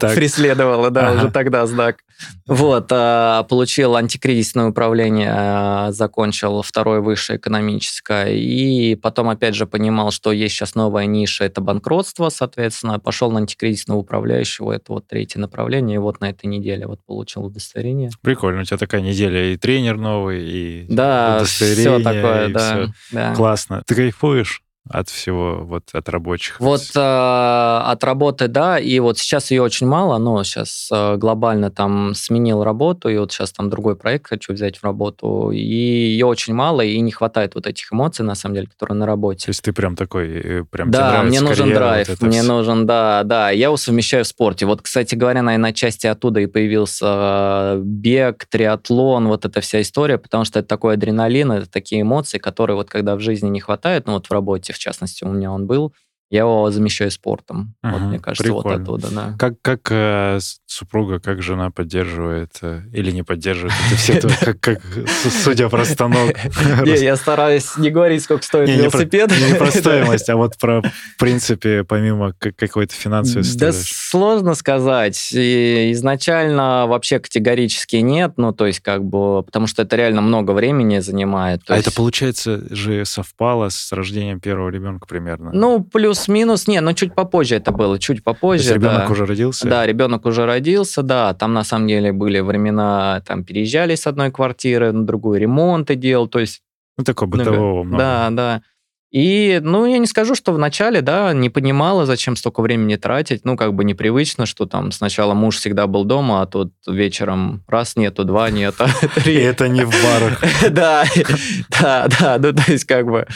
преследовала, 0.14 0.90
да, 0.90 1.12
уже 1.12 1.30
тогда 1.30 1.66
знак. 1.66 1.98
Вот, 2.46 2.88
а, 2.90 3.42
получил 3.44 3.96
антикризисное 3.96 4.66
управление, 4.66 5.30
а, 5.30 5.92
закончил 5.92 6.62
второе 6.62 7.00
высшее 7.00 7.38
экономическое, 7.38 8.28
и 8.32 8.94
потом, 8.94 9.28
опять 9.28 9.54
же, 9.54 9.66
понимал, 9.66 10.10
что 10.10 10.32
есть 10.32 10.54
сейчас 10.54 10.74
новая 10.74 11.06
ниша, 11.06 11.44
это 11.44 11.60
банкротство, 11.60 12.30
соответственно, 12.30 12.98
пошел 12.98 13.30
на 13.30 13.40
антикризисного 13.40 13.98
управляющего, 13.98 14.72
это 14.72 14.92
вот 14.92 15.06
третье 15.06 15.38
направление, 15.38 15.96
и 15.96 15.98
вот 15.98 16.20
на 16.20 16.30
этой 16.30 16.46
неделе 16.46 16.86
вот 16.86 17.00
получил 17.04 17.44
удостоверение. 17.44 18.10
Прикольно, 18.22 18.62
у 18.62 18.64
тебя 18.64 18.78
такая 18.78 19.02
неделя, 19.02 19.52
и 19.52 19.56
тренер 19.56 19.96
новый, 19.96 20.42
и 20.42 20.86
Да, 20.88 21.36
удостоверение, 21.40 21.98
все 21.98 22.02
такое, 22.02 22.92
да. 23.12 23.34
Классно. 23.34 23.82
Ты 23.86 23.94
кайфуешь 23.94 24.62
от 24.90 25.08
всего, 25.08 25.60
вот 25.62 25.84
от 25.92 26.08
рабочих? 26.08 26.58
Вот 26.60 26.82
э, 26.96 27.00
от 27.00 28.02
работы, 28.04 28.48
да, 28.48 28.78
и 28.78 28.98
вот 28.98 29.18
сейчас 29.18 29.50
ее 29.52 29.62
очень 29.62 29.86
мало, 29.86 30.18
но 30.18 30.42
сейчас 30.42 30.88
э, 30.92 31.16
глобально 31.16 31.70
там 31.70 32.12
сменил 32.14 32.64
работу, 32.64 33.08
и 33.08 33.16
вот 33.16 33.32
сейчас 33.32 33.52
там 33.52 33.70
другой 33.70 33.94
проект 33.94 34.28
хочу 34.28 34.52
взять 34.52 34.78
в 34.78 34.84
работу, 34.84 35.50
и 35.52 35.60
ее 35.64 36.26
очень 36.26 36.54
мало, 36.54 36.80
и 36.80 36.98
не 37.00 37.12
хватает 37.12 37.54
вот 37.54 37.66
этих 37.66 37.92
эмоций, 37.92 38.24
на 38.24 38.34
самом 38.34 38.56
деле, 38.56 38.66
которые 38.66 38.96
на 38.96 39.04
То 39.04 39.10
работе. 39.10 39.44
есть 39.48 39.62
ты 39.62 39.72
прям 39.72 39.94
такой, 39.94 40.28
э, 40.28 40.64
прям 40.68 40.90
Да, 40.90 41.22
мне 41.22 41.40
нужен 41.40 41.66
карьера, 41.66 41.78
драйв, 41.78 42.08
вот 42.08 42.22
мне 42.22 42.40
всё. 42.42 42.52
нужен, 42.52 42.86
да, 42.86 43.22
да, 43.24 43.50
я 43.50 43.66
его 43.66 43.76
совмещаю 43.76 44.24
в 44.24 44.26
спорте. 44.28 44.66
Вот, 44.66 44.82
кстати 44.82 45.14
говоря, 45.14 45.42
наверное, 45.42 45.70
отчасти 45.70 46.08
оттуда 46.08 46.40
и 46.40 46.46
появился 46.46 47.06
э, 47.76 47.80
бег, 47.84 48.44
триатлон, 48.46 49.28
вот 49.28 49.44
эта 49.44 49.60
вся 49.60 49.80
история, 49.80 50.18
потому 50.18 50.44
что 50.44 50.58
это 50.58 50.68
такой 50.68 50.94
адреналин, 50.94 51.52
это 51.52 51.70
такие 51.70 52.02
эмоции, 52.02 52.38
которые 52.38 52.74
вот 52.76 52.90
когда 52.90 53.14
в 53.14 53.20
жизни 53.20 53.48
не 53.48 53.60
хватает, 53.60 54.06
ну 54.06 54.14
вот 54.14 54.26
в 54.26 54.32
работе, 54.32 54.72
в 54.72 54.79
частности, 54.80 55.24
у 55.24 55.32
меня 55.32 55.52
он 55.52 55.66
был, 55.66 55.94
я 56.30 56.40
его 56.40 56.70
замещаю 56.70 57.10
спортом. 57.10 57.74
Вот, 57.82 58.00
Мгм, 58.00 58.08
мне 58.10 58.18
кажется, 58.20 58.52
вот 58.52 58.62
прикольно. 58.62 58.82
оттуда, 58.82 59.08
да. 59.10 59.34
Как, 59.38 59.60
как 59.62 59.80
э, 59.90 60.38
супруга, 60.66 61.18
как 61.18 61.42
жена 61.42 61.70
поддерживает 61.70 62.52
э, 62.62 62.82
или 62.92 63.10
не 63.10 63.22
поддерживает 63.24 63.74
это 64.08 64.28
все, 64.28 64.54
как, 64.54 64.80
судя 65.44 65.68
по 65.68 65.84
станок. 65.84 66.32
Не, 66.84 67.02
я 67.02 67.16
стараюсь 67.16 67.76
не 67.76 67.90
говорить, 67.90 68.22
сколько 68.22 68.44
стоит 68.44 68.66
про- 68.68 68.76
велосипед. 68.76 69.30
Не 69.48 69.54
про 69.56 69.70
стоимость, 69.72 70.28
а 70.30 70.36
вот 70.36 70.56
про, 70.58 70.82
в 70.82 71.18
принципе, 71.18 71.82
помимо 71.84 72.32
как- 72.38 72.54
какой-то 72.56 72.94
финансовой 72.94 73.42
Да 73.56 73.70
истории. 73.70 73.84
сложно 73.92 74.54
сказать. 74.54 75.16
Изначально 75.32 76.86
вообще 76.86 77.18
категорически 77.18 77.96
нет, 77.96 78.34
ну, 78.36 78.52
то 78.52 78.66
есть 78.66 78.80
как 78.80 79.04
бы, 79.04 79.42
потому 79.42 79.66
что 79.66 79.82
это 79.82 79.96
реально 79.96 80.20
много 80.20 80.52
времени 80.52 80.98
занимает. 81.00 81.62
А 81.68 81.76
это, 81.76 81.92
получается, 81.92 82.62
же 82.74 83.04
совпало 83.04 83.68
с 83.68 83.92
рождением 83.92 84.40
первого 84.40 84.68
ребенка 84.68 85.06
примерно? 85.06 85.50
Ну, 85.52 85.82
плюс-минус, 86.26 86.66
не, 86.68 86.80
ну, 86.80 86.92
чуть 86.92 87.14
попозже 87.14 87.56
это 87.56 87.72
было, 87.72 87.98
чуть 87.98 88.08
То 88.08 88.12
есть 88.12 88.24
попозже, 88.24 88.74
ребенок 88.74 89.06
да. 89.06 89.12
уже 89.12 89.26
родился? 89.26 89.68
Да, 89.68 89.86
ребенок 89.86 90.26
уже 90.26 90.46
родился, 90.46 91.02
да, 91.02 91.34
там 91.34 91.52
на 91.52 91.64
самом 91.64 91.88
деле 91.88 92.12
были 92.12 92.40
времена, 92.40 93.22
там 93.26 93.44
переезжали 93.44 93.94
с 93.94 94.06
одной 94.06 94.30
квартиры 94.30 94.92
на 94.92 95.04
другую, 95.06 95.40
ремонты 95.40 95.94
делал, 95.96 96.28
то 96.28 96.38
есть 96.38 96.62
Ну, 96.98 97.04
такого 97.04 97.28
много. 97.28 97.50
бытового 97.50 97.82
много. 97.84 97.98
Да, 97.98 98.28
да. 98.30 98.62
И, 99.12 99.58
ну, 99.64 99.86
я 99.86 99.98
не 99.98 100.06
скажу, 100.06 100.36
что 100.36 100.52
вначале, 100.52 101.00
да, 101.00 101.32
не 101.32 101.50
понимала, 101.50 102.06
зачем 102.06 102.36
столько 102.36 102.60
времени 102.62 102.94
тратить. 102.94 103.44
Ну, 103.44 103.56
как 103.56 103.74
бы 103.74 103.82
непривычно, 103.82 104.46
что 104.46 104.66
там 104.66 104.92
сначала 104.92 105.34
муж 105.34 105.56
всегда 105.56 105.88
был 105.88 106.04
дома, 106.04 106.42
а 106.42 106.46
тут 106.46 106.72
вечером 106.86 107.64
раз 107.66 107.96
нету, 107.96 108.22
два 108.22 108.50
нету, 108.50 108.84
И 109.02 109.20
три. 109.20 109.34
это 109.42 109.68
не 109.68 109.84
в 109.84 109.90
барах. 109.90 110.40
Да, 110.70 111.04
да, 111.80 112.06
да, 112.20 112.38
ну, 112.38 112.52
то 112.52 112.70
есть 112.70 112.84
как 112.84 113.06
бы... 113.06 113.26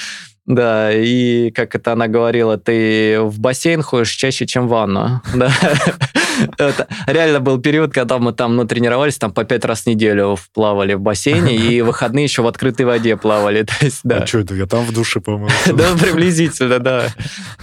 Да, 0.46 0.92
и 0.92 1.50
как 1.50 1.74
это 1.74 1.92
она 1.92 2.06
говорила, 2.06 2.58
ты 2.58 3.18
в 3.20 3.40
бассейн 3.40 3.82
ходишь 3.82 4.10
чаще, 4.10 4.46
чем 4.46 4.66
в 4.66 4.70
ванну. 4.70 5.22
Это 6.58 6.88
реально 7.06 7.40
был 7.40 7.60
период, 7.60 7.92
когда 7.92 8.18
мы 8.18 8.32
там 8.32 8.56
ну, 8.56 8.66
тренировались, 8.66 9.18
там 9.18 9.32
по 9.32 9.44
пять 9.44 9.64
раз 9.64 9.82
в 9.82 9.86
неделю 9.86 10.36
плавали 10.52 10.94
в 10.94 11.00
бассейне, 11.00 11.56
и 11.56 11.80
выходные 11.82 12.24
еще 12.24 12.42
в 12.42 12.46
открытой 12.46 12.86
воде 12.86 13.16
плавали. 13.16 13.62
То 13.80 13.84
есть, 13.84 14.00
да. 14.04 14.18
А 14.18 14.26
что 14.26 14.40
это? 14.40 14.54
Я 14.54 14.66
там 14.66 14.84
в 14.84 14.92
душе 14.92 15.20
помылся. 15.20 15.72
Да, 15.72 15.94
приблизительно, 16.00 16.78
да. 16.78 17.06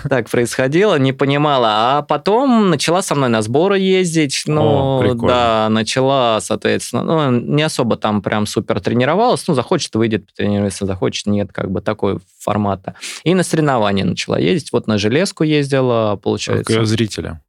Так 0.09 0.29
происходило, 0.29 0.97
не 0.97 1.13
понимала. 1.13 1.97
А 1.97 2.01
потом 2.01 2.69
начала 2.69 3.01
со 3.01 3.15
мной 3.15 3.29
на 3.29 3.41
сборы 3.41 3.79
ездить. 3.79 4.43
Ну, 4.45 5.15
да, 5.27 5.67
начала, 5.69 6.39
соответственно, 6.41 7.03
ну, 7.03 7.31
не 7.31 7.63
особо 7.63 7.97
там 7.97 8.21
прям 8.21 8.45
супер 8.45 8.79
тренировалась. 8.79 9.47
Ну, 9.47 9.53
захочет, 9.53 9.95
выйдет, 9.95 10.27
потренируется, 10.27 10.85
захочет, 10.85 11.27
нет, 11.27 11.51
как 11.51 11.71
бы 11.71 11.81
такой 11.81 12.19
формата. 12.39 12.95
И 13.23 13.33
на 13.33 13.43
соревнования 13.43 14.05
начала 14.05 14.39
ездить. 14.39 14.71
Вот 14.71 14.87
на 14.87 14.97
железку 14.97 15.43
ездила, 15.43 16.15
получается. 16.21 16.79
К 16.79 16.85
зрителям. 16.85 17.41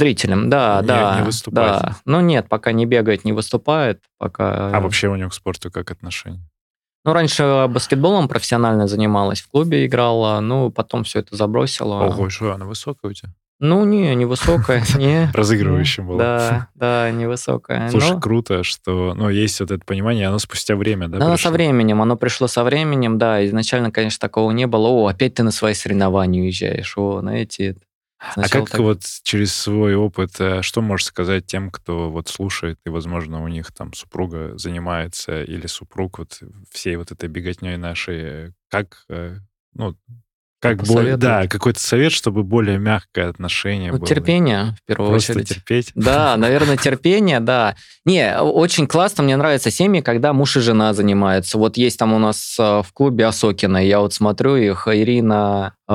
Зрителям, 0.00 0.48
да, 0.48 0.78
Не- 0.80 0.86
да. 0.88 1.18
не 1.20 1.26
выступать. 1.26 1.82
Да. 1.82 1.96
Ну, 2.06 2.20
нет, 2.20 2.48
пока 2.48 2.72
не 2.72 2.86
бегает, 2.86 3.26
не 3.26 3.32
выступает, 3.32 4.00
пока... 4.18 4.70
А 4.74 4.80
вообще 4.80 5.08
у 5.08 5.16
него 5.16 5.28
к 5.28 5.34
спорту 5.34 5.70
как 5.70 5.90
отношение? 5.90 6.40
Ну, 7.04 7.12
раньше 7.12 7.66
баскетболом 7.68 8.26
профессионально 8.26 8.88
занималась, 8.88 9.42
в 9.42 9.48
клубе 9.48 9.84
играла, 9.84 10.40
ну, 10.40 10.70
потом 10.70 11.04
все 11.04 11.18
это 11.18 11.36
забросила. 11.36 11.96
Ого, 12.04 12.30
что, 12.30 12.52
она 12.54 12.64
высокая 12.64 13.10
у 13.10 13.14
тебя? 13.14 13.30
Ну, 13.58 13.84
не, 13.84 14.14
невысокая, 14.14 14.82
не. 14.96 15.30
Разыгрывающим 15.34 16.06
была. 16.06 16.18
Да, 16.18 16.68
да, 16.74 17.10
невысокая. 17.10 17.90
Слушай, 17.90 18.12
Ну, 18.12 18.20
круто, 18.20 18.62
что 18.64 19.12
ну, 19.14 19.28
есть 19.28 19.60
вот 19.60 19.70
это 19.70 19.84
понимание, 19.84 20.28
оно 20.28 20.38
спустя 20.38 20.76
время, 20.76 21.08
да? 21.08 21.18
да, 21.18 21.26
со 21.26 21.32
пришло? 21.34 21.50
временем, 21.52 22.00
оно 22.00 22.16
пришло 22.16 22.46
со 22.46 22.64
временем, 22.64 23.18
да, 23.18 23.44
изначально, 23.44 23.90
конечно, 23.92 24.18
такого 24.18 24.50
не 24.52 24.66
было. 24.66 24.88
О, 24.88 25.08
опять 25.08 25.34
ты 25.34 25.42
на 25.42 25.50
свои 25.50 25.74
соревнования 25.74 26.40
уезжаешь, 26.42 26.96
о, 26.96 27.20
на 27.20 27.36
эти... 27.42 27.76
А 28.20 28.32
Сначала 28.34 28.62
как 28.66 28.70
так- 28.72 28.80
вот 28.82 29.02
через 29.22 29.54
свой 29.54 29.94
опыт, 29.94 30.38
э, 30.40 30.60
что 30.62 30.82
можешь 30.82 31.06
сказать 31.06 31.46
тем, 31.46 31.70
кто 31.70 32.10
вот 32.10 32.28
слушает, 32.28 32.78
и, 32.84 32.90
возможно, 32.90 33.42
у 33.42 33.48
них 33.48 33.72
там 33.72 33.94
супруга 33.94 34.56
занимается 34.58 35.42
или 35.42 35.66
супруг 35.66 36.18
вот 36.18 36.38
всей 36.70 36.96
вот 36.96 37.12
этой 37.12 37.28
беготней 37.30 37.76
нашей, 37.78 38.52
как, 38.68 39.04
э, 39.08 39.38
ну, 39.74 39.96
как 40.60 40.82
более, 40.84 41.16
да, 41.16 41.46
какой-то 41.46 41.80
совет, 41.80 42.12
чтобы 42.12 42.42
более 42.42 42.78
мягкое 42.78 43.28
отношение 43.28 43.90
Ну, 43.92 43.98
было. 43.98 44.06
терпение, 44.06 44.76
в 44.82 44.86
первую 44.86 45.10
Просто 45.10 45.32
очередь. 45.32 45.48
терпеть. 45.48 45.92
Да, 45.94 46.36
наверное, 46.36 46.76
терпение, 46.76 47.40
да. 47.40 47.74
Не, 48.04 48.38
очень 48.40 48.86
классно, 48.86 49.24
мне 49.24 49.36
нравятся 49.36 49.70
семьи, 49.70 50.00
когда 50.02 50.32
муж 50.32 50.56
и 50.56 50.60
жена 50.60 50.92
занимаются. 50.92 51.56
Вот 51.58 51.76
есть 51.76 51.98
там 51.98 52.12
у 52.12 52.18
нас 52.18 52.56
э, 52.58 52.82
в 52.82 52.92
клубе 52.92 53.26
Осокина, 53.26 53.78
я 53.78 54.00
вот 54.00 54.12
смотрю 54.12 54.56
их, 54.56 54.86
Ирина, 54.90 55.74
э, 55.88 55.92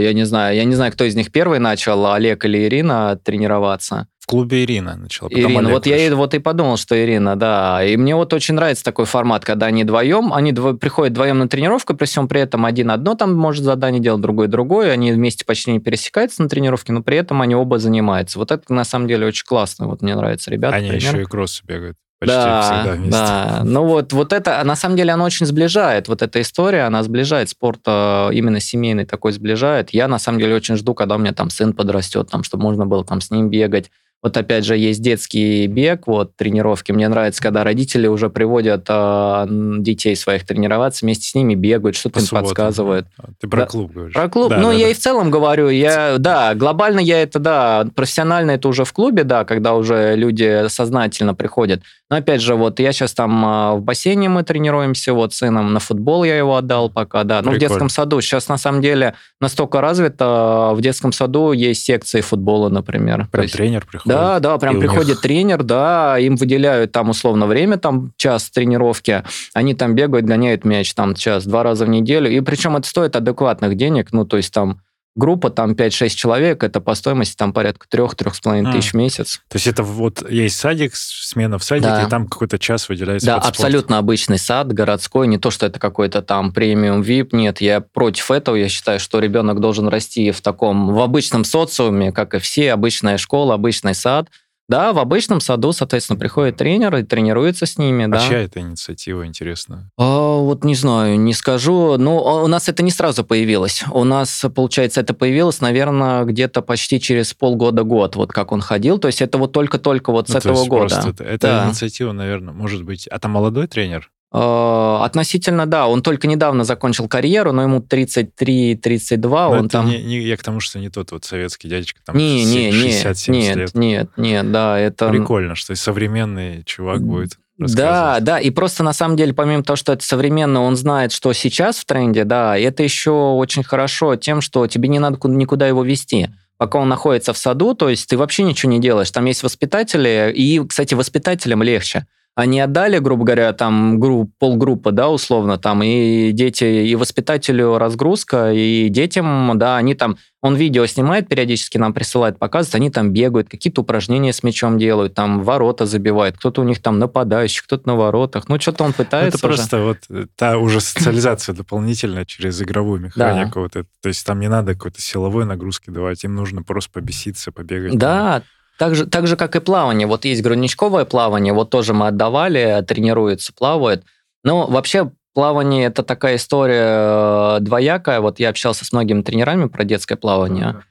я 0.00 0.12
не 0.14 0.24
знаю, 0.24 0.56
я 0.56 0.64
не 0.64 0.74
знаю, 0.74 0.92
кто 0.92 1.04
из 1.04 1.14
них 1.14 1.30
первый 1.30 1.58
начал, 1.58 2.10
Олег 2.12 2.44
или 2.46 2.64
Ирина 2.66 3.18
тренироваться. 3.22 4.06
В 4.24 4.26
клубе 4.26 4.64
Ирина 4.64 4.96
начала. 4.96 5.28
Ирина, 5.28 5.58
Олег 5.58 5.70
вот 5.70 5.84
я 5.86 5.96
пришел. 5.96 6.16
вот 6.16 6.32
и 6.32 6.38
подумал, 6.38 6.78
что 6.78 6.98
Ирина, 6.98 7.36
да. 7.36 7.84
И 7.84 7.94
мне 7.98 8.16
вот 8.16 8.32
очень 8.32 8.54
нравится 8.54 8.82
такой 8.82 9.04
формат, 9.04 9.44
когда 9.44 9.66
они 9.66 9.84
вдвоем, 9.84 10.32
они 10.32 10.50
дво- 10.50 10.78
приходят 10.78 11.12
вдвоем 11.12 11.40
на 11.40 11.46
тренировку, 11.46 11.92
при 11.92 12.06
всем 12.06 12.26
при 12.26 12.40
этом 12.40 12.64
один 12.64 12.90
одно 12.90 13.16
там 13.16 13.34
может 13.34 13.64
задание 13.64 14.00
делать, 14.00 14.22
другой 14.22 14.48
другое, 14.48 14.92
они 14.92 15.12
вместе 15.12 15.44
почти 15.44 15.72
не 15.72 15.78
пересекаются 15.78 16.42
на 16.42 16.48
тренировке, 16.48 16.94
но 16.94 17.02
при 17.02 17.18
этом 17.18 17.42
они 17.42 17.54
оба 17.54 17.78
занимаются. 17.78 18.38
Вот 18.38 18.50
это 18.50 18.72
на 18.72 18.84
самом 18.84 19.08
деле 19.08 19.26
очень 19.26 19.44
классно, 19.44 19.88
вот 19.88 20.00
мне 20.00 20.16
нравится, 20.16 20.50
ребята. 20.50 20.76
Они 20.76 20.88
пример. 20.88 21.06
еще 21.06 21.20
и 21.20 21.26
кроссы 21.26 21.62
бегают. 21.66 21.98
Почти 22.18 22.34
да, 22.34 22.62
всегда 22.62 22.92
вместе. 22.92 23.10
да. 23.10 23.62
Ну 23.64 23.84
вот, 23.84 24.14
вот 24.14 24.32
это, 24.32 24.64
на 24.64 24.74
самом 24.76 24.96
деле, 24.96 25.12
оно 25.12 25.24
очень 25.24 25.44
сближает. 25.44 26.08
Вот 26.08 26.22
эта 26.22 26.40
история, 26.40 26.84
она 26.84 27.02
сближает 27.02 27.50
спорт, 27.50 27.80
э, 27.86 28.30
именно 28.32 28.58
семейный 28.58 29.04
такой 29.04 29.32
сближает. 29.32 29.90
Я, 29.90 30.08
на 30.08 30.18
самом 30.18 30.38
деле, 30.38 30.54
очень 30.54 30.76
жду, 30.76 30.94
когда 30.94 31.16
у 31.16 31.18
меня 31.18 31.34
там 31.34 31.50
сын 31.50 31.74
подрастет, 31.74 32.30
там, 32.30 32.42
чтобы 32.42 32.62
можно 32.62 32.86
было 32.86 33.04
там 33.04 33.20
с 33.20 33.30
ним 33.30 33.50
бегать. 33.50 33.90
Вот 34.24 34.34
опять 34.38 34.64
же 34.64 34.74
есть 34.78 35.02
детский 35.02 35.66
бег, 35.66 36.06
вот 36.06 36.34
тренировки. 36.34 36.92
Мне 36.92 37.08
нравится, 37.08 37.42
когда 37.42 37.62
родители 37.62 38.06
уже 38.06 38.30
приводят 38.30 38.86
э, 38.88 39.46
детей 39.50 40.16
своих 40.16 40.46
тренироваться, 40.46 41.04
вместе 41.04 41.28
с 41.28 41.34
ними 41.34 41.54
бегают, 41.54 41.94
что-то 41.94 42.14
По 42.14 42.18
им 42.20 42.24
субботам. 42.24 42.48
подсказывают. 42.48 43.06
А, 43.18 43.24
Ты 43.38 43.48
про 43.48 43.58
Да. 43.60 43.66
клуб 43.66 43.92
говоришь. 43.92 44.14
Про 44.14 44.28
клуб, 44.30 44.48
Да, 44.48 44.56
ну, 44.56 44.68
да, 44.68 44.72
я 44.72 44.86
да. 44.86 44.90
и 44.92 44.94
в 44.94 44.98
целом 44.98 45.30
говорю, 45.30 45.68
я, 45.68 46.14
да, 46.18 46.54
глобально 46.54 47.00
я 47.00 47.20
это, 47.22 47.38
да, 47.38 47.86
профессионально 47.94 48.52
это 48.52 48.66
уже 48.66 48.86
в 48.86 48.94
клубе, 48.94 49.24
да, 49.24 49.44
когда 49.44 49.74
уже 49.74 50.16
люди 50.16 50.68
сознательно 50.68 51.34
приходят. 51.34 51.82
Но 52.10 52.16
опять 52.16 52.40
же, 52.40 52.54
вот 52.54 52.80
я 52.80 52.92
сейчас 52.92 53.12
там 53.12 53.44
а, 53.44 53.74
в 53.74 53.82
бассейне 53.82 54.30
мы 54.30 54.42
тренируемся, 54.42 55.12
вот 55.12 55.34
сыном 55.34 55.74
на 55.74 55.80
футбол 55.80 56.24
я 56.24 56.38
его 56.38 56.56
отдал 56.56 56.88
пока, 56.88 57.24
да. 57.24 57.42
Ну, 57.42 57.52
в 57.52 57.58
детском 57.58 57.90
саду 57.90 58.22
сейчас 58.22 58.48
на 58.48 58.56
самом 58.56 58.80
деле 58.80 59.14
настолько 59.38 59.82
развито, 59.82 60.72
в 60.74 60.80
детском 60.80 61.12
саду 61.12 61.52
есть 61.52 61.82
секции 61.84 62.22
футбола, 62.22 62.70
например. 62.70 63.28
Прям 63.30 63.42
есть- 63.42 63.54
тренер 63.54 63.84
приходит. 63.84 64.13
Да, 64.14 64.40
да, 64.40 64.58
прям 64.58 64.76
и 64.76 64.80
приходит 64.80 65.08
них- 65.08 65.20
тренер, 65.20 65.62
да, 65.62 66.18
им 66.18 66.36
выделяют 66.36 66.92
там 66.92 67.10
условно 67.10 67.46
время, 67.46 67.76
там 67.76 68.12
час 68.16 68.50
тренировки, 68.50 69.22
они 69.52 69.74
там 69.74 69.94
бегают, 69.94 70.26
гоняют 70.26 70.64
мяч 70.64 70.94
там 70.94 71.14
час, 71.14 71.46
два 71.46 71.62
раза 71.62 71.84
в 71.84 71.88
неделю, 71.88 72.30
и 72.30 72.40
причем 72.40 72.76
это 72.76 72.88
стоит 72.88 73.16
адекватных 73.16 73.76
денег, 73.76 74.12
ну, 74.12 74.24
то 74.24 74.36
есть 74.36 74.52
там 74.52 74.80
группа, 75.16 75.50
там 75.50 75.72
5-6 75.72 76.08
человек, 76.10 76.62
это 76.64 76.80
по 76.80 76.94
стоимости 76.94 77.36
там 77.36 77.52
порядка 77.52 77.86
3-3,5 77.88 78.66
А. 78.68 78.72
тысяч 78.72 78.92
в 78.92 78.94
месяц. 78.96 79.40
То 79.48 79.56
есть 79.56 79.66
это 79.66 79.82
вот 79.82 80.28
есть 80.30 80.58
садик, 80.58 80.92
смена 80.96 81.58
в 81.58 81.64
садике, 81.64 81.88
Да. 81.88 82.02
и 82.02 82.08
там 82.08 82.26
какой-то 82.26 82.58
час 82.58 82.88
выделяется 82.88 83.26
Да, 83.26 83.36
абсолютно 83.36 83.98
обычный 83.98 84.38
сад, 84.38 84.72
городской, 84.72 85.26
не 85.28 85.38
то, 85.38 85.50
что 85.50 85.66
это 85.66 85.78
какой-то 85.78 86.22
там 86.22 86.52
премиум 86.52 87.02
VIP, 87.02 87.28
нет, 87.32 87.60
я 87.60 87.80
против 87.80 88.30
этого, 88.30 88.56
я 88.56 88.68
считаю, 88.68 88.98
что 88.98 89.20
ребенок 89.20 89.60
должен 89.60 89.88
расти 89.88 90.30
в 90.32 90.40
таком, 90.40 90.92
в 90.92 91.00
обычном 91.00 91.44
социуме, 91.44 92.12
как 92.12 92.34
и 92.34 92.38
все, 92.38 92.72
обычная 92.72 93.18
школа, 93.18 93.54
обычный 93.54 93.94
сад, 93.94 94.28
да, 94.68 94.92
в 94.92 94.98
обычном 94.98 95.40
саду, 95.40 95.72
соответственно, 95.72 96.18
приходит 96.18 96.56
тренер 96.56 96.96
и 96.96 97.02
тренируется 97.02 97.66
с 97.66 97.76
ними, 97.78 98.04
А 98.04 98.08
да. 98.08 98.18
чья 98.18 98.40
это 98.40 98.60
инициатива, 98.60 99.26
интересно? 99.26 99.90
А, 99.98 100.36
вот 100.38 100.64
не 100.64 100.74
знаю, 100.74 101.18
не 101.20 101.32
скажу. 101.34 101.96
Ну, 101.98 102.16
у 102.16 102.46
нас 102.46 102.68
это 102.68 102.82
не 102.82 102.90
сразу 102.90 103.24
появилось. 103.24 103.84
У 103.92 104.04
нас, 104.04 104.44
получается, 104.54 105.00
это 105.02 105.12
появилось, 105.14 105.60
наверное, 105.60 106.24
где-то 106.24 106.62
почти 106.62 107.00
через 107.00 107.34
полгода-год, 107.34 108.16
вот 108.16 108.32
как 108.32 108.52
он 108.52 108.60
ходил. 108.60 108.98
То 108.98 109.08
есть 109.08 109.20
это 109.22 109.38
вот 109.38 109.52
только-только 109.52 110.12
вот 110.12 110.28
с 110.28 110.34
Ну, 110.34 110.40
то 110.40 110.48
этого 110.50 110.64
года. 110.66 111.02
это, 111.06 111.24
это 111.24 111.46
Да. 111.46 111.66
инициатива, 111.68 112.12
наверное, 112.12 112.54
может 112.54 112.82
быть... 112.84 113.06
А 113.08 113.18
там 113.18 113.32
молодой 113.32 113.66
тренер? 113.66 114.10
А, 114.36 115.04
Относительно, 115.04 115.64
да, 115.66 115.86
он 115.86 116.02
только 116.02 116.26
недавно 116.26 116.64
закончил 116.64 117.06
карьеру, 117.06 117.52
но 117.52 117.62
ему 117.62 117.78
33-32, 117.78 119.28
Но 119.28 119.50
он 119.50 119.56
Ну, 119.58 119.64
это 119.66 119.68
там... 119.68 119.86
не, 119.88 120.02
не- 120.02 120.20
я 120.22 120.36
к 120.36 120.42
тому, 120.42 120.58
что 120.58 120.80
не 120.80 120.88
тот 120.90 121.12
вот 121.12 121.24
советский 121.24 121.68
дядечка, 121.68 122.00
там 122.04 122.16
Не, 122.16 122.44
не, 122.44 122.70
не, 122.72 122.88
60-70 122.90 123.30
нет, 123.30 123.56
лет. 123.56 123.74
нет, 123.74 124.10
нет, 124.16 124.50
да, 124.52 124.78
это... 124.78 125.08
Прикольно, 125.08 125.54
что 125.54 125.72
и 125.72 125.76
современный 125.76 126.64
чувак 126.64 127.02
будет 127.02 127.38
Да, 127.58 128.18
да, 128.20 128.40
и 128.40 128.50
просто 128.50 128.82
на 128.82 128.92
самом 128.92 129.16
деле, 129.16 129.32
помимо 129.32 129.62
того, 129.62 129.76
что 129.76 129.92
это 129.92 130.04
современно, 130.04 130.62
он 130.62 130.74
знает, 130.74 131.12
что 131.12 131.32
сейчас 131.32 131.78
в 131.78 131.84
тренде, 131.84 132.24
да, 132.24 132.58
это 132.58 132.82
еще 132.82 133.12
очень 133.12 133.62
хорошо 133.62 134.16
тем, 134.16 134.40
что 134.40 134.66
тебе 134.66 134.88
не 134.88 134.98
надо 134.98 135.16
ку- 135.16 135.28
никуда 135.28 135.68
его 135.68 135.84
вести. 135.84 136.28
Пока 136.56 136.78
он 136.78 136.88
находится 136.88 137.32
в 137.32 137.38
саду, 137.38 137.74
то 137.74 137.88
есть 137.88 138.08
ты 138.08 138.16
вообще 138.16 138.42
ничего 138.42 138.72
не 138.72 138.80
делаешь. 138.80 139.10
Там 139.12 139.24
есть 139.26 139.42
воспитатели, 139.44 140.32
и, 140.34 140.60
кстати, 140.66 140.94
воспитателям 140.94 141.62
легче. 141.62 142.06
Они 142.36 142.58
отдали, 142.58 142.98
грубо 142.98 143.24
говоря, 143.24 143.52
там 143.52 144.00
групп, 144.00 144.32
полгруппы, 144.40 144.90
да, 144.90 145.08
условно, 145.08 145.56
там, 145.56 145.84
и 145.84 146.32
дети, 146.32 146.64
и 146.64 146.96
воспитателю 146.96 147.78
разгрузка, 147.78 148.52
и 148.52 148.88
детям, 148.88 149.52
да, 149.56 149.76
они 149.76 149.94
там, 149.94 150.16
он 150.42 150.56
видео 150.56 150.84
снимает 150.86 151.28
периодически, 151.28 151.78
нам 151.78 151.94
присылает, 151.94 152.40
показывает, 152.40 152.74
они 152.74 152.90
там 152.90 153.12
бегают, 153.12 153.48
какие-то 153.48 153.82
упражнения 153.82 154.32
с 154.32 154.42
мячом 154.42 154.78
делают, 154.78 155.14
там 155.14 155.44
ворота 155.44 155.86
забивают, 155.86 156.36
кто-то 156.36 156.62
у 156.62 156.64
них 156.64 156.82
там 156.82 156.98
нападающий, 156.98 157.62
кто-то 157.62 157.86
на 157.86 157.94
воротах, 157.94 158.48
ну, 158.48 158.58
что-то 158.58 158.82
он 158.82 158.92
пытается 158.92 159.38
Это 159.38 159.46
уже. 159.46 159.56
просто 159.56 159.82
вот 159.82 159.98
э, 160.10 160.26
та 160.34 160.58
уже 160.58 160.80
социализация 160.80 161.54
дополнительная 161.54 162.24
через 162.24 162.60
игровую 162.60 163.00
механику. 163.00 163.60
Вот 163.60 163.76
это. 163.76 163.88
То 164.02 164.08
есть 164.08 164.26
там 164.26 164.40
не 164.40 164.48
надо 164.48 164.74
какой-то 164.74 165.00
силовой 165.00 165.44
нагрузки 165.44 165.90
давать, 165.90 166.24
им 166.24 166.34
нужно 166.34 166.64
просто 166.64 166.90
побеситься, 166.90 167.52
побегать. 167.52 167.96
Да, 167.96 168.42
так 168.78 168.94
же, 168.94 169.06
так 169.06 169.26
же, 169.26 169.36
как 169.36 169.56
и 169.56 169.60
плавание. 169.60 170.06
Вот 170.06 170.24
есть 170.24 170.42
грудничковое 170.42 171.04
плавание, 171.04 171.52
вот 171.52 171.70
тоже 171.70 171.94
мы 171.94 172.08
отдавали, 172.08 172.84
тренируются, 172.86 173.52
плавают. 173.52 174.04
Но 174.42 174.66
вообще 174.66 175.10
плавание– 175.34 175.86
это 175.86 176.02
такая 176.02 176.36
история 176.36 177.56
э, 177.56 177.58
двоякая. 177.60 178.20
Вот 178.20 178.38
я 178.38 178.48
общался 178.48 178.84
с 178.84 178.92
многими 178.92 179.22
тренерами 179.22 179.68
про 179.68 179.84
детское 179.84 180.16
плавание. 180.16 180.82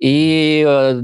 И 0.00 0.64
э, 0.66 1.00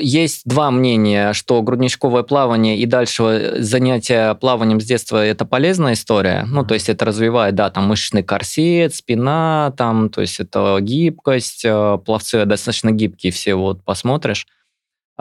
есть 0.00 0.42
два 0.44 0.72
мнения, 0.72 1.32
что 1.34 1.62
грудничковое 1.62 2.24
плавание 2.24 2.76
и 2.76 2.84
дальше 2.84 3.54
занятие 3.58 4.34
плаванием 4.34 4.80
с 4.80 4.84
детства– 4.84 5.24
это 5.24 5.44
полезная 5.44 5.92
история. 5.92 6.44
Ну, 6.48 6.64
то 6.64 6.74
есть 6.74 6.88
это 6.88 7.04
развивает, 7.04 7.54
да, 7.54 7.70
там 7.70 7.86
мышечный 7.86 8.24
корсет, 8.24 8.92
спина, 8.92 9.72
там, 9.76 10.10
то 10.10 10.20
есть 10.20 10.40
это 10.40 10.78
гибкость, 10.80 11.64
э, 11.64 11.98
пловцы 12.04 12.44
достаточно 12.44 12.90
гибкие 12.90 13.32
все, 13.32 13.54
вот 13.54 13.84
посмотришь. 13.84 14.48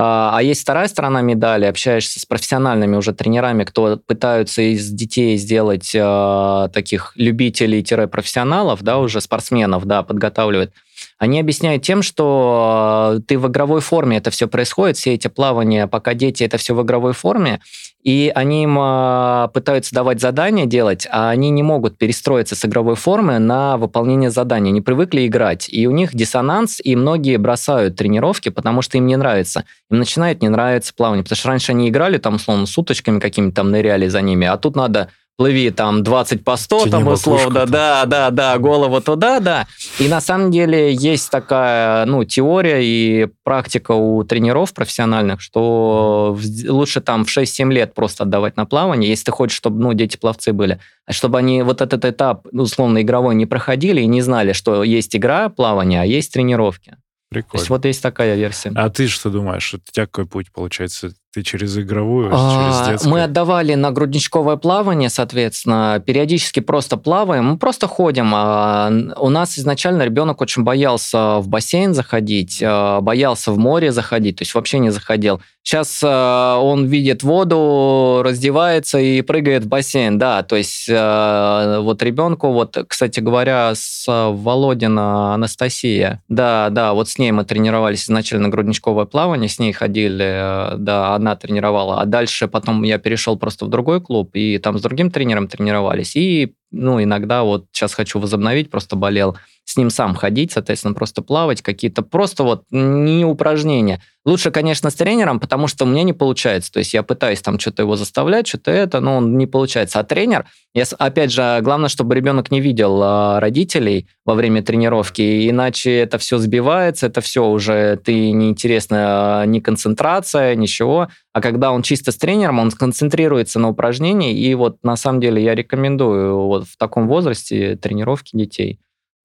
А 0.02 0.32
а 0.34 0.42
есть 0.42 0.62
вторая 0.62 0.88
сторона 0.88 1.22
медали, 1.22 1.66
общаешься 1.66 2.22
с 2.22 2.26
профессиональными 2.26 2.96
уже 2.96 3.14
тренерами, 3.14 3.66
кто 3.66 3.98
пытаются 3.98 4.62
из 4.62 4.90
детей 4.90 5.36
сделать 5.36 5.92
э, 5.94 6.70
таких 6.74 7.12
любителей-профессионалов, 7.16 8.82
да, 8.82 8.98
уже 9.00 9.20
спортсменов, 9.20 9.84
да, 9.84 10.02
подготавливают. 10.04 10.72
Они 11.20 11.38
объясняют 11.38 11.84
тем, 11.84 12.02
что 12.02 13.18
э, 13.18 13.20
ты 13.28 13.38
в 13.38 13.46
игровой 13.50 13.82
форме 13.82 14.18
это 14.18 14.32
все 14.32 14.48
происходит, 14.48 14.96
все 14.96 15.14
эти 15.14 15.28
плавания, 15.28 15.86
пока 15.86 16.14
дети 16.14 16.46
это 16.46 16.58
все 16.58 16.74
в 16.74 16.82
игровой 16.82 17.12
форме, 17.12 17.60
и 18.02 18.32
они 18.34 18.64
им 18.64 18.80
э, 18.80 19.50
пытаются 19.54 19.94
давать 19.94 20.22
задания 20.22 20.66
делать, 20.66 21.06
а 21.12 21.30
они 21.30 21.50
не 21.50 21.62
могут 21.62 21.98
перестроиться 21.98 22.56
с 22.56 22.64
игровой 22.64 22.96
формы 22.96 23.38
на 23.38 23.76
выполнение 23.76 24.30
заданий, 24.30 24.72
не 24.72 24.80
привыкли 24.80 25.28
играть. 25.28 25.68
И 25.70 25.88
у 25.88 25.92
них 25.92 26.16
диссонанс, 26.16 26.80
и 26.82 26.96
многие 26.96 27.36
бросают 27.36 27.98
тренировки, 27.98 28.48
потому 28.48 28.82
что 28.82 28.98
им 28.98 29.06
не 29.06 29.18
нравится. 29.18 29.66
Им 29.92 30.00
начинает 30.00 30.42
не 30.42 30.48
нравиться 30.48 30.94
плавание, 30.96 31.24
потому 31.24 31.38
что 31.38 31.50
раньше 31.50 31.74
они 31.74 31.90
играли 31.90 32.18
там, 32.18 32.36
условно, 32.36 32.66
с 32.66 32.78
уточками 32.78 33.20
какими-то 33.20 33.58
там 33.58 33.72
ныряли 33.72 34.08
за 34.08 34.22
ними, 34.22 34.48
а 34.48 34.56
тут 34.56 34.78
надо 34.78 35.10
плыви 35.40 35.72
там 35.72 36.04
20 36.04 36.44
по 36.44 36.58
100, 36.58 36.80
Тяни 36.80 36.92
там 36.92 37.08
условно, 37.08 37.66
да, 37.66 38.04
да, 38.06 38.30
да, 38.30 38.58
голову 38.58 39.00
туда, 39.00 39.40
да. 39.40 39.68
И 39.98 40.10
на 40.10 40.20
самом 40.20 40.52
деле 40.52 40.94
есть 40.94 41.32
такая, 41.32 42.06
ну, 42.06 42.26
теория 42.26 42.82
и 42.84 43.30
практика 43.46 43.94
у 43.94 44.22
тренеров 44.26 44.74
профессиональных, 44.74 45.40
что 45.40 46.38
лучше 46.68 47.00
там 47.00 47.24
в 47.24 47.30
6-7 47.30 47.72
лет 47.72 47.94
просто 47.94 48.24
отдавать 48.24 48.58
на 48.58 48.66
плавание, 48.66 49.10
если 49.10 49.26
ты 49.26 49.32
хочешь, 49.32 49.56
чтобы, 49.56 49.82
ну, 49.82 49.94
дети-пловцы 49.94 50.52
были. 50.52 50.82
А 51.06 51.14
чтобы 51.14 51.38
они 51.38 51.64
вот 51.64 51.80
этот 51.80 52.04
этап, 52.04 52.46
ну, 52.52 52.64
условно, 52.64 53.02
игровой 53.02 53.34
не 53.36 53.46
проходили 53.46 54.02
и 54.02 54.08
не 54.08 54.22
знали, 54.22 54.52
что 54.52 54.84
есть 54.84 55.16
игра, 55.16 55.48
плавание, 55.48 56.02
а 56.02 56.06
есть 56.06 56.34
тренировки. 56.34 56.90
То 56.92 57.36
Прикольно. 57.36 57.62
есть 57.62 57.70
вот 57.70 57.86
есть 57.86 58.04
такая 58.04 58.36
версия. 58.36 58.74
А 58.76 58.90
ты 58.90 59.08
что 59.08 59.30
думаешь? 59.30 59.74
У 59.74 59.78
тебя 59.78 60.06
какой 60.06 60.26
путь 60.26 60.52
получается? 60.52 61.14
Ты 61.32 61.44
через 61.44 61.78
игровую, 61.78 62.32
А, 62.34 62.72
через 62.72 62.88
детское? 62.88 63.10
Мы 63.10 63.22
отдавали 63.22 63.76
на 63.76 63.92
грудничковое 63.92 64.56
плавание, 64.56 65.10
соответственно, 65.10 66.02
периодически 66.04 66.60
просто 66.60 66.98
плаваем, 66.98 67.46
мы 67.46 67.58
просто 67.58 67.88
ходим. 67.88 68.32
А, 68.34 68.92
У 69.18 69.30
нас 69.30 69.60
изначально 69.60 70.04
ребенок 70.04 70.42
очень 70.42 70.64
боялся 70.64 71.38
в 71.38 71.48
бассейн 71.48 71.94
заходить, 71.94 72.64
а, 72.66 73.02
боялся 73.02 73.52
в 73.52 73.60
море 73.60 73.92
заходить, 73.92 74.38
то 74.38 74.42
есть 74.42 74.56
вообще 74.56 74.80
не 74.80 74.90
заходил. 74.90 75.40
Сейчас 75.64 76.02
а, 76.04 76.58
он 76.58 76.86
видит 76.86 77.22
воду, 77.22 78.22
раздевается 78.24 78.98
и 78.98 79.22
прыгает 79.22 79.66
в 79.66 79.68
бассейн, 79.68 80.18
да, 80.18 80.42
то 80.42 80.56
есть 80.56 80.90
а, 80.90 81.82
вот 81.82 82.02
ребенку, 82.02 82.52
вот, 82.52 82.78
кстати 82.88 83.20
говоря, 83.20 83.74
с 83.76 84.06
а, 84.08 84.32
Володина 84.32 85.34
Анастасия, 85.34 86.24
да, 86.30 86.70
да, 86.70 86.94
вот 86.94 87.10
с 87.10 87.18
ней 87.20 87.32
мы 87.32 87.44
тренировались 87.44 88.06
изначально 88.06 88.50
грудничковое 88.50 89.06
плавание, 89.06 89.50
с 89.50 89.60
ней 89.60 89.74
ходили, 89.74 90.74
э, 90.74 90.78
да, 90.78 91.14
она 91.14 91.36
тренировала, 91.36 92.02
а 92.02 92.06
дальше 92.06 92.48
потом 92.48 92.84
я 92.84 92.98
перешел 92.98 93.38
просто 93.38 93.66
в 93.66 93.70
другой 93.70 94.02
клуб, 94.02 94.32
и 94.34 94.58
там 94.60 94.80
с 94.80 94.82
другим 94.82 95.12
тренером 95.12 95.48
тренировались, 95.48 96.16
и 96.16 96.54
ну, 96.72 97.02
иногда 97.02 97.44
вот 97.44 97.66
сейчас 97.72 97.94
хочу 97.94 98.20
возобновить, 98.20 98.70
просто 98.70 98.96
болел 98.96 99.38
с 99.70 99.78
ним 99.78 99.92
сам 99.92 100.16
ходить, 100.16 100.52
соответственно, 100.52 100.96
просто 100.96 101.22
плавать, 101.22 101.62
какие-то 101.62 102.02
просто 102.02 102.44
вот 102.44 102.64
не 102.72 103.24
упражнения. 103.24 104.02
Лучше, 104.26 104.50
конечно, 104.50 104.90
с 104.90 104.96
тренером, 104.96 105.40
потому 105.40 105.68
что 105.68 105.86
у 105.86 105.88
меня 105.88 106.02
не 106.02 106.14
получается. 106.14 106.72
То 106.72 106.80
есть 106.80 106.94
я 106.94 107.04
пытаюсь 107.04 107.42
там 107.42 107.60
что-то 107.60 107.84
его 107.84 107.96
заставлять, 107.96 108.48
что-то 108.48 108.72
это, 108.72 109.00
но 109.00 109.18
он 109.18 109.38
не 109.38 109.46
получается. 109.46 110.00
А 110.00 110.04
тренер, 110.04 110.46
я, 110.74 110.86
опять 110.98 111.32
же, 111.32 111.60
главное, 111.62 111.90
чтобы 111.90 112.16
ребенок 112.16 112.50
не 112.50 112.62
видел 112.62 113.00
а, 113.02 113.40
родителей 113.40 114.08
во 114.26 114.34
время 114.34 114.64
тренировки, 114.64 115.48
иначе 115.48 116.00
это 116.00 116.18
все 116.18 116.40
сбивается, 116.40 117.06
это 117.06 117.22
все 117.22 117.46
уже 117.46 117.98
ты 118.04 118.32
неинтересно, 118.32 119.46
ни 119.46 119.60
концентрация, 119.60 120.56
ничего. 120.56 121.10
А 121.34 121.42
когда 121.42 121.72
он 121.72 121.84
чисто 121.84 122.12
с 122.12 122.18
тренером, 122.18 122.60
он 122.60 122.72
сконцентрируется 122.72 123.60
на 123.60 123.70
упражнении, 123.70 124.38
и 124.38 124.54
вот 124.56 124.78
на 124.84 124.96
самом 124.96 125.22
деле 125.22 125.44
я 125.44 125.56
рекомендую 125.56 126.38
вот 126.38 126.68
в 126.68 126.78
таком 126.78 127.08
возрасте 127.08 127.76
тренировки 127.76 128.36
детей 128.36 128.80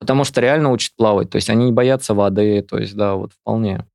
потому 0.04 0.24
что 0.24 0.42
реально 0.42 0.70
учат 0.70 0.92
плавать. 0.96 1.30
То 1.30 1.36
есть 1.36 1.48
они 1.48 1.64
не 1.64 1.72
боятся 1.72 2.12
воды, 2.12 2.60
то 2.60 2.76
есть, 2.76 2.94
да, 2.94 3.14
вот 3.14 3.32
вполне. 3.32 3.86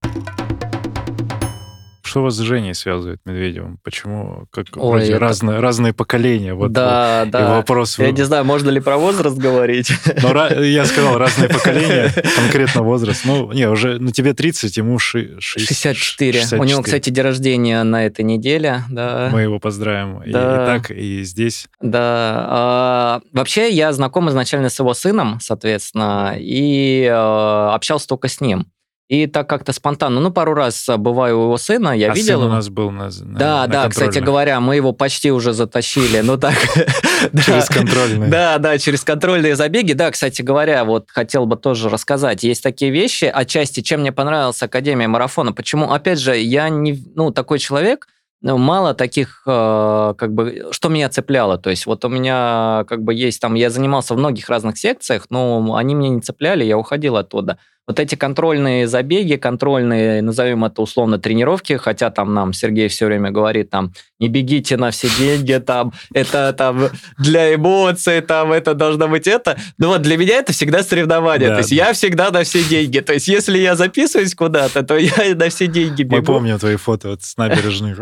Что 2.09 2.23
вас 2.23 2.33
с 2.33 2.39
Женей 2.39 2.73
связывает 2.73 3.19
Медведевым? 3.25 3.77
Почему? 3.83 4.47
Как 4.51 4.65
Ой, 4.75 4.99
вроде 4.99 5.11
это... 5.11 5.19
разные, 5.19 5.59
разные 5.59 5.93
поколения. 5.93 6.55
Вот, 6.55 6.71
да, 6.71 7.21
вот, 7.23 7.31
да. 7.31 7.39
И 7.39 7.57
вопрос... 7.57 7.99
Я 7.99 8.11
не 8.11 8.23
знаю, 8.23 8.45
можно 8.45 8.71
ли 8.71 8.79
про 8.79 8.97
возраст 8.97 9.37
говорить. 9.37 9.91
Ну, 10.21 10.63
я 10.63 10.85
сказал, 10.85 11.17
разные 11.17 11.49
поколения, 11.49 12.11
конкретно 12.35 12.81
возраст. 12.81 13.25
Ну, 13.25 13.51
не, 13.51 13.69
уже, 13.69 13.99
ну, 13.99 14.11
тебе 14.11 14.33
30, 14.33 14.75
ему 14.77 14.97
6, 14.97 15.39
64. 15.39 15.93
64. 15.95 16.59
У 16.59 16.63
него, 16.63 16.81
кстати, 16.81 17.09
день 17.09 17.23
рождения 17.23 17.83
на 17.83 18.05
этой 18.05 18.25
неделе. 18.25 18.83
Да. 18.89 19.29
Мы 19.31 19.41
его 19.41 19.59
поздравим. 19.59 20.21
Да. 20.25 20.25
И, 20.25 20.29
и 20.29 20.33
так, 20.65 20.91
и 20.91 21.23
здесь. 21.23 21.67
Да. 21.79 22.45
А, 22.49 23.21
вообще, 23.33 23.69
я 23.69 23.93
знаком 23.93 24.29
изначально 24.29 24.69
с 24.69 24.79
его 24.79 24.93
сыном, 24.93 25.39
соответственно, 25.41 26.35
и 26.37 27.07
а, 27.11 27.75
общался 27.75 28.07
только 28.07 28.27
с 28.27 28.41
ним. 28.41 28.65
И 29.09 29.25
так 29.25 29.49
как-то 29.49 29.73
спонтанно, 29.73 30.21
ну, 30.21 30.29
пару 30.29 30.53
раз 30.53 30.87
бываю 30.97 31.39
у 31.39 31.43
его 31.45 31.57
сына, 31.57 31.97
я 31.97 32.11
а 32.11 32.15
видел... 32.15 32.41
сын 32.41 32.47
у 32.47 32.53
нас 32.53 32.69
был 32.69 32.91
на, 32.91 33.05
на 33.05 33.39
Да, 33.39 33.61
на 33.61 33.67
да, 33.67 33.89
кстати 33.89 34.19
говоря, 34.19 34.59
мы 34.59 34.75
его 34.75 34.93
почти 34.93 35.31
уже 35.31 35.51
затащили, 35.51 36.19
ну 36.19 36.37
так... 36.37 36.53
Через 37.43 37.65
контрольные. 37.69 38.29
Да, 38.29 38.59
да, 38.59 38.77
через 38.77 39.03
контрольные 39.03 39.55
забеги. 39.55 39.93
Да, 39.93 40.11
кстати 40.11 40.43
говоря, 40.43 40.85
вот 40.85 41.09
хотел 41.09 41.47
бы 41.47 41.57
тоже 41.57 41.89
рассказать. 41.89 42.43
Есть 42.43 42.61
такие 42.61 42.91
вещи, 42.91 43.25
отчасти, 43.25 43.81
чем 43.81 44.01
мне 44.01 44.11
понравилась 44.11 44.61
Академия 44.61 45.07
марафона. 45.07 45.53
Почему, 45.53 45.91
опять 45.91 46.19
же, 46.19 46.37
я 46.37 46.69
не, 46.69 47.03
ну, 47.15 47.31
такой 47.31 47.57
человек, 47.57 48.07
ну, 48.41 48.57
мало 48.57 48.93
таких, 48.93 49.41
э, 49.47 50.13
как 50.17 50.33
бы, 50.33 50.67
что 50.71 50.87
меня 50.87 51.09
цепляло. 51.09 51.57
То 51.57 51.71
есть 51.71 51.87
вот 51.87 52.05
у 52.05 52.09
меня, 52.09 52.85
как 52.87 53.01
бы, 53.01 53.15
есть 53.15 53.41
там, 53.41 53.55
я 53.55 53.71
занимался 53.71 54.13
в 54.13 54.17
многих 54.17 54.49
разных 54.49 54.77
секциях, 54.77 55.25
но 55.29 55.75
они 55.75 55.95
меня 55.95 56.09
не 56.09 56.21
цепляли, 56.21 56.63
я 56.63 56.77
уходил 56.77 57.17
оттуда 57.17 57.57
вот 57.89 57.99
эти 57.99 58.13
контрольные 58.13 58.87
забеги, 58.87 59.35
контрольные, 59.35 60.21
назовем 60.21 60.63
это 60.63 60.83
условно, 60.83 61.17
тренировки, 61.17 61.73
хотя 61.73 62.11
там 62.11 62.35
нам 62.35 62.53
Сергей 62.53 62.87
все 62.87 63.07
время 63.07 63.31
говорит, 63.31 63.71
там, 63.71 63.93
не 64.19 64.27
бегите 64.27 64.77
на 64.77 64.91
все 64.91 65.09
деньги, 65.17 65.53
там, 65.53 65.91
это 66.13 66.53
там 66.53 66.89
для 67.17 67.55
эмоций, 67.55 68.21
там, 68.21 68.51
это 68.51 68.75
должно 68.75 69.07
быть 69.07 69.25
это. 69.25 69.57
Ну 69.79 69.87
вот 69.87 70.03
для 70.03 70.17
меня 70.17 70.35
это 70.35 70.53
всегда 70.53 70.83
соревнование, 70.83 71.49
да, 71.49 71.55
то 71.55 71.59
есть 71.61 71.71
да. 71.71 71.87
я 71.87 71.93
всегда 71.93 72.29
на 72.29 72.43
все 72.43 72.63
деньги. 72.63 72.99
То 72.99 73.13
есть 73.13 73.27
если 73.27 73.57
я 73.57 73.75
записываюсь 73.75 74.35
куда-то, 74.35 74.83
то 74.83 74.95
я 74.95 75.33
на 75.33 75.49
все 75.49 75.65
деньги 75.65 76.03
бегу. 76.03 76.17
Мы 76.17 76.23
помним 76.23 76.59
твои 76.59 76.75
фото 76.75 77.09
вот 77.09 77.23
с 77.23 77.37
набережной. 77.37 77.95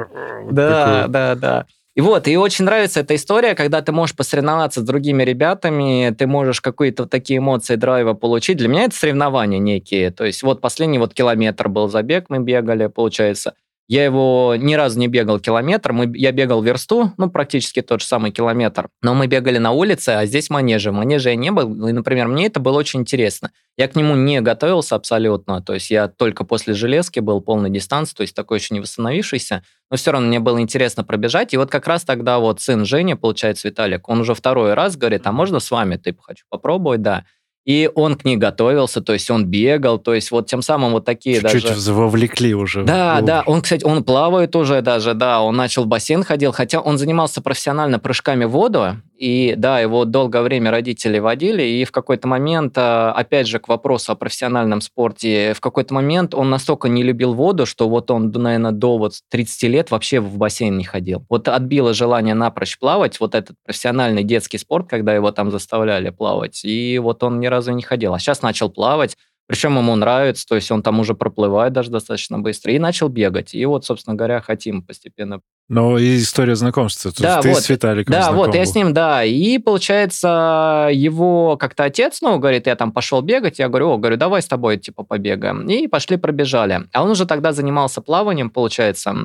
Да, 0.51 1.07
да, 1.07 1.35
да. 1.35 1.65
И 1.97 2.01
вот, 2.01 2.27
и 2.27 2.37
очень 2.37 2.65
нравится 2.65 2.99
эта 2.99 3.15
история, 3.15 3.55
когда 3.55 3.81
ты 3.81 3.91
можешь 3.91 4.15
посоревноваться 4.15 4.81
с 4.81 4.83
другими 4.83 5.23
ребятами, 5.23 6.13
ты 6.15 6.27
можешь 6.27 6.61
какие-то 6.61 7.07
такие 7.07 7.39
эмоции 7.39 7.75
драйва 7.75 8.13
получить. 8.13 8.57
Для 8.57 8.67
меня 8.67 8.83
это 8.83 8.95
соревнования 8.95 9.57
некие. 9.57 10.11
То 10.11 10.23
есть 10.23 10.43
вот 10.43 10.61
последний 10.61 10.99
вот 10.99 11.15
километр 11.15 11.69
был 11.69 11.89
забег, 11.89 12.27
мы 12.29 12.37
бегали, 12.37 12.85
получается. 12.85 13.55
Я 13.87 14.03
его 14.03 14.55
ни 14.57 14.73
разу 14.73 14.99
не 14.99 15.07
бегал 15.07 15.39
километр, 15.39 15.93
мы, 15.93 16.11
я 16.15 16.33
бегал 16.33 16.61
версту, 16.61 17.13
ну, 17.17 17.29
практически 17.29 17.81
тот 17.81 18.01
же 18.01 18.07
самый 18.07 18.31
километр, 18.31 18.89
но 19.01 19.13
мы 19.13 19.27
бегали 19.27 19.59
на 19.59 19.71
улице, 19.71 20.09
а 20.09 20.25
здесь 20.25 20.49
манежи. 20.49 20.91
Манежа 20.91 21.29
я 21.29 21.37
не 21.37 21.51
был, 21.51 21.87
и, 21.87 21.93
например, 21.93 22.27
мне 22.27 22.47
это 22.47 22.59
было 22.59 22.77
очень 22.77 23.01
интересно. 23.01 23.51
Я 23.77 23.87
к 23.87 23.95
нему 23.95 24.15
не 24.15 24.41
готовился 24.41 24.95
абсолютно, 24.95 25.61
то 25.61 25.73
есть 25.73 25.89
я 25.89 26.09
только 26.09 26.43
после 26.43 26.73
железки 26.73 27.21
был 27.21 27.39
полной 27.39 27.69
дистанции, 27.69 28.13
то 28.15 28.21
есть 28.21 28.35
такой 28.35 28.57
еще 28.57 28.73
не 28.73 28.81
восстановившийся, 28.81 29.63
но 29.89 29.95
все 29.95 30.11
равно 30.11 30.27
мне 30.27 30.41
было 30.41 30.59
интересно 30.59 31.05
пробежать, 31.05 31.53
и 31.53 31.57
вот 31.57 31.71
как 31.71 31.87
раз 31.87 32.03
тогда 32.03 32.39
вот 32.39 32.59
сын 32.59 32.83
Женя, 32.83 33.15
получается, 33.15 33.69
Виталик, 33.69 34.09
он 34.09 34.19
уже 34.19 34.33
второй 34.33 34.73
раз 34.73 34.97
говорит, 34.97 35.25
а 35.25 35.31
можно 35.31 35.61
с 35.61 35.71
вами, 35.71 35.95
ты 35.95 36.13
хочу 36.21 36.43
попробовать, 36.49 37.01
да. 37.01 37.23
И 37.67 37.91
он 37.95 38.15
к 38.15 38.23
ней 38.23 38.37
готовился, 38.37 39.01
то 39.01 39.11
есть 39.11 39.29
он 39.29 39.45
бегал, 39.45 39.99
то 39.99 40.13
есть 40.13 40.31
вот 40.31 40.47
тем 40.47 40.61
самым 40.61 40.93
вот 40.93 41.03
такие 41.03 41.41
Чуть-чуть 41.41 41.63
даже... 41.63 41.75
Чуть-чуть 41.75 41.87
вовлекли 41.93 42.55
уже. 42.55 42.83
Да, 42.83 43.19
да, 43.19 43.43
он, 43.45 43.61
кстати, 43.61 43.83
он 43.83 44.05
плавает 44.05 44.55
уже 44.55 44.81
даже, 44.81 45.13
да, 45.13 45.41
он 45.41 45.57
начал 45.57 45.83
в 45.83 45.87
бассейн 45.87 46.23
ходил, 46.23 46.53
хотя 46.53 46.79
он 46.79 46.97
занимался 46.97 47.41
профессионально 47.41 47.99
прыжками 47.99 48.45
в 48.45 48.51
воду, 48.51 48.95
и 49.17 49.55
да, 49.57 49.79
его 49.79 50.05
долгое 50.05 50.41
время 50.41 50.71
родители 50.71 51.19
водили, 51.19 51.63
и 51.63 51.85
в 51.85 51.91
какой-то 51.91 52.27
момент, 52.27 52.73
а, 52.77 53.11
опять 53.11 53.47
же, 53.47 53.59
к 53.59 53.67
вопросу 53.67 54.11
о 54.11 54.15
профессиональном 54.15 54.81
спорте, 54.81 55.53
в 55.53 55.61
какой-то 55.61 55.93
момент 55.93 56.35
он 56.35 56.49
настолько 56.49 56.87
не 56.89 57.03
любил 57.03 57.33
воду, 57.33 57.65
что 57.65 57.89
вот 57.89 58.11
он, 58.11 58.31
наверное, 58.31 58.71
до 58.71 58.97
вот 58.97 59.13
30 59.29 59.63
лет 59.63 59.91
вообще 59.91 60.19
в 60.19 60.37
бассейн 60.37 60.77
не 60.77 60.83
ходил. 60.83 61.25
Вот 61.29 61.47
отбило 61.47 61.93
желание 61.93 62.35
напрочь 62.35 62.77
плавать, 62.77 63.19
вот 63.19 63.35
этот 63.35 63.55
профессиональный 63.65 64.23
детский 64.23 64.57
спорт, 64.57 64.87
когда 64.89 65.13
его 65.15 65.31
там 65.31 65.51
заставляли 65.51 66.09
плавать, 66.09 66.63
и 66.63 66.99
вот 66.99 67.23
он 67.23 67.39
ни 67.39 67.47
разу 67.47 67.71
не 67.71 67.81
ходил. 67.81 68.13
А 68.13 68.19
сейчас 68.19 68.41
начал 68.41 68.69
плавать, 68.69 69.17
причем 69.47 69.77
ему 69.77 69.95
нравится, 69.95 70.45
то 70.45 70.55
есть 70.55 70.69
он 70.71 70.83
там 70.83 70.99
уже 70.99 71.13
проплывает 71.13 71.71
даже 71.71 71.89
достаточно 71.89 72.37
быстро. 72.37 72.73
И 72.73 72.79
начал 72.79 73.07
бегать. 73.07 73.53
И 73.53 73.65
вот, 73.65 73.85
собственно 73.85 74.13
говоря, 74.13 74.41
хотим 74.41 74.81
постепенно. 74.81 75.39
Ну, 75.69 75.97
и 75.97 76.17
история 76.17 76.55
знакомства. 76.55 77.13
Да, 77.17 77.41
ты 77.41 77.49
вот, 77.49 77.63
с 77.63 77.69
Виталиком 77.69 78.11
Да, 78.11 78.33
вот, 78.33 78.53
я 78.53 78.65
с 78.65 78.75
ним, 78.75 78.93
да. 78.93 79.23
И, 79.23 79.57
получается, 79.57 80.89
его 80.91 81.55
как-то 81.55 81.85
отец, 81.85 82.19
ну, 82.21 82.39
говорит, 82.39 82.67
я 82.67 82.75
там 82.75 82.91
пошел 82.91 83.21
бегать. 83.21 83.57
Я 83.57 83.69
говорю, 83.69 83.91
о, 83.91 83.97
говорю, 83.97 84.17
давай 84.17 84.41
с 84.41 84.47
тобой, 84.47 84.77
типа, 84.77 85.03
побегаем. 85.03 85.65
И 85.69 85.87
пошли 85.87 86.17
пробежали. 86.17 86.81
А 86.91 87.03
он 87.03 87.11
уже 87.11 87.25
тогда 87.25 87.53
занимался 87.53 88.01
плаванием, 88.01 88.49
получается. 88.49 89.15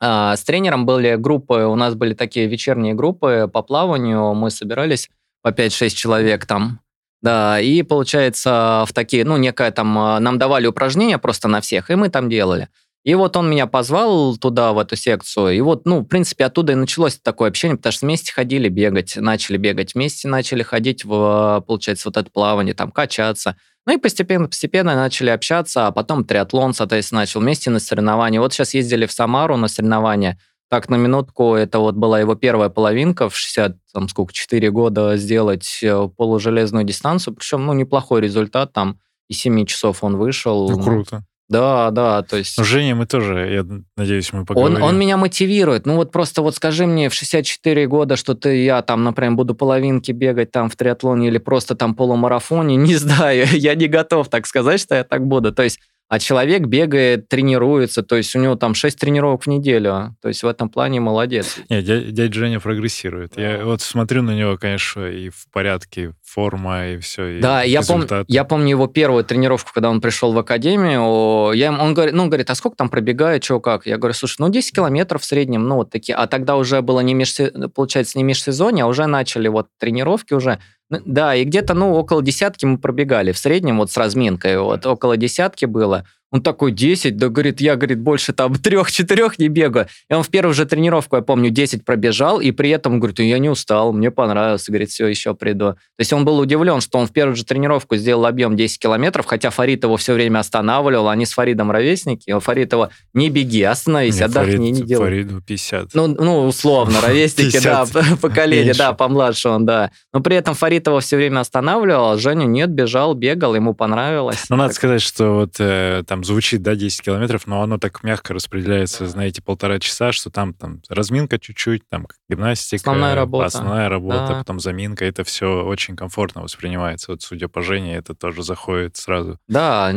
А, 0.00 0.36
с 0.36 0.44
тренером 0.44 0.86
были 0.86 1.16
группы, 1.16 1.64
у 1.64 1.74
нас 1.74 1.96
были 1.96 2.14
такие 2.14 2.46
вечерние 2.46 2.94
группы 2.94 3.50
по 3.52 3.62
плаванию. 3.62 4.34
Мы 4.34 4.50
собирались 4.50 5.10
по 5.42 5.48
5-6 5.48 5.88
человек 5.90 6.46
там 6.46 6.80
да, 7.22 7.60
и 7.60 7.82
получается 7.82 8.84
в 8.86 8.92
такие, 8.92 9.24
ну, 9.24 9.36
некое 9.36 9.70
там, 9.70 9.96
а, 9.98 10.20
нам 10.20 10.38
давали 10.38 10.66
упражнения 10.66 11.18
просто 11.18 11.48
на 11.48 11.60
всех, 11.60 11.90
и 11.90 11.94
мы 11.94 12.08
там 12.08 12.28
делали. 12.28 12.68
И 13.04 13.14
вот 13.14 13.36
он 13.36 13.50
меня 13.50 13.66
позвал 13.66 14.36
туда, 14.36 14.72
в 14.72 14.78
эту 14.78 14.94
секцию, 14.94 15.56
и 15.56 15.60
вот, 15.60 15.86
ну, 15.86 16.00
в 16.00 16.04
принципе, 16.04 16.44
оттуда 16.44 16.72
и 16.72 16.76
началось 16.76 17.18
такое 17.20 17.48
общение, 17.48 17.76
потому 17.76 17.92
что 17.92 18.06
вместе 18.06 18.32
ходили 18.32 18.68
бегать, 18.68 19.16
начали 19.16 19.56
бегать 19.56 19.94
вместе, 19.94 20.28
начали 20.28 20.62
ходить 20.62 21.04
в, 21.04 21.64
получается, 21.66 22.08
вот 22.08 22.16
это 22.16 22.30
плавание, 22.30 22.74
там, 22.74 22.92
качаться. 22.92 23.56
Ну 23.86 23.94
и 23.94 23.96
постепенно-постепенно 23.96 24.94
начали 24.94 25.30
общаться, 25.30 25.88
а 25.88 25.90
потом 25.90 26.24
триатлон, 26.24 26.74
соответственно, 26.74 27.22
начал 27.22 27.40
вместе 27.40 27.70
на 27.70 27.80
соревнования. 27.80 28.40
Вот 28.40 28.52
сейчас 28.52 28.74
ездили 28.74 29.06
в 29.06 29.12
Самару 29.12 29.56
на 29.56 29.66
соревнования, 29.66 30.38
так, 30.72 30.88
на 30.88 30.96
минутку, 30.96 31.54
это 31.54 31.80
вот 31.80 31.96
была 31.96 32.18
его 32.18 32.34
первая 32.34 32.70
половинка 32.70 33.28
в 33.28 33.36
60, 33.36 33.76
там, 33.92 34.08
сколько, 34.08 34.32
4 34.32 34.70
года 34.70 35.18
сделать 35.18 35.80
э, 35.82 36.08
полужелезную 36.16 36.82
дистанцию, 36.86 37.34
причем, 37.34 37.66
ну, 37.66 37.74
неплохой 37.74 38.22
результат, 38.22 38.72
там, 38.72 38.98
и 39.28 39.34
7 39.34 39.66
часов 39.66 40.02
он 40.02 40.16
вышел. 40.16 40.70
Ну, 40.70 40.82
круто. 40.82 41.26
Да, 41.50 41.90
да, 41.90 42.22
то 42.22 42.38
есть... 42.38 42.56
Ну, 42.56 42.64
Женя, 42.64 42.94
мы 42.94 43.04
тоже, 43.04 43.52
я 43.52 43.82
надеюсь, 43.98 44.32
мы 44.32 44.46
поговорим. 44.46 44.76
Он, 44.76 44.82
он 44.82 44.98
меня 44.98 45.18
мотивирует. 45.18 45.84
Ну, 45.84 45.96
вот 45.96 46.10
просто 46.10 46.40
вот 46.40 46.54
скажи 46.54 46.86
мне 46.86 47.10
в 47.10 47.14
64 47.14 47.86
года, 47.86 48.16
что 48.16 48.34
ты, 48.34 48.64
я 48.64 48.80
там, 48.80 49.04
например, 49.04 49.34
буду 49.34 49.54
половинки 49.54 50.10
бегать 50.12 50.52
там 50.52 50.70
в 50.70 50.76
триатлоне 50.76 51.28
или 51.28 51.36
просто 51.36 51.74
там 51.74 51.94
полумарафоне, 51.94 52.76
не 52.76 52.94
знаю, 52.94 53.46
я 53.52 53.74
не 53.74 53.88
готов 53.88 54.30
так 54.30 54.46
сказать, 54.46 54.80
что 54.80 54.94
я 54.94 55.04
так 55.04 55.26
буду. 55.26 55.52
То 55.52 55.64
есть 55.64 55.80
а 56.08 56.18
человек 56.18 56.66
бегает, 56.66 57.28
тренируется, 57.28 58.02
то 58.02 58.16
есть 58.16 58.36
у 58.36 58.38
него 58.38 58.54
там 58.54 58.74
6 58.74 58.98
тренировок 58.98 59.44
в 59.44 59.46
неделю. 59.46 60.14
То 60.20 60.28
есть 60.28 60.42
в 60.42 60.46
этом 60.46 60.68
плане 60.68 61.00
молодец. 61.00 61.56
Нет, 61.70 61.84
дядя, 61.84 62.10
дядя 62.10 62.34
Женя 62.34 62.60
прогрессирует. 62.60 63.38
Я 63.38 63.64
вот 63.64 63.80
смотрю 63.80 64.22
на 64.22 64.32
него, 64.32 64.58
конечно, 64.58 65.06
и 65.06 65.30
в 65.30 65.46
порядке, 65.50 66.14
форма, 66.22 66.88
и 66.88 66.98
все. 66.98 67.38
И 67.38 67.40
да, 67.40 67.62
я, 67.62 67.80
пом, 67.80 68.04
я 68.28 68.44
помню 68.44 68.70
его 68.70 68.88
первую 68.88 69.24
тренировку, 69.24 69.70
когда 69.72 69.88
он 69.88 70.02
пришел 70.02 70.32
в 70.32 70.38
академию. 70.38 71.52
Я, 71.52 71.72
он 71.72 71.94
говорит, 71.94 72.14
ну, 72.14 72.26
говорит, 72.26 72.50
а 72.50 72.54
сколько 72.54 72.76
там 72.76 72.90
пробегает, 72.90 73.42
что 73.42 73.58
как? 73.60 73.86
Я 73.86 73.96
говорю, 73.96 74.12
слушай, 74.12 74.36
ну, 74.38 74.50
10 74.50 74.74
километров 74.74 75.22
в 75.22 75.24
среднем, 75.24 75.66
ну, 75.66 75.76
вот 75.76 75.90
такие. 75.90 76.14
А 76.14 76.26
тогда 76.26 76.56
уже 76.56 76.82
было 76.82 77.00
не 77.00 77.14
меж, 77.14 77.36
получается, 77.74 78.18
не 78.18 78.24
межсезонье, 78.24 78.84
а 78.84 78.86
уже 78.86 79.06
начали 79.06 79.48
вот 79.48 79.68
тренировки 79.78 80.34
уже. 80.34 80.58
Да, 81.04 81.34
и 81.34 81.44
где-то, 81.44 81.74
ну, 81.74 81.94
около 81.94 82.22
десятки 82.22 82.66
мы 82.66 82.78
пробегали 82.78 83.32
в 83.32 83.38
среднем, 83.38 83.78
вот 83.78 83.90
с 83.90 83.96
разминкой, 83.96 84.58
вот 84.58 84.84
около 84.84 85.16
десятки 85.16 85.64
было. 85.64 86.06
Он 86.32 86.40
такой, 86.40 86.72
10? 86.72 87.16
Да, 87.16 87.28
говорит, 87.28 87.60
я, 87.60 87.76
говорит, 87.76 88.00
больше 88.00 88.32
там 88.32 88.54
трех-четырех 88.62 89.38
не 89.38 89.48
бегаю. 89.48 89.86
И 90.10 90.14
он 90.14 90.22
в 90.22 90.30
первую 90.30 90.54
же 90.54 90.64
тренировку, 90.64 91.16
я 91.16 91.22
помню, 91.22 91.50
10 91.50 91.84
пробежал, 91.84 92.40
и 92.40 92.50
при 92.50 92.70
этом, 92.70 92.98
говорит, 92.98 93.20
я 93.20 93.38
не 93.38 93.50
устал, 93.50 93.92
мне 93.92 94.10
понравилось, 94.10 94.66
говорит, 94.66 94.90
все, 94.90 95.06
еще 95.06 95.34
приду. 95.34 95.72
То 95.72 95.78
есть 95.98 96.12
он 96.12 96.24
был 96.24 96.38
удивлен, 96.38 96.80
что 96.80 96.98
он 96.98 97.06
в 97.06 97.12
первую 97.12 97.36
же 97.36 97.44
тренировку 97.44 97.96
сделал 97.96 98.24
объем 98.24 98.56
10 98.56 98.78
километров, 98.78 99.26
хотя 99.26 99.50
Фарид 99.50 99.84
его 99.84 99.98
все 99.98 100.14
время 100.14 100.38
останавливал, 100.38 101.10
они 101.10 101.26
с 101.26 101.32
Фаридом 101.32 101.70
ровесники, 101.70 102.30
и 102.30 102.40
Фарид 102.40 102.72
его, 102.72 102.88
не 103.12 103.28
беги, 103.28 103.62
остановись, 103.62 104.16
Нет, 104.18 104.30
отдохни, 104.30 104.54
Фарид- 104.54 104.72
не 104.72 104.82
делай. 104.82 105.04
Фариду 105.04 105.42
50. 105.42 105.90
Ну, 105.92 106.06
ну, 106.06 106.46
условно, 106.46 107.00
ровесники, 107.06 107.62
да, 107.62 107.84
50 107.84 108.20
поколение, 108.20 108.72
да, 108.74 108.94
помладше 108.94 109.50
он, 109.50 109.66
да. 109.66 109.90
Но 110.14 110.20
при 110.20 110.36
этом 110.36 110.54
Фарид 110.54 110.86
его 110.86 111.00
все 111.00 111.16
время 111.16 111.40
останавливал, 111.40 112.12
а 112.12 112.18
Женю 112.18 112.46
нет, 112.46 112.70
бежал, 112.70 113.14
бегал, 113.14 113.54
ему 113.54 113.74
понравилось. 113.74 114.46
Ну, 114.48 114.56
надо 114.56 114.72
сказать, 114.72 115.02
что 115.02 115.34
вот 115.34 115.56
э, 115.58 116.02
там 116.06 116.21
звучит, 116.24 116.62
да, 116.62 116.74
10 116.74 117.02
километров, 117.02 117.46
но 117.46 117.62
оно 117.62 117.78
так 117.78 118.02
мягко 118.02 118.34
распределяется, 118.34 119.06
знаете, 119.06 119.42
полтора 119.42 119.78
часа, 119.78 120.12
что 120.12 120.30
там, 120.30 120.54
там 120.54 120.80
разминка 120.88 121.38
чуть-чуть, 121.38 121.88
там 121.88 122.06
гимнастика, 122.28 122.76
Основная 122.76 123.14
работа. 123.14 123.46
основная 123.46 123.88
работа, 123.88 124.26
Да. 124.28 124.38
потом 124.38 124.60
заминка. 124.60 125.04
Это 125.04 125.24
все 125.24 125.64
очень 125.64 125.96
комфортно 125.96 126.42
воспринимается. 126.42 127.12
Вот 127.12 127.22
судя 127.22 127.48
по 127.48 127.62
Жене, 127.62 127.96
это 127.96 128.14
тоже 128.14 128.42
заходит 128.42 128.96
сразу. 128.96 129.38
Да, 129.48 129.92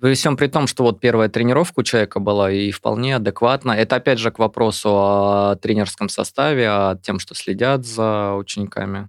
при 0.00 0.14
всем 0.14 0.36
при 0.36 0.48
том, 0.48 0.66
что 0.66 0.82
вот 0.84 1.00
первая 1.00 1.28
тренировка 1.28 1.80
у 1.80 1.82
человека 1.82 2.18
была 2.20 2.50
и 2.50 2.70
вполне 2.70 3.16
адекватно. 3.16 3.72
Это 3.72 3.96
опять 3.96 4.18
же 4.18 4.30
к 4.30 4.38
вопросу 4.38 4.88
о 4.90 5.56
тренерском 5.60 6.08
составе, 6.08 6.68
о 6.68 6.96
тем, 7.02 7.18
что 7.18 7.34
следят 7.34 7.84
за 7.86 8.34
учениками. 8.34 9.06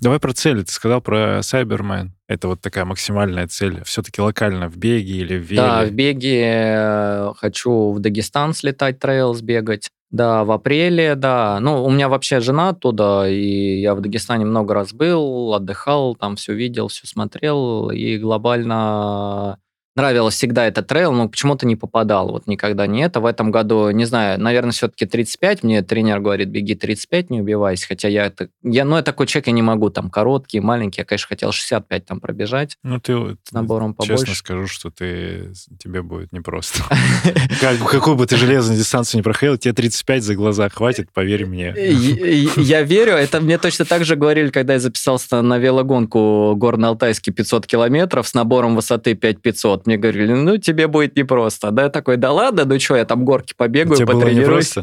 Давай 0.00 0.20
про 0.20 0.32
цели. 0.32 0.62
Ты 0.62 0.72
сказал 0.72 1.00
про 1.00 1.38
Cyberman. 1.40 2.10
Это 2.28 2.48
вот 2.48 2.60
такая 2.60 2.84
максимальная 2.84 3.46
цель. 3.46 3.82
Все-таки 3.84 4.20
локально 4.20 4.68
в 4.68 4.76
беге 4.76 5.16
или 5.16 5.38
в 5.38 5.42
веле. 5.42 5.62
Да, 5.62 5.84
в 5.84 5.90
беге 5.90 6.42
э, 6.44 7.32
хочу 7.36 7.92
в 7.92 8.00
Дагестан 8.00 8.54
слетать, 8.54 8.98
трейл 8.98 9.34
сбегать. 9.34 9.90
Да, 10.10 10.44
в 10.44 10.50
апреле, 10.52 11.14
да. 11.14 11.58
Ну, 11.60 11.84
у 11.84 11.90
меня 11.90 12.08
вообще 12.08 12.40
жена 12.40 12.70
оттуда, 12.70 13.28
и 13.28 13.80
я 13.80 13.94
в 13.94 14.00
Дагестане 14.00 14.44
много 14.44 14.72
раз 14.74 14.92
был, 14.92 15.52
отдыхал, 15.52 16.14
там 16.14 16.36
все 16.36 16.54
видел, 16.54 16.88
все 16.88 17.06
смотрел, 17.06 17.90
и 17.90 18.16
глобально 18.16 19.58
нравилось 19.96 20.34
всегда 20.34 20.66
этот 20.66 20.86
трейл, 20.86 21.12
но 21.12 21.28
почему-то 21.28 21.66
не 21.66 21.74
попадал, 21.74 22.30
вот 22.30 22.46
никогда 22.46 22.86
не 22.86 23.02
это. 23.02 23.20
В 23.20 23.26
этом 23.26 23.50
году, 23.50 23.90
не 23.90 24.04
знаю, 24.04 24.40
наверное, 24.40 24.72
все-таки 24.72 25.06
35, 25.06 25.62
мне 25.62 25.82
тренер 25.82 26.20
говорит, 26.20 26.48
беги 26.48 26.74
35, 26.74 27.30
не 27.30 27.40
убивайся, 27.40 27.86
хотя 27.86 28.08
я, 28.08 28.26
это, 28.26 28.48
я, 28.62 28.84
ну, 28.84 28.96
я 28.96 29.02
такой 29.02 29.26
человек, 29.26 29.46
я 29.48 29.52
не 29.52 29.62
могу, 29.62 29.90
там, 29.90 30.10
короткий, 30.10 30.60
маленький, 30.60 31.00
я, 31.00 31.04
конечно, 31.04 31.28
хотел 31.28 31.52
65 31.52 32.04
там 32.04 32.20
пробежать 32.20 32.76
Ну, 32.82 33.00
ты 33.00 33.36
с 33.42 33.52
набором 33.52 33.94
побольше. 33.94 34.26
честно 34.26 34.34
скажу, 34.34 34.66
что 34.66 34.90
ты, 34.90 35.52
тебе 35.82 36.02
будет 36.02 36.32
непросто. 36.32 36.82
Как, 37.60 37.78
какую 37.78 38.16
бы 38.16 38.26
ты 38.26 38.36
железную 38.36 38.78
дистанцию 38.78 39.20
не 39.20 39.22
проходил, 39.22 39.56
тебе 39.56 39.72
35 39.72 40.22
за 40.22 40.34
глаза 40.34 40.68
хватит, 40.68 41.10
поверь 41.12 41.46
мне. 41.46 41.74
Я 41.76 42.82
верю, 42.82 43.12
это 43.12 43.40
мне 43.40 43.58
точно 43.58 43.84
так 43.84 44.04
же 44.04 44.16
говорили, 44.16 44.50
когда 44.50 44.74
я 44.74 44.80
записался 44.80 45.40
на 45.42 45.58
велогонку 45.58 46.54
горно-алтайский 46.56 47.32
500 47.32 47.66
километров 47.66 48.28
с 48.28 48.34
набором 48.34 48.76
высоты 48.76 49.14
5500. 49.14 49.85
Мне 49.86 49.96
говорили, 49.96 50.32
ну, 50.32 50.56
тебе 50.58 50.86
будет 50.88 51.16
непросто. 51.16 51.70
Да, 51.70 51.84
я 51.84 51.88
такой, 51.88 52.16
да 52.16 52.32
ладно, 52.32 52.64
ну 52.64 52.78
что, 52.78 52.96
я 52.96 53.04
там 53.04 53.24
горки 53.24 53.54
побегаю, 53.56 54.06
потренируюсь. 54.06 54.74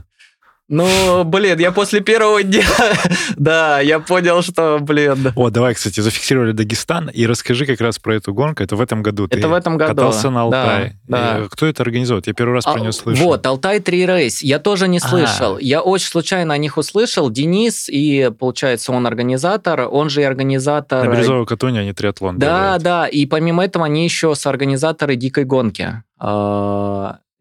Ну, 0.69 1.23
блин, 1.25 1.59
я 1.59 1.71
после 1.73 1.99
первого 1.99 2.41
дня, 2.41 2.63
да, 3.37 3.81
я 3.81 3.99
понял, 3.99 4.41
что, 4.41 4.79
блин, 4.79 5.33
О, 5.35 5.49
давай, 5.49 5.73
кстати, 5.73 5.99
зафиксировали 5.99 6.53
Дагестан, 6.53 7.09
и 7.09 7.25
расскажи 7.27 7.65
как 7.65 7.81
раз 7.81 7.99
про 7.99 8.15
эту 8.15 8.33
гонку. 8.33 8.63
Это 8.63 8.77
в 8.77 8.81
этом 8.81 9.03
году. 9.03 9.27
Это 9.29 9.49
в 9.49 9.53
этом 9.53 9.77
году, 9.77 9.93
Катался 9.93 10.29
на 10.29 10.49
да, 10.49 10.63
Алтае. 10.63 10.99
да. 11.07 11.39
И 11.39 11.49
Кто 11.49 11.65
это 11.67 11.83
организовывает? 11.83 12.27
Я 12.27 12.33
первый 12.33 12.53
раз 12.53 12.63
про 12.63 12.75
А, 12.75 12.79
него 12.79 12.91
слышу. 12.93 13.23
Вот, 13.23 13.45
Алтай 13.45 13.81
3 13.81 14.05
рейс. 14.05 14.41
Я 14.41 14.57
тоже 14.59 14.87
не 14.87 14.99
А. 14.99 15.07
слышал. 15.07 15.57
Я 15.57 15.81
очень 15.81 16.07
случайно 16.07 16.53
о 16.53 16.57
них 16.57 16.77
услышал. 16.77 17.29
Денис, 17.29 17.89
и, 17.89 18.31
получается, 18.39 18.93
он 18.93 19.05
организатор, 19.05 19.87
он 19.91 20.09
же 20.09 20.21
и 20.21 20.23
организатор... 20.23 21.05
На 21.05 21.11
Бирюзовой 21.13 21.45
Катуне 21.45 21.81
они 21.81 21.91
триатлон 21.93 22.39
Да, 22.39 22.47
делают. 22.79 22.83
да, 22.83 23.07
и 23.07 23.25
помимо 23.25 23.65
этого 23.65 23.85
они 23.85 24.05
еще 24.05 24.33
соорганизаторы 24.33 25.17
дикой 25.17 25.43
гонки. 25.43 26.01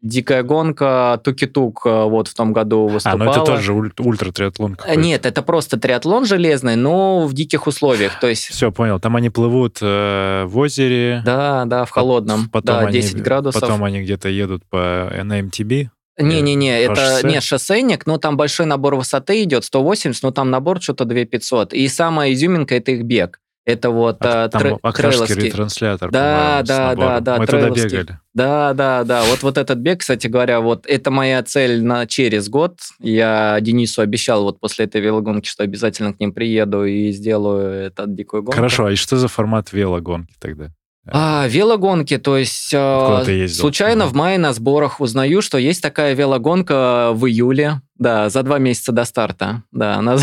А, 0.03 0.07
Дикая 0.07 0.43
гонка 0.43 1.19
Туки-Тук 1.23 1.81
а, 1.85 2.05
вот 2.05 2.27
в 2.27 2.33
том 2.33 2.51
году 2.53 2.87
А, 2.89 2.93
выступала. 2.93 3.23
ну 3.23 3.31
это 3.31 3.45
тоже 3.45 3.73
уль- 3.73 3.91
ультра-триатлон 3.97 4.73
Э, 4.73 4.75
какой-то. 4.75 4.99
Нет, 4.99 5.25
это 5.25 5.41
просто 5.41 5.79
триатлон 5.79 6.25
железный, 6.25 6.75
но 6.75 7.25
в 7.25 7.33
диких 7.33 7.67
условиях. 7.67 8.19
То 8.19 8.27
есть, 8.27 8.47
Все, 8.49 8.71
понял. 8.71 8.99
Там 8.99 9.15
они 9.15 9.29
плывут 9.29 9.77
э, 9.81 10.43
в 10.45 10.57
озере. 10.57 11.21
да, 11.25 11.65
да, 11.65 11.85
в 11.85 11.89
холодном. 11.91 12.49
Потом 12.49 12.75
да, 12.75 12.81
они, 12.87 12.91
10 12.93 13.21
градусов. 13.21 13.61
Потом 13.61 13.83
они 13.83 14.01
где-то 14.01 14.29
едут 14.29 14.63
по 14.69 15.09
на 15.23 15.39
MTB. 15.39 15.89
Не-не-не, 16.19 16.87
по 16.87 16.91
это 16.91 16.95
шоссе? 16.95 17.27
не 17.27 17.41
шоссейник, 17.41 18.05
но 18.05 18.17
там 18.17 18.37
большой 18.37 18.67
набор 18.67 18.95
высоты 18.95 19.41
идет, 19.43 19.65
180, 19.65 20.21
но 20.21 20.31
там 20.31 20.51
набор 20.51 20.79
что-то 20.81 21.05
2500. 21.05 21.73
И 21.73 21.87
самая 21.87 22.33
изюминка– 22.33 22.75
это 22.77 22.91
их 22.91 23.03
бег. 23.03 23.39
Это 23.65 23.91
вот 23.91 24.17
А 24.19 24.45
э, 24.45 24.49
там 24.49 24.61
тре- 24.61 25.45
ретранслятор, 25.45 26.11
Да, 26.11 26.61
да, 26.65 26.95
да, 26.95 27.19
да, 27.21 27.37
Мы 27.37 27.45
туда 27.47 27.69
бегали. 27.69 28.19
Да, 28.33 28.73
да, 28.73 29.03
да. 29.05 29.23
Вот, 29.23 29.41
вот 29.41 29.57
этот 29.57 29.77
бег, 29.77 30.01
кстати 30.01 30.27
говоря, 30.27 30.59
вот 30.59 30.85
это 30.85 31.11
моя 31.11 31.41
цель 31.43 31.81
на 31.81 32.05
через 32.05 32.49
год. 32.49 32.79
Я 32.99 33.57
Денису 33.61 34.01
обещал 34.01 34.43
вот 34.43 34.59
после 34.59 34.85
этой 34.85 34.99
велогонки, 34.99 35.47
что 35.47 35.63
обязательно 35.63 36.13
к 36.13 36.19
ним 36.19 36.33
приеду 36.33 36.83
и 36.83 37.11
сделаю 37.11 37.85
этот 37.85 38.13
дикую 38.15 38.43
гонку. 38.43 38.55
Хорошо, 38.57 38.85
а 38.85 38.91
и 38.91 38.95
что 38.95 39.15
за 39.15 39.29
формат 39.29 39.71
велогонки 39.71 40.33
тогда? 40.39 40.71
А, 41.05 41.47
велогонки, 41.47 42.17
то 42.17 42.37
есть 42.37 42.73
э, 42.73 43.47
случайно 43.49 44.05
Мгм. 44.05 44.13
в 44.13 44.15
мае 44.15 44.37
на 44.37 44.53
сборах 44.53 45.01
узнаю, 45.01 45.41
что 45.41 45.57
есть 45.57 45.81
такая 45.81 46.13
велогонка 46.13 47.11
в 47.13 47.27
июле, 47.27 47.81
да, 47.97 48.29
за 48.29 48.43
два 48.43 48.57
месяца 48.59 48.91
до 48.91 49.05
старта, 49.05 49.63
да, 49.71 49.95
она- 49.95 50.17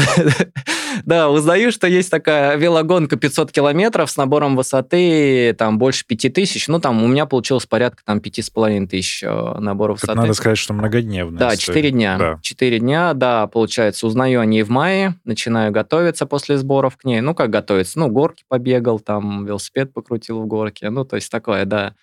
да, 1.04 1.30
узнаю, 1.30 1.70
что 1.72 1.86
есть 1.86 2.10
такая 2.10 2.56
велогонка 2.56 3.16
500 3.16 3.52
километров 3.52 4.10
с 4.10 4.16
набором 4.16 4.56
высоты 4.56 5.54
там 5.54 5.78
больше 5.78 6.04
5000, 6.06 6.68
ну 6.68 6.80
там 6.80 7.02
у 7.02 7.06
меня 7.06 7.26
получилось 7.26 7.66
порядка 7.66 8.02
там 8.04 8.20
5500 8.20 8.90
тысяч 8.90 9.22
э, 9.22 9.58
набора 9.58 9.94
Тут 9.94 10.02
высоты. 10.02 10.20
надо 10.20 10.32
сказать, 10.34 10.58
что 10.58 10.74
многодневная 10.74 11.38
Да, 11.38 11.54
история. 11.54 11.80
4 11.80 11.90
дня. 11.90 12.18
Да. 12.18 12.38
4 12.42 12.78
дня, 12.80 13.14
да, 13.14 13.46
получается, 13.46 14.06
узнаю 14.06 14.40
о 14.40 14.44
ней 14.46 14.62
в 14.62 14.70
мае, 14.70 15.14
начинаю 15.24 15.72
готовиться 15.72 16.26
после 16.26 16.58
сборов 16.58 16.96
к 16.96 17.04
ней. 17.04 17.20
Ну, 17.20 17.34
как 17.34 17.50
готовиться? 17.50 17.98
Ну, 17.98 18.08
горки 18.08 18.44
побегал, 18.48 18.98
там, 19.00 19.46
велосипед 19.46 19.92
покрутил 19.92 20.40
в 20.42 20.46
горке, 20.46 20.90
ну, 20.90 21.04
то 21.04 21.16
есть 21.16 21.30
такое, 21.30 21.64
да. 21.64 21.94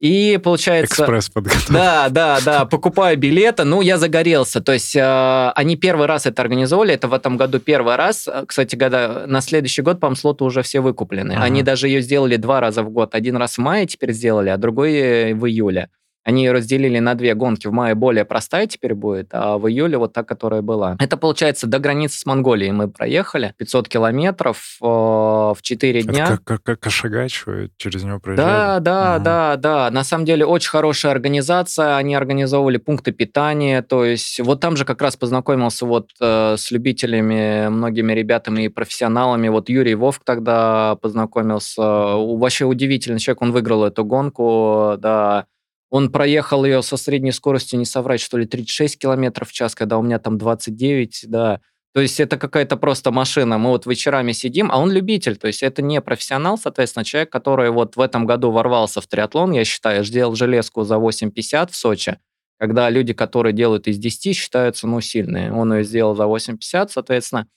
И 0.00 0.40
получается... 0.42 1.02
Экспресс 1.02 1.28
подготовка. 1.28 1.72
Да, 1.72 2.08
да, 2.08 2.38
да, 2.42 2.64
покупаю 2.64 3.18
билеты, 3.18 3.64
ну, 3.64 3.82
я 3.82 3.98
загорелся. 3.98 4.62
То 4.62 4.72
есть 4.72 4.96
э, 4.96 5.52
они 5.54 5.76
первый 5.76 6.06
раз 6.06 6.24
это 6.24 6.40
организовали, 6.40 6.94
это 6.94 7.06
в 7.06 7.12
этом 7.12 7.36
году 7.36 7.60
первый 7.60 7.96
раз. 7.96 8.26
Э, 8.26 8.44
Кстати, 8.46 8.76
года, 8.76 9.24
на 9.26 9.42
следующий 9.42 9.82
год, 9.82 10.00
по-моему, 10.00 10.16
слоты 10.16 10.44
уже 10.44 10.62
все 10.62 10.80
выкуплены. 10.80 11.32
Ага. 11.32 11.42
Они 11.42 11.62
даже 11.62 11.88
ее 11.88 12.00
сделали 12.00 12.36
два 12.36 12.60
раза 12.60 12.82
в 12.82 12.88
год. 12.88 13.14
Один 13.14 13.36
раз 13.36 13.56
в 13.56 13.58
мае 13.58 13.86
теперь 13.86 14.12
сделали, 14.12 14.48
а 14.48 14.56
другой 14.56 14.94
э, 14.94 15.34
в 15.34 15.46
июле. 15.46 15.90
Они 16.24 16.44
ее 16.44 16.52
разделили 16.52 16.98
на 16.98 17.14
две 17.14 17.34
гонки. 17.34 17.66
В 17.66 17.72
мае 17.72 17.94
более 17.94 18.24
простая 18.24 18.66
теперь 18.66 18.94
будет, 18.94 19.28
а 19.32 19.56
в 19.58 19.68
июле 19.68 19.96
вот 19.98 20.12
та, 20.12 20.22
которая 20.22 20.60
была. 20.62 20.96
Это, 20.98 21.16
получается, 21.16 21.66
до 21.66 21.78
границы 21.78 22.18
с 22.18 22.26
Монголией 22.26 22.72
мы 22.72 22.88
проехали. 22.88 23.54
500 23.56 23.88
километров 23.88 24.76
э, 24.82 24.84
в 24.84 25.56
4 25.62 26.00
Это 26.00 26.08
дня. 26.12 26.26
как, 26.26 26.44
как, 26.44 26.62
как 26.62 26.80
Кашагач, 26.80 27.44
через 27.78 28.04
него 28.04 28.16
Да, 28.16 28.20
проезжали? 28.20 28.80
да, 28.82 29.14
Ага. 29.14 29.24
да, 29.24 29.56
да. 29.56 29.90
На 29.90 30.04
самом 30.04 30.24
деле 30.26 30.44
очень 30.44 30.68
хорошая 30.70 31.12
организация. 31.12 31.96
Они 31.96 32.14
организовывали 32.14 32.76
пункты 32.76 33.12
питания. 33.12 33.80
То 33.82 34.04
есть 34.04 34.40
вот 34.40 34.60
там 34.60 34.76
же 34.76 34.84
как 34.84 35.00
раз 35.00 35.16
познакомился 35.16 35.86
вот 35.86 36.10
э, 36.20 36.56
с 36.58 36.70
любителями, 36.70 37.68
многими 37.68 38.12
ребятами 38.12 38.64
и 38.64 38.68
профессионалами. 38.68 39.48
Вот 39.48 39.68
Юрий 39.70 39.94
Вовк 39.94 40.22
тогда 40.24 40.96
познакомился. 41.00 41.80
Вообще 41.82 42.64
удивительный 42.66 43.18
человек. 43.20 43.42
Он 43.42 43.52
выиграл 43.52 43.84
эту 43.84 44.04
гонку, 44.04 44.96
да. 44.98 45.46
Он 45.90 46.10
проехал 46.10 46.64
ее 46.64 46.82
со 46.82 46.96
средней 46.96 47.32
скоростью, 47.32 47.78
не 47.78 47.84
соврать, 47.84 48.20
что 48.20 48.38
ли, 48.38 48.46
36 48.46 48.98
километров 48.98 49.48
в 49.50 49.52
час, 49.52 49.74
когда 49.74 49.98
у 49.98 50.02
меня 50.02 50.18
там 50.18 50.38
29, 50.38 51.24
да. 51.26 51.60
То 51.92 52.00
есть 52.00 52.20
это 52.20 52.38
какая-то 52.38 52.76
просто 52.76 53.10
машина. 53.10 53.58
Мы 53.58 53.70
вот 53.70 53.84
вечерами 53.86 54.30
сидим, 54.30 54.70
а 54.70 54.78
он 54.78 54.92
любитель. 54.92 55.36
То 55.36 55.48
есть 55.48 55.62
это 55.62 55.82
не 55.82 56.00
профессионал, 56.00 56.56
соответственно, 56.56 57.04
человек, 57.04 57.30
который 57.30 57.70
вот 57.70 57.96
в 57.96 58.00
этом 58.00 58.26
году 58.26 58.52
ворвался 58.52 59.00
в 59.00 59.08
триатлон, 59.08 59.50
я 59.52 59.64
считаю, 59.64 60.04
сделал 60.04 60.36
железку 60.36 60.84
за 60.84 60.96
8,50 60.96 61.72
в 61.72 61.74
Сочи, 61.76 62.18
когда 62.60 62.88
люди, 62.90 63.12
которые 63.12 63.52
делают 63.52 63.88
из 63.88 63.98
10, 63.98 64.36
считаются, 64.36 64.86
ну, 64.86 65.00
сильные. 65.00 65.52
Он 65.52 65.74
ее 65.74 65.82
сделал 65.82 66.14
за 66.14 66.24
8,50, 66.24 66.90
соответственно. 66.92 67.48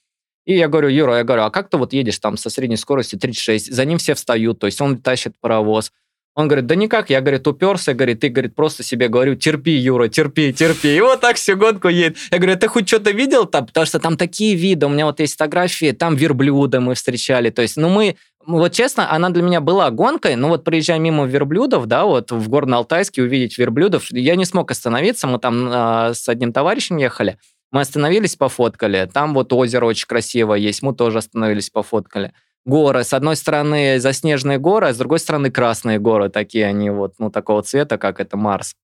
И 0.44 0.56
я 0.56 0.68
говорю, 0.68 0.88
Юра, 0.88 1.18
я 1.18 1.24
говорю, 1.24 1.44
а 1.44 1.50
как 1.50 1.70
ты 1.70 1.76
вот 1.76 1.92
едешь 1.92 2.18
там 2.18 2.36
со 2.36 2.50
средней 2.50 2.76
скоростью 2.76 3.18
36? 3.18 3.72
За 3.72 3.84
ним 3.84 3.98
все 3.98 4.14
встают, 4.14 4.58
то 4.58 4.66
есть 4.66 4.80
он 4.80 5.00
тащит 5.00 5.38
паровоз. 5.40 5.92
Он 6.34 6.48
говорит, 6.48 6.66
да 6.66 6.74
никак, 6.74 7.10
я, 7.10 7.20
говорит, 7.20 7.46
уперся, 7.46 7.94
говорит, 7.94 8.20
ты, 8.20 8.28
говорит, 8.28 8.56
просто 8.56 8.82
себе 8.82 9.08
говорю, 9.08 9.36
терпи, 9.36 9.70
Юра, 9.70 10.08
терпи, 10.08 10.52
терпи. 10.52 10.96
И 10.96 11.00
вот 11.00 11.20
так 11.20 11.36
всю 11.36 11.56
гонку 11.56 11.88
едет. 11.88 12.16
Я 12.32 12.38
говорю, 12.38 12.54
«А 12.54 12.56
ты 12.56 12.66
хоть 12.66 12.88
что-то 12.88 13.12
видел 13.12 13.44
там? 13.44 13.66
Потому 13.66 13.86
что 13.86 14.00
там 14.00 14.16
такие 14.16 14.56
виды, 14.56 14.86
у 14.86 14.88
меня 14.88 15.06
вот 15.06 15.20
есть 15.20 15.34
фотографии, 15.34 15.92
там 15.92 16.16
верблюда 16.16 16.80
мы 16.80 16.96
встречали. 16.96 17.50
То 17.50 17.62
есть, 17.62 17.76
ну 17.76 17.88
мы, 17.88 18.16
Ну, 18.46 18.58
вот 18.58 18.72
честно, 18.72 19.10
она 19.12 19.30
для 19.30 19.42
меня 19.42 19.60
была 19.60 19.90
гонкой, 19.90 20.34
но 20.34 20.48
вот 20.48 20.64
проезжая 20.64 20.98
мимо 20.98 21.24
верблюдов, 21.24 21.86
да, 21.86 22.04
вот 22.04 22.32
в 22.32 22.50
Горно-Алтайске 22.50 23.22
увидеть 23.22 23.56
верблюдов, 23.56 24.10
я 24.10 24.36
не 24.36 24.44
смог 24.44 24.70
остановиться, 24.70 25.26
мы 25.26 25.38
там 25.38 25.68
э, 25.72 26.14
с 26.14 26.28
одним 26.28 26.52
товарищем 26.52 26.98
ехали, 26.98 27.38
мы 27.70 27.80
остановились, 27.80 28.36
пофоткали, 28.36 29.08
там 29.10 29.34
вот 29.34 29.52
озеро 29.52 29.86
очень 29.86 30.06
красивое 30.06 30.58
есть, 30.58 30.82
мы 30.82 30.94
тоже 30.94 31.18
остановились, 31.18 31.70
пофоткали. 31.70 32.32
Горы, 32.64 33.04
с 33.04 33.12
одной 33.12 33.36
стороны 33.36 34.00
заснеженные 34.00 34.58
горы, 34.58 34.88
а 34.88 34.94
с 34.94 34.96
другой 34.96 35.18
стороны 35.18 35.50
красные 35.50 35.98
горы, 35.98 36.30
такие 36.30 36.66
они 36.66 36.88
вот, 36.90 37.14
ну, 37.18 37.30
такого 37.30 37.62
цвета, 37.62 37.98
как 37.98 38.20
это 38.20 38.36
Марс. 38.36 38.74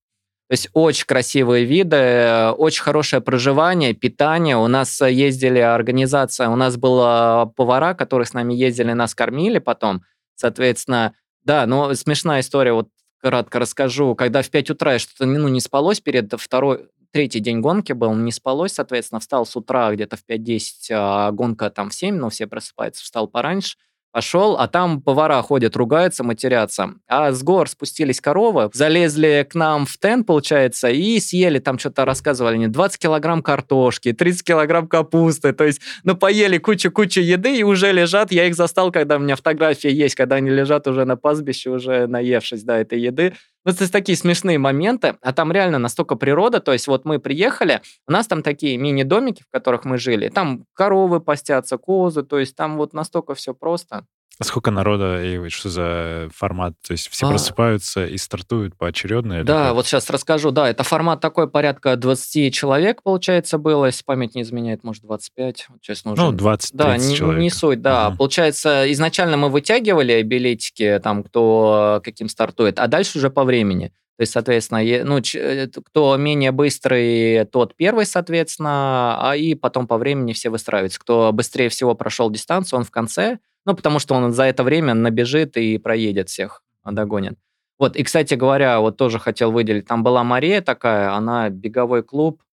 То 0.51 0.53
есть 0.53 0.69
очень 0.73 1.05
красивые 1.05 1.63
виды, 1.63 2.51
очень 2.57 2.83
хорошее 2.83 3.21
проживание, 3.21 3.93
питание. 3.93 4.57
У 4.57 4.67
нас 4.67 4.99
ездили 4.99 5.59
организация, 5.59 6.49
у 6.49 6.57
нас 6.57 6.75
было 6.75 7.51
повара, 7.55 7.93
которые 7.93 8.25
с 8.25 8.33
нами 8.33 8.53
ездили, 8.53 8.91
нас 8.91 9.15
кормили 9.15 9.59
потом. 9.59 10.03
Соответственно, 10.35 11.13
да, 11.45 11.65
но 11.65 11.93
смешная 11.93 12.41
история, 12.41 12.73
вот 12.73 12.89
кратко 13.21 13.59
расскажу. 13.59 14.15
Когда 14.15 14.41
в 14.41 14.49
5 14.49 14.71
утра 14.71 14.93
я 14.93 14.99
что-то 14.99 15.25
ну, 15.25 15.47
не 15.47 15.61
спалось 15.61 16.01
перед 16.01 16.33
второй, 16.33 16.87
третий 17.11 17.39
день 17.39 17.61
гонки 17.61 17.93
был, 17.93 18.13
не 18.15 18.31
спалось, 18.31 18.73
соответственно, 18.73 19.19
встал 19.19 19.45
с 19.45 19.55
утра 19.55 19.91
где-то 19.93 20.17
в 20.17 20.23
5-10, 20.27 20.61
а 20.91 21.31
гонка 21.31 21.69
там 21.69 21.89
в 21.89 21.93
7, 21.93 22.15
но 22.15 22.29
все 22.29 22.47
просыпаются, 22.47 23.03
встал 23.03 23.27
пораньше– 23.27 23.77
Пошел, 24.11 24.57
а 24.57 24.67
там 24.67 25.01
повара 25.01 25.41
ходят, 25.41 25.77
ругаются, 25.77 26.23
матерятся. 26.23 26.95
А 27.07 27.31
с 27.31 27.41
гор 27.43 27.69
спустились 27.69 28.19
коровы, 28.19 28.69
залезли 28.73 29.47
к 29.49 29.55
нам 29.55 29.85
в 29.85 29.97
тент, 29.97 30.27
получается, 30.27 30.89
и 30.89 31.17
съели, 31.21 31.59
там 31.59 31.79
что-то 31.79 32.03
рассказывали, 32.03 32.57
не 32.57 32.67
20 32.67 32.99
килограмм 32.99 33.41
картошки, 33.41 34.11
30 34.11 34.43
килограмм 34.43 34.87
капусты, 34.89 35.53
то 35.53 35.63
есть, 35.63 35.81
ну, 36.03 36.15
поели 36.15 36.57
кучу-кучу 36.57 37.21
еды 37.21 37.57
и 37.57 37.63
уже 37.63 37.93
лежат. 37.93 38.33
Я 38.33 38.47
их 38.47 38.55
застал, 38.55 38.91
когда 38.91 39.15
у 39.15 39.19
меня 39.19 39.37
фотография 39.37 39.91
есть, 39.91 40.15
когда 40.15 40.35
они 40.35 40.49
лежат 40.49 40.87
уже 40.87 41.05
на 41.05 41.15
пастбище, 41.15 41.69
уже 41.69 42.07
наевшись, 42.07 42.63
да, 42.63 42.79
этой 42.79 42.99
еды. 42.99 43.33
Ну, 43.65 43.73
то 43.73 43.81
есть 43.81 43.93
такие 43.93 44.17
смешные 44.17 44.57
моменты, 44.57 45.17
а 45.21 45.33
там 45.33 45.51
реально 45.51 45.77
настолько 45.77 46.15
природа, 46.15 46.59
то 46.61 46.73
есть 46.73 46.87
вот 46.87 47.05
мы 47.05 47.19
приехали, 47.19 47.81
у 48.07 48.11
нас 48.11 48.25
там 48.27 48.41
такие 48.41 48.77
мини-домики, 48.77 49.43
в 49.43 49.51
которых 49.51 49.85
мы 49.85 49.99
жили, 49.99 50.29
там 50.29 50.65
коровы 50.73 51.19
постятся, 51.19 51.77
козы, 51.77 52.23
то 52.23 52.39
есть 52.39 52.55
там 52.55 52.77
вот 52.77 52.93
настолько 52.93 53.35
все 53.35 53.53
просто. 53.53 54.05
А 54.39 54.43
сколько 54.43 54.71
народа 54.71 55.23
и 55.23 55.49
что 55.49 55.69
за 55.69 56.29
формат? 56.35 56.73
То 56.85 56.93
есть 56.93 57.09
все 57.09 57.27
а... 57.27 57.29
просыпаются 57.29 58.05
и 58.05 58.17
стартуют 58.17 58.75
поочередно? 58.75 59.43
Да, 59.43 59.67
как? 59.67 59.75
вот 59.75 59.85
сейчас 59.85 60.09
расскажу. 60.09 60.51
Да, 60.51 60.69
это 60.69 60.83
формат 60.83 61.21
такой, 61.21 61.47
порядка 61.47 61.95
20 61.95 62.53
человек, 62.53 63.03
получается, 63.03 63.57
было. 63.57 63.85
Если 63.85 64.03
память 64.03 64.33
не 64.33 64.41
изменяет, 64.41 64.83
может, 64.83 65.03
25. 65.03 65.67
Сейчас 65.81 66.05
нужно... 66.05 66.25
Ну, 66.25 66.31
20 66.31 66.73
Да, 66.73 66.97
не, 66.97 67.15
человек. 67.15 67.41
не 67.41 67.49
суть, 67.49 67.81
да. 67.81 68.09
Угу. 68.09 68.17
Получается, 68.17 68.91
изначально 68.91 69.37
мы 69.37 69.49
вытягивали 69.49 70.21
билетики, 70.23 70.99
там, 71.03 71.23
кто 71.23 72.01
каким 72.03 72.27
стартует, 72.27 72.79
а 72.79 72.87
дальше 72.87 73.19
уже 73.19 73.29
по 73.29 73.43
времени. 73.43 73.91
То 74.17 74.23
есть, 74.23 74.33
соответственно, 74.33 74.81
ну, 75.03 75.19
э, 75.33 75.67
кто 75.67 76.15
менее 76.15 76.51
быстрый, 76.51 77.45
тот 77.45 77.75
первый, 77.75 78.05
соответственно, 78.05 79.17
а 79.19 79.35
и 79.35 79.55
потом 79.55 79.87
по 79.87 79.97
времени 79.97 80.33
все 80.33 80.51
выстраиваются. 80.51 80.99
Кто 80.99 81.31
быстрее 81.31 81.69
всего 81.69 81.95
прошел 81.95 82.29
дистанцию, 82.29 82.77
он 82.77 82.85
в 82.85 82.91
конце, 82.91 83.39
ну, 83.65 83.75
потому 83.75 83.99
что 83.99 84.15
он 84.15 84.31
за 84.31 84.43
это 84.43 84.63
время 84.63 84.93
набежит 84.93 85.57
и 85.57 85.77
проедет 85.77 86.29
всех, 86.29 86.63
догонит. 86.85 87.37
Вот, 87.77 87.95
и, 87.95 88.03
кстати 88.03 88.35
говоря, 88.35 88.79
вот 88.79 88.97
тоже 88.97 89.17
хотел 89.19 89.51
выделить, 89.51 89.87
там 89.87 90.03
была 90.03 90.23
Мария 90.23 90.61
такая, 90.61 91.13
она 91.13 91.49
беговой 91.49 92.03
клуб. 92.03 92.43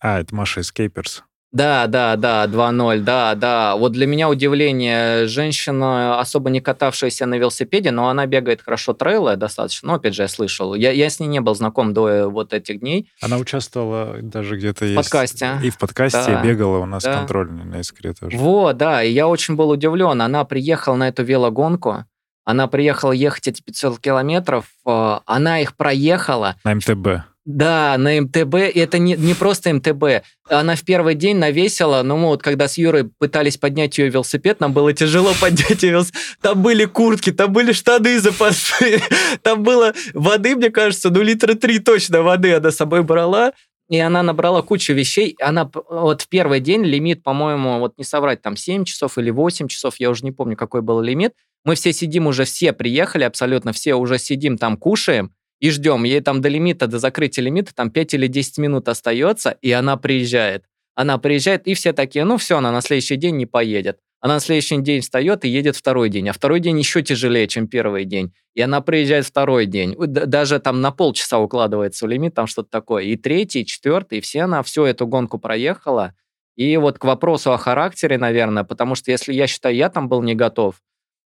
А, 0.00 0.20
это 0.20 0.34
Маша 0.34 0.60
Escapers. 0.60 1.22
Да, 1.52 1.86
да, 1.86 2.16
да, 2.16 2.46
2-0, 2.46 3.00
да, 3.00 3.34
да. 3.34 3.76
Вот 3.76 3.92
для 3.92 4.06
меня 4.06 4.30
удивление, 4.30 5.26
женщина, 5.26 6.18
особо 6.18 6.48
не 6.48 6.60
катавшаяся 6.60 7.26
на 7.26 7.34
велосипеде, 7.34 7.90
но 7.90 8.08
она 8.08 8.24
бегает 8.24 8.62
хорошо 8.62 8.94
трейлы 8.94 9.36
достаточно. 9.36 9.88
Но, 9.88 9.94
опять 9.94 10.14
же, 10.14 10.22
я 10.22 10.28
слышал. 10.28 10.74
Я, 10.74 10.92
я 10.92 11.10
с 11.10 11.20
ней 11.20 11.26
не 11.26 11.40
был 11.40 11.54
знаком 11.54 11.92
до 11.92 12.28
вот 12.28 12.54
этих 12.54 12.80
дней. 12.80 13.10
Она 13.20 13.36
участвовала 13.36 14.16
даже 14.22 14.56
где-то 14.56 14.86
в 14.86 14.94
подкасте. 14.94 15.58
И 15.62 15.68
в 15.68 15.76
подкасте 15.76 16.32
да. 16.32 16.42
бегала 16.42 16.78
у 16.78 16.86
нас 16.86 17.02
да. 17.02 17.18
контрольный 17.18 17.64
на 17.64 17.80
Искре 17.80 18.14
тоже. 18.14 18.34
Вот, 18.34 18.78
да, 18.78 19.02
и 19.02 19.12
я 19.12 19.28
очень 19.28 19.54
был 19.54 19.68
удивлен. 19.68 20.22
Она 20.22 20.44
приехала 20.44 20.96
на 20.96 21.08
эту 21.08 21.22
велогонку, 21.22 22.06
она 22.44 22.66
приехала 22.66 23.12
ехать 23.12 23.48
эти 23.48 23.62
500 23.62 24.00
километров, 24.00 24.66
э, 24.86 25.18
она 25.26 25.60
их 25.60 25.76
проехала. 25.76 26.56
На 26.64 26.74
МТБ. 26.74 27.31
Да, 27.44 27.96
на 27.98 28.20
МТБ. 28.20 28.54
И 28.72 28.78
это 28.78 28.98
не, 28.98 29.14
не 29.16 29.34
просто 29.34 29.74
МТБ. 29.74 30.24
Она 30.48 30.76
в 30.76 30.84
первый 30.84 31.16
день 31.16 31.38
навесила, 31.38 32.02
ну, 32.02 32.16
мы 32.16 32.28
вот 32.28 32.42
когда 32.42 32.68
с 32.68 32.78
Юрой 32.78 33.10
пытались 33.18 33.56
поднять 33.56 33.98
ее 33.98 34.10
велосипед, 34.10 34.60
нам 34.60 34.72
было 34.72 34.92
тяжело 34.92 35.32
поднять 35.40 35.82
ее 35.82 35.90
велосипед. 35.90 36.20
Там 36.40 36.62
были 36.62 36.84
куртки, 36.84 37.32
там 37.32 37.52
были 37.52 37.72
штаны 37.72 38.20
запасные, 38.20 39.00
там 39.42 39.64
было 39.64 39.92
воды, 40.14 40.54
мне 40.54 40.70
кажется, 40.70 41.10
ну, 41.10 41.20
литра 41.20 41.54
три 41.54 41.80
точно 41.80 42.22
воды 42.22 42.54
она 42.54 42.70
с 42.70 42.76
собой 42.76 43.02
брала. 43.02 43.52
И 43.88 43.98
она 43.98 44.22
набрала 44.22 44.62
кучу 44.62 44.94
вещей. 44.94 45.36
Она 45.40 45.70
вот 45.90 46.22
в 46.22 46.28
первый 46.28 46.60
день 46.60 46.82
лимит, 46.82 47.22
по-моему, 47.22 47.80
вот 47.80 47.98
не 47.98 48.04
соврать, 48.04 48.40
там 48.40 48.56
7 48.56 48.84
часов 48.84 49.18
или 49.18 49.30
8 49.30 49.68
часов, 49.68 49.96
я 49.98 50.08
уже 50.08 50.24
не 50.24 50.32
помню, 50.32 50.56
какой 50.56 50.80
был 50.80 51.02
лимит. 51.02 51.32
Мы 51.64 51.74
все 51.74 51.92
сидим 51.92 52.26
уже, 52.26 52.44
все 52.44 52.72
приехали, 52.72 53.24
абсолютно 53.24 53.72
все 53.72 53.94
уже 53.94 54.18
сидим 54.18 54.56
там, 54.56 54.76
кушаем 54.76 55.32
и 55.62 55.70
ждем. 55.70 56.02
Ей 56.02 56.20
там 56.20 56.40
до 56.40 56.48
лимита, 56.48 56.88
до 56.88 56.98
закрытия 56.98 57.44
лимита 57.44 57.72
там 57.72 57.90
5 57.90 58.14
или 58.14 58.26
10 58.26 58.58
минут 58.58 58.88
остается, 58.88 59.50
и 59.62 59.70
она 59.70 59.96
приезжает. 59.96 60.64
Она 60.96 61.18
приезжает, 61.18 61.68
и 61.68 61.74
все 61.74 61.92
такие, 61.92 62.24
ну 62.24 62.36
все, 62.36 62.58
она 62.58 62.72
на 62.72 62.80
следующий 62.80 63.14
день 63.14 63.36
не 63.36 63.46
поедет. 63.46 63.98
Она 64.20 64.34
на 64.34 64.40
следующий 64.40 64.76
день 64.78 65.00
встает 65.00 65.44
и 65.44 65.48
едет 65.48 65.76
второй 65.76 66.08
день. 66.08 66.28
А 66.28 66.32
второй 66.32 66.58
день 66.58 66.78
еще 66.78 67.02
тяжелее, 67.02 67.46
чем 67.46 67.68
первый 67.68 68.04
день. 68.04 68.32
И 68.54 68.60
она 68.60 68.80
приезжает 68.80 69.24
второй 69.24 69.66
день. 69.66 69.94
Даже 69.98 70.58
там 70.58 70.80
на 70.80 70.90
полчаса 70.90 71.38
укладывается 71.38 72.06
в 72.06 72.08
лимит, 72.08 72.34
там 72.34 72.48
что-то 72.48 72.68
такое. 72.68 73.04
И 73.04 73.16
третий, 73.16 73.60
и 73.60 73.66
четвертый, 73.66 74.18
и 74.18 74.20
все 74.20 74.42
она 74.42 74.64
всю 74.64 74.84
эту 74.84 75.06
гонку 75.06 75.38
проехала. 75.38 76.14
И 76.56 76.76
вот 76.76 76.98
к 76.98 77.04
вопросу 77.04 77.52
о 77.52 77.56
характере, 77.56 78.18
наверное, 78.18 78.64
потому 78.64 78.96
что 78.96 79.12
если 79.12 79.32
я 79.32 79.46
считаю, 79.46 79.76
я 79.76 79.88
там 79.90 80.08
был 80.08 80.22
не 80.22 80.34
готов, 80.34 80.82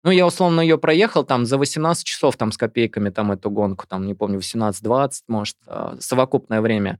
ну, 0.04 0.10
я 0.10 0.26
условно 0.26 0.60
ее 0.60 0.78
проехал 0.78 1.24
там 1.24 1.44
за 1.44 1.58
18 1.58 2.04
часов 2.04 2.36
там 2.36 2.52
с 2.52 2.56
копейками 2.56 3.10
там 3.10 3.32
эту 3.32 3.50
гонку, 3.50 3.86
там, 3.86 4.06
не 4.06 4.14
помню, 4.14 4.38
18-20, 4.38 5.10
может, 5.28 5.56
а, 5.66 5.96
совокупное 6.00 6.60
время. 6.60 6.98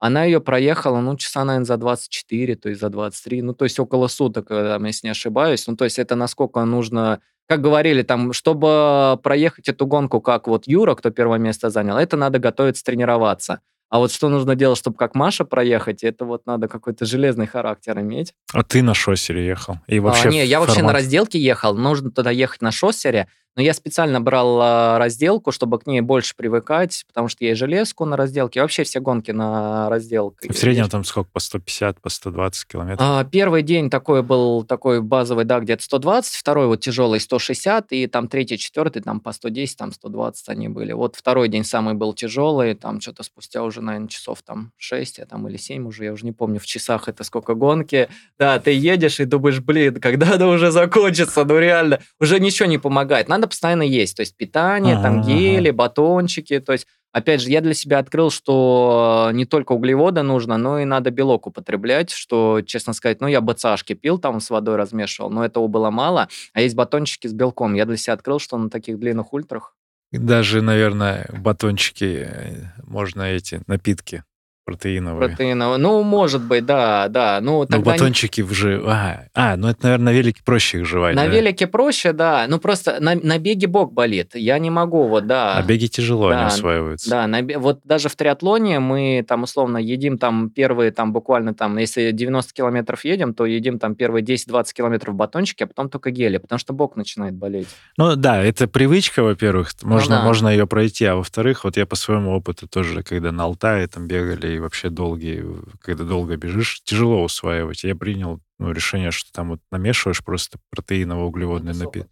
Она 0.00 0.24
ее 0.24 0.40
проехала, 0.40 1.00
ну, 1.00 1.16
часа, 1.16 1.44
наверное, 1.44 1.64
за 1.66 1.76
24, 1.76 2.56
то 2.56 2.68
есть 2.68 2.80
за 2.80 2.88
23, 2.88 3.42
ну, 3.42 3.54
то 3.54 3.64
есть 3.64 3.78
около 3.78 4.08
суток, 4.08 4.46
э, 4.50 4.76
если 4.84 5.06
не 5.06 5.12
ошибаюсь. 5.12 5.64
Ну, 5.68 5.76
то 5.76 5.84
есть 5.84 6.00
это 6.00 6.16
насколько 6.16 6.64
нужно, 6.64 7.20
как 7.46 7.60
говорили, 7.60 8.02
там, 8.02 8.32
чтобы 8.32 9.20
проехать 9.22 9.68
эту 9.68 9.86
гонку, 9.86 10.20
как 10.20 10.48
вот 10.48 10.66
Юра, 10.66 10.96
кто 10.96 11.10
первое 11.10 11.38
место 11.38 11.70
занял, 11.70 11.96
это 11.96 12.16
надо 12.16 12.40
готовиться, 12.40 12.82
тренироваться. 12.82 13.60
А 13.92 13.98
вот 13.98 14.10
что 14.10 14.30
нужно 14.30 14.54
делать, 14.54 14.78
чтобы 14.78 14.96
как 14.96 15.14
Маша 15.14 15.44
проехать, 15.44 16.02
это 16.02 16.24
вот 16.24 16.46
надо 16.46 16.66
какой-то 16.66 17.04
железный 17.04 17.46
характер 17.46 18.00
иметь. 18.00 18.32
А 18.54 18.62
ты 18.62 18.82
на 18.82 18.94
шоссере 18.94 19.44
ехал? 19.44 19.80
И 19.86 20.00
вообще 20.00 20.28
а, 20.28 20.30
не, 20.30 20.46
я 20.46 20.60
формат... 20.60 20.68
вообще 20.70 20.82
на 20.82 20.94
разделке 20.94 21.38
ехал. 21.38 21.74
Нужно 21.74 22.10
туда 22.10 22.30
ехать 22.30 22.62
на 22.62 22.70
шоссере. 22.70 23.28
Но 23.56 23.62
я 23.62 23.74
специально 23.74 24.20
брал 24.20 24.58
а, 24.60 24.98
разделку, 24.98 25.52
чтобы 25.52 25.78
к 25.78 25.86
ней 25.86 26.00
больше 26.00 26.34
привыкать, 26.34 27.04
потому 27.06 27.28
что 27.28 27.44
я 27.44 27.52
и 27.52 27.54
железку 27.54 28.04
на 28.04 28.16
разделке, 28.16 28.62
вообще 28.62 28.84
все 28.84 29.00
гонки 29.00 29.30
на 29.30 29.90
разделке. 29.90 30.50
В 30.50 30.56
среднем 30.56 30.88
там 30.88 31.04
сколько? 31.04 31.30
По 31.32 31.40
150, 31.40 32.00
по 32.00 32.08
120 32.08 32.66
километров? 32.66 33.06
А, 33.08 33.24
первый 33.24 33.62
день 33.62 33.90
такой 33.90 34.22
был, 34.22 34.64
такой 34.64 35.02
базовый, 35.02 35.44
да, 35.44 35.60
где-то 35.60 35.82
120, 35.82 36.34
второй 36.34 36.66
вот 36.66 36.80
тяжелый 36.80 37.20
160, 37.20 37.92
и 37.92 38.06
там 38.06 38.28
третий, 38.28 38.56
четвертый, 38.56 39.02
там 39.02 39.20
по 39.20 39.32
110, 39.32 39.76
там 39.76 39.92
120 39.92 40.48
они 40.48 40.68
были. 40.68 40.92
Вот 40.92 41.16
второй 41.16 41.48
день 41.48 41.64
самый 41.64 41.94
был 41.94 42.14
тяжелый, 42.14 42.74
там 42.74 43.00
что-то 43.00 43.22
спустя 43.22 43.62
уже, 43.62 43.82
наверное, 43.82 44.08
часов 44.08 44.42
там 44.42 44.72
6 44.78 45.20
а 45.20 45.26
там 45.26 45.46
или 45.48 45.56
7 45.56 45.86
уже, 45.86 46.04
я 46.04 46.12
уже 46.12 46.24
не 46.24 46.32
помню 46.32 46.58
в 46.58 46.66
часах 46.66 47.08
это 47.08 47.24
сколько 47.24 47.54
гонки. 47.54 48.08
Да, 48.38 48.58
ты 48.58 48.72
едешь 48.72 49.20
и 49.20 49.24
думаешь, 49.24 49.60
блин, 49.60 50.00
когда 50.00 50.34
она 50.34 50.48
уже 50.48 50.70
закончится, 50.70 51.44
ну 51.44 51.58
реально, 51.58 52.00
уже 52.18 52.40
ничего 52.40 52.68
не 52.68 52.78
помогает. 52.78 53.28
Надо 53.28 53.41
надо 53.42 53.48
постоянно 53.48 53.82
есть. 53.82 54.16
То 54.16 54.20
есть 54.20 54.36
питание, 54.36 54.94
ага, 54.94 55.02
там 55.02 55.22
гели, 55.22 55.70
батончики. 55.70 56.60
То 56.60 56.72
есть, 56.72 56.86
опять 57.12 57.40
же, 57.40 57.50
я 57.50 57.60
для 57.60 57.74
себя 57.74 57.98
открыл, 57.98 58.30
что 58.30 59.30
не 59.32 59.44
только 59.44 59.72
углеводы 59.72 60.22
нужно, 60.22 60.56
но 60.56 60.78
и 60.78 60.84
надо 60.84 61.10
белок 61.10 61.46
употреблять, 61.48 62.10
что, 62.10 62.62
честно 62.64 62.92
сказать, 62.92 63.20
ну, 63.20 63.26
я 63.26 63.40
БЦАшки 63.40 63.94
пил, 63.94 64.18
там 64.18 64.40
с 64.40 64.48
водой 64.50 64.76
размешивал, 64.76 65.30
но 65.30 65.44
этого 65.44 65.66
было 65.66 65.90
мало. 65.90 66.28
А 66.54 66.60
есть 66.60 66.76
батончики 66.76 67.26
с 67.26 67.32
белком. 67.32 67.74
Я 67.74 67.84
для 67.84 67.96
себя 67.96 68.14
открыл, 68.14 68.38
что 68.38 68.56
на 68.56 68.70
таких 68.70 68.98
длинных 68.98 69.32
ультрах 69.32 69.74
даже, 70.12 70.60
наверное, 70.60 71.26
батончики, 71.32 72.28
э, 72.30 72.64
можно 72.84 73.22
эти 73.22 73.62
напитки 73.66 74.24
Протеиновые. 74.64 75.28
Протеиновые. 75.28 75.78
Ну, 75.78 76.02
может 76.04 76.42
быть, 76.42 76.64
да, 76.64 77.08
да. 77.08 77.40
Ну, 77.42 77.60
Ну, 77.60 77.66
тогда 77.66 77.78
не- 77.78 77.98
батончики 77.98 78.42
уже... 78.42 78.80
А, 78.86 79.24
а, 79.34 79.56
ну 79.56 79.68
это, 79.68 79.80
наверное, 79.82 80.12
на 80.12 80.16
велике 80.16 80.42
проще 80.44 80.78
их 80.80 80.86
жевать, 80.86 81.16
на 81.16 81.24
да? 81.24 81.28
велике 81.28 81.66
проще, 81.66 82.12
да. 82.12 82.46
Ну, 82.48 82.58
просто 82.60 82.98
на, 83.00 83.16
на 83.16 83.38
беге 83.38 83.66
бок 83.66 83.92
болит. 83.92 84.34
Я 84.34 84.58
не 84.60 84.70
могу, 84.70 85.08
вот, 85.08 85.26
да. 85.26 85.56
На 85.60 85.66
беге 85.66 85.88
тяжело 85.88 86.30
Да, 86.30 86.38
они 86.38 86.46
усваиваются. 86.46 87.10
Да, 87.10 87.26
на 87.26 87.42
вот 87.58 87.80
даже 87.84 88.08
в 88.08 88.14
триатлоне 88.14 88.78
мы 88.78 89.24
там 89.26 89.42
условно 89.42 89.78
едим 89.78 90.16
там 90.16 90.48
первые 90.48 90.92
там 90.92 91.12
буквально 91.12 91.54
там, 91.54 91.76
если 91.78 92.12
90 92.12 92.52
километров 92.54 93.04
едем, 93.04 93.34
то 93.34 93.44
едим 93.46 93.80
там 93.80 93.96
первые 93.96 94.24
10-20 94.24 94.72
километров 94.74 95.14
батончики, 95.16 95.64
а 95.64 95.66
потом 95.66 95.88
только 95.88 96.10
гели, 96.12 96.38
потому 96.38 96.58
что 96.60 96.72
бок 96.72 96.94
начинает 96.96 97.34
болеть. 97.34 97.68
Ну 97.96 98.14
да, 98.14 98.42
это 98.42 98.68
привычка, 98.68 99.24
во-первых, 99.24 99.72
можно, 99.82 100.18
да. 100.18 100.22
можно 100.24 100.48
ее 100.48 100.66
пройти, 100.68 101.04
а 101.04 101.16
во-вторых, 101.16 101.64
вот 101.64 101.76
я 101.76 101.84
по 101.84 101.96
своему 101.96 102.30
опыту 102.36 102.68
тоже, 102.68 103.02
когда 103.02 103.32
на 103.32 103.44
Алтае 103.44 103.88
там 103.88 104.06
бегали 104.06 104.52
и 104.52 104.58
вообще 104.62 104.90
долгие, 104.90 105.44
когда 105.80 106.04
долго 106.04 106.36
бежишь, 106.36 106.82
тяжело 106.84 107.22
усваивать. 107.22 107.84
Я 107.84 107.94
принял 107.94 108.40
ну, 108.58 108.72
решение, 108.72 109.10
что 109.10 109.32
там 109.32 109.50
вот 109.50 109.60
намешиваешь 109.70 110.24
просто 110.24 110.58
протеиново-углеводный 110.74 111.74
напиток. 111.74 112.10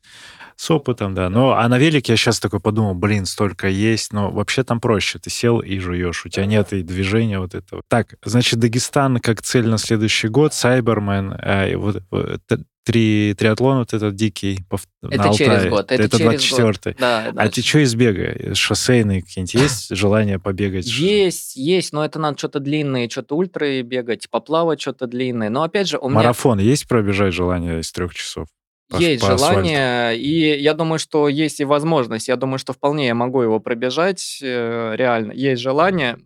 С 0.60 0.70
опытом, 0.70 1.14
да. 1.14 1.30
Но, 1.30 1.52
а 1.52 1.66
на 1.68 1.78
велике 1.78 2.12
я 2.12 2.16
сейчас 2.18 2.38
такой 2.38 2.60
подумал, 2.60 2.94
блин, 2.94 3.24
столько 3.24 3.66
есть, 3.66 4.12
но 4.12 4.30
вообще 4.30 4.62
там 4.62 4.78
проще. 4.78 5.18
Ты 5.18 5.30
сел 5.30 5.60
и 5.60 5.78
жуешь, 5.78 6.26
у 6.26 6.28
тебя 6.28 6.44
нет 6.44 6.74
и 6.74 6.82
движения 6.82 7.38
вот 7.38 7.54
этого. 7.54 7.80
Так, 7.88 8.16
значит, 8.22 8.58
Дагестан 8.58 9.20
как 9.20 9.40
цель 9.40 9.66
на 9.66 9.78
следующий 9.78 10.28
год, 10.28 10.52
Сайбермен, 10.52 11.32
э, 11.32 11.76
вот, 11.76 12.02
три, 12.84 13.34
триатлон 13.38 13.78
вот 13.78 13.94
этот 13.94 14.14
дикий 14.16 14.60
пов- 14.68 14.84
на 15.00 15.14
Это 15.14 15.32
через 15.34 15.52
Алтае. 15.52 15.70
год, 15.70 15.92
это 15.92 16.02
это 16.02 16.18
через 16.18 16.50
24 16.50 16.96
Да, 16.98 17.32
А 17.34 17.48
ты 17.48 17.62
что 17.62 17.78
из 17.78 17.94
бега? 17.94 18.54
Шоссейные 18.54 19.22
какие-нибудь 19.22 19.54
есть? 19.54 19.88
Желание 19.96 20.38
побегать? 20.38 20.86
Есть, 20.86 21.56
есть, 21.56 21.94
но 21.94 22.04
это 22.04 22.18
надо 22.18 22.36
что-то 22.36 22.60
длинное, 22.60 23.08
что-то 23.08 23.34
ультра 23.34 23.82
бегать, 23.82 24.28
поплавать 24.28 24.78
что-то 24.82 25.06
длинное. 25.06 25.48
Но 25.48 25.62
опять 25.62 25.88
же, 25.88 25.96
у 25.96 26.10
меня 26.10 26.16
Марафон 26.16 26.58
есть 26.58 26.86
пробежать 26.86 27.32
желание 27.32 27.80
из 27.80 27.90
трех 27.92 28.14
часов? 28.14 28.46
По- 28.90 28.96
есть 28.96 29.22
по 29.22 29.34
асфальту? 29.34 29.54
желание, 29.64 30.18
и 30.18 30.60
я 30.60 30.74
думаю, 30.74 30.98
что 30.98 31.28
есть 31.28 31.60
и 31.60 31.64
возможность. 31.64 32.28
Я 32.28 32.36
думаю, 32.36 32.58
что 32.58 32.72
вполне 32.72 33.06
я 33.06 33.14
могу 33.14 33.40
его 33.40 33.60
пробежать, 33.60 34.40
э, 34.42 34.94
реально. 34.96 35.32
Есть 35.32 35.62
желание, 35.62 36.18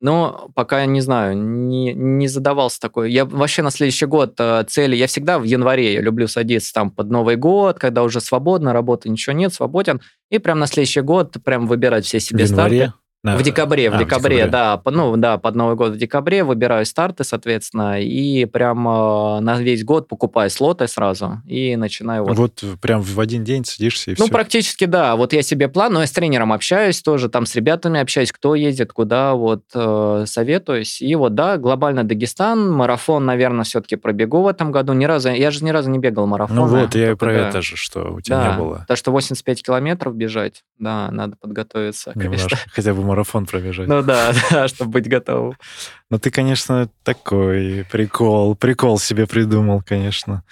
но 0.00 0.50
пока 0.54 0.80
я 0.80 0.86
не 0.86 1.00
знаю, 1.00 1.36
не, 1.36 1.92
не 1.92 2.28
задавался 2.28 2.80
такой. 2.80 3.12
Я 3.12 3.24
вообще 3.24 3.62
на 3.62 3.70
следующий 3.70 4.06
год 4.06 4.34
э, 4.38 4.64
цели, 4.68 4.94
я 4.94 5.06
всегда 5.06 5.38
в 5.38 5.44
январе, 5.44 5.94
я 5.94 6.00
люблю 6.00 6.28
садиться 6.28 6.72
там 6.72 6.90
под 6.90 7.10
Новый 7.10 7.36
год, 7.36 7.78
когда 7.78 8.02
уже 8.02 8.20
свободно, 8.20 8.72
работы 8.72 9.08
ничего 9.08 9.34
нет, 9.34 9.52
свободен, 9.52 10.00
и 10.30 10.38
прям 10.38 10.58
на 10.58 10.66
следующий 10.66 11.00
год 11.00 11.36
прям 11.44 11.66
выбирать 11.66 12.04
все 12.04 12.18
В 12.18 12.22
себе 12.22 12.46
старты. 12.46 12.92
Да. 13.24 13.36
В 13.36 13.42
декабре, 13.42 13.90
в 13.90 13.94
А, 13.94 13.96
в 13.96 14.00
декабре, 14.00 14.36
декабре. 14.36 14.50
да, 14.52 14.80
ну 14.84 15.16
да, 15.16 15.38
под 15.38 15.56
Новый 15.56 15.74
год 15.74 15.92
в 15.92 15.96
декабре 15.96 16.44
выбираю 16.44 16.86
старты, 16.86 17.24
соответственно, 17.24 18.00
и 18.00 18.44
прям 18.44 18.86
э, 18.88 19.40
на 19.40 19.60
весь 19.60 19.84
год 19.84 20.06
покупаю 20.06 20.50
слоты 20.50 20.86
сразу 20.86 21.42
и 21.44 21.74
начинаю 21.74 22.24
вот. 22.24 22.36
Вот 22.36 22.64
прям 22.80 23.02
в 23.02 23.18
один 23.18 23.42
день 23.42 23.64
садишься 23.64 24.12
и 24.12 24.14
ну, 24.16 24.26
все. 24.26 24.32
практически, 24.32 24.84
да. 24.84 25.16
Вот 25.16 25.32
я 25.32 25.42
себе 25.42 25.66
план, 25.68 25.94
но 25.94 26.00
я 26.02 26.06
с 26.06 26.12
тренером 26.12 26.52
общаюсь 26.52 27.02
тоже, 27.02 27.28
там 27.28 27.44
с 27.44 27.56
ребятами 27.56 27.98
общаюсь, 27.98 28.30
кто 28.30 28.54
ездит, 28.54 28.92
куда, 28.92 29.34
вот 29.34 29.64
э, 29.74 30.24
советуюсь. 30.26 31.02
И 31.02 31.12
вот, 31.16 31.34
да, 31.34 31.56
глобально 31.56 32.04
Дагестан, 32.04 32.70
марафон, 32.70 33.26
наверное, 33.26 33.64
все-таки 33.64 33.96
пробегу 33.96 34.42
в 34.42 34.46
этом 34.46 34.70
году. 34.70 34.92
Ни 34.92 35.06
разу, 35.06 35.30
я 35.30 35.50
же 35.50 35.64
ни 35.64 35.70
разу 35.70 35.90
не 35.90 35.98
бегал 35.98 36.28
марафон. 36.28 36.54
Ну 36.54 36.66
вот, 36.66 36.94
я 36.94 37.10
и 37.10 37.14
про 37.14 37.32
это 37.32 37.62
же, 37.62 37.74
что 37.76 38.12
у 38.14 38.20
тебя 38.20 38.36
Да, 38.36 38.52
не 38.52 38.58
было. 38.62 38.84
то, 38.86 38.94
что 38.94 39.10
85 39.10 39.64
километров 39.64 40.14
бежать, 40.14 40.62
да, 40.78 41.10
надо 41.10 41.34
подготовиться, 41.36 42.12
конечно. 42.12 42.44
Немножко, 42.44 42.58
хотя 42.72 42.94
бы 42.94 43.07
марафон 43.08 43.46
пробежать. 43.46 43.88
Ну 43.88 44.02
да, 44.02 44.32
да, 44.50 44.68
чтобы 44.68 44.92
быть 44.92 45.08
готовым. 45.08 45.54
Но 46.10 46.18
ты, 46.18 46.30
конечно, 46.30 46.88
такой 47.02 47.84
прикол, 47.92 48.54
прикол 48.54 48.98
себе 48.98 49.26
придумал, 49.26 49.82
конечно. 49.86 50.42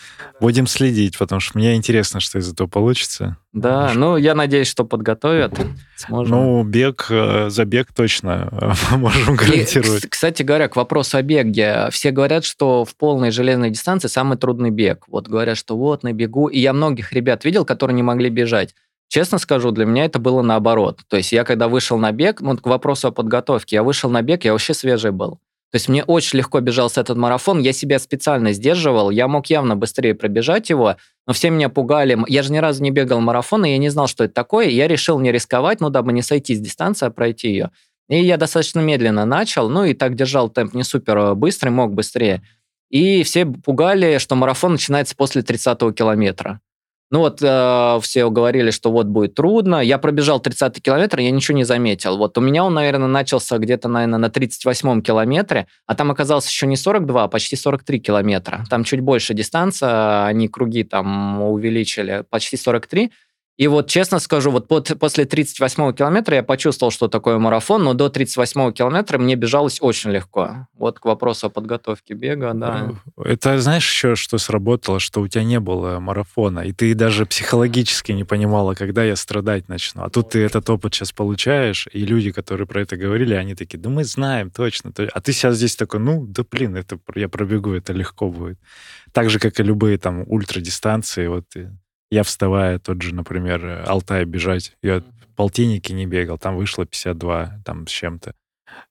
Будем 0.40 0.66
следить, 0.66 1.16
потому 1.16 1.40
что 1.40 1.56
мне 1.56 1.76
интересно, 1.76 2.20
что 2.20 2.38
из 2.38 2.52
этого 2.52 2.66
получится. 2.66 3.38
Да, 3.54 3.92
ну 3.94 4.18
я 4.18 4.34
надеюсь, 4.34 4.68
что 4.68 4.84
подготовят. 4.84 5.58
Сможем. 5.96 6.36
Ну, 6.36 6.62
бег, 6.62 7.06
э, 7.08 7.48
забег 7.48 7.88
точно 7.94 8.48
э, 8.52 8.72
можем 8.96 9.34
И, 9.34 9.36
гарантировать. 9.38 10.04
кс- 10.04 10.08
кстати 10.10 10.42
говоря, 10.42 10.68
к 10.68 10.76
вопросу 10.76 11.16
о 11.16 11.22
беге. 11.22 11.88
Все 11.90 12.10
говорят, 12.10 12.44
что 12.44 12.84
в 12.84 12.94
полной 12.94 13.30
железной 13.30 13.70
дистанции 13.70 14.08
самый 14.08 14.36
трудный 14.36 14.70
бег. 14.70 15.04
Вот 15.08 15.26
говорят, 15.26 15.56
что 15.56 15.76
вот 15.78 16.02
на 16.02 16.12
бегу. 16.12 16.48
И 16.48 16.58
я 16.58 16.74
многих 16.74 17.14
ребят 17.14 17.46
видел, 17.46 17.64
которые 17.64 17.94
не 17.94 18.02
могли 18.02 18.28
бежать. 18.28 18.74
Честно 19.08 19.38
скажу, 19.38 19.70
для 19.70 19.86
меня 19.86 20.04
это 20.04 20.18
было 20.18 20.42
наоборот. 20.42 21.00
То 21.08 21.16
есть 21.16 21.32
я 21.32 21.44
когда 21.44 21.68
вышел 21.68 21.98
на 21.98 22.12
бег, 22.12 22.40
ну, 22.40 22.56
к 22.56 22.66
вопросу 22.66 23.08
о 23.08 23.12
подготовке, 23.12 23.76
я 23.76 23.82
вышел 23.82 24.10
на 24.10 24.22
бег, 24.22 24.44
я 24.44 24.52
вообще 24.52 24.74
свежий 24.74 25.12
был. 25.12 25.38
То 25.72 25.76
есть 25.76 25.88
мне 25.88 26.04
очень 26.04 26.38
легко 26.38 26.60
бежался 26.60 27.00
этот 27.00 27.16
марафон, 27.16 27.60
я 27.60 27.72
себя 27.72 27.98
специально 27.98 28.52
сдерживал, 28.52 29.10
я 29.10 29.26
мог 29.26 29.46
явно 29.46 29.76
быстрее 29.76 30.14
пробежать 30.14 30.70
его, 30.70 30.96
но 31.26 31.32
все 31.32 31.50
меня 31.50 31.68
пугали. 31.68 32.16
Я 32.28 32.42
же 32.42 32.52
ни 32.52 32.58
разу 32.58 32.82
не 32.82 32.90
бегал 32.90 33.20
марафон, 33.20 33.64
и 33.64 33.70
я 33.70 33.78
не 33.78 33.88
знал, 33.88 34.06
что 34.06 34.24
это 34.24 34.34
такое, 34.34 34.68
я 34.68 34.86
решил 34.86 35.18
не 35.18 35.32
рисковать, 35.32 35.80
ну, 35.80 35.90
дабы 35.90 36.12
не 36.12 36.22
сойти 36.22 36.54
с 36.54 36.60
дистанции, 36.60 37.06
а 37.06 37.10
пройти 37.10 37.48
ее. 37.48 37.70
И 38.08 38.22
я 38.24 38.36
достаточно 38.36 38.80
медленно 38.80 39.24
начал, 39.24 39.68
ну 39.68 39.84
и 39.84 39.92
так 39.92 40.14
держал 40.14 40.48
темп 40.48 40.74
не 40.74 40.84
супер 40.84 41.18
э, 41.18 41.34
быстрый, 41.34 41.70
мог 41.70 41.92
быстрее. 41.92 42.42
И 42.88 43.24
все 43.24 43.44
пугали, 43.44 44.18
что 44.18 44.36
марафон 44.36 44.72
начинается 44.72 45.16
после 45.16 45.42
30-го 45.42 45.90
километра. 45.90 46.60
Ну 47.10 47.20
вот 47.20 47.38
э, 47.40 47.98
все 48.02 48.28
говорили, 48.30 48.72
что 48.72 48.90
вот 48.90 49.06
будет 49.06 49.34
трудно. 49.34 49.76
Я 49.76 49.98
пробежал 49.98 50.40
30 50.40 50.82
километр, 50.82 51.20
я 51.20 51.30
ничего 51.30 51.56
не 51.56 51.62
заметил. 51.62 52.16
Вот 52.16 52.36
у 52.36 52.40
меня 52.40 52.64
он, 52.64 52.74
наверное, 52.74 53.06
начался 53.06 53.58
где-то, 53.58 53.88
наверное, 53.88 54.18
на 54.18 54.26
38-м 54.26 55.02
километре, 55.02 55.68
а 55.86 55.94
там 55.94 56.10
оказалось 56.10 56.48
еще 56.48 56.66
не 56.66 56.76
42, 56.76 57.24
а 57.24 57.28
почти 57.28 57.54
43 57.54 58.00
километра. 58.00 58.64
Там 58.68 58.82
чуть 58.82 59.00
больше 59.00 59.34
дистанция, 59.34 60.24
они 60.24 60.48
круги 60.48 60.82
там 60.82 61.42
увеличили, 61.42 62.24
почти 62.28 62.56
43. 62.56 63.12
И 63.56 63.68
вот 63.68 63.88
честно 63.88 64.18
скажу, 64.18 64.50
вот 64.50 64.68
под- 64.68 64.98
после 64.98 65.24
38 65.24 65.92
километра 65.94 66.36
я 66.36 66.42
почувствовал, 66.42 66.90
что 66.90 67.08
такое 67.08 67.38
марафон, 67.38 67.84
но 67.84 67.94
до 67.94 68.10
38 68.10 68.72
километра 68.72 69.16
мне 69.16 69.34
бежалось 69.34 69.78
очень 69.80 70.10
легко. 70.10 70.66
Вот 70.74 70.98
к 71.00 71.06
вопросу 71.06 71.46
о 71.46 71.48
подготовке 71.50 72.12
бега, 72.12 72.52
да. 72.52 72.90
Это 73.16 73.58
знаешь 73.58 73.88
еще, 73.90 74.14
что 74.14 74.36
сработало, 74.36 75.00
что 75.00 75.22
у 75.22 75.28
тебя 75.28 75.42
не 75.44 75.58
было 75.58 75.98
марафона, 76.00 76.60
и 76.60 76.72
ты 76.72 76.94
даже 76.94 77.24
психологически 77.24 78.12
не 78.12 78.24
понимала, 78.24 78.74
когда 78.74 79.02
я 79.04 79.16
страдать 79.16 79.68
начну. 79.70 80.02
А 80.02 80.10
тут 80.10 80.30
ты 80.30 80.40
этот 80.40 80.68
опыт 80.68 80.94
сейчас 80.94 81.12
получаешь, 81.12 81.88
и 81.94 82.04
люди, 82.04 82.32
которые 82.32 82.66
про 82.66 82.82
это 82.82 82.98
говорили, 82.98 83.32
они 83.32 83.54
такие, 83.54 83.78
да 83.78 83.88
мы 83.88 84.04
знаем 84.04 84.50
точно. 84.50 84.92
то- 84.92 85.08
А 85.14 85.20
ты 85.22 85.32
сейчас 85.32 85.56
здесь 85.56 85.76
такой, 85.76 86.00
ну 86.00 86.26
да 86.26 86.44
блин, 86.50 86.76
это 86.76 86.98
я 87.14 87.30
пробегу, 87.30 87.72
это 87.72 87.94
легко 87.94 88.28
будет. 88.28 88.58
Так 89.12 89.30
же, 89.30 89.38
как 89.38 89.58
и 89.60 89.62
любые 89.62 89.96
там 89.96 90.24
ультрадистанции, 90.26 91.26
вот 91.28 91.44
я 92.16 92.22
вставая, 92.22 92.78
тот 92.78 93.02
же, 93.02 93.14
например, 93.14 93.84
Алтай 93.86 94.24
бежать, 94.24 94.72
я 94.82 95.02
полтинники 95.36 95.92
не 95.92 96.06
бегал, 96.06 96.38
там 96.38 96.56
вышло 96.56 96.86
52, 96.86 97.60
там 97.64 97.86
с 97.86 97.90
чем-то. 97.90 98.32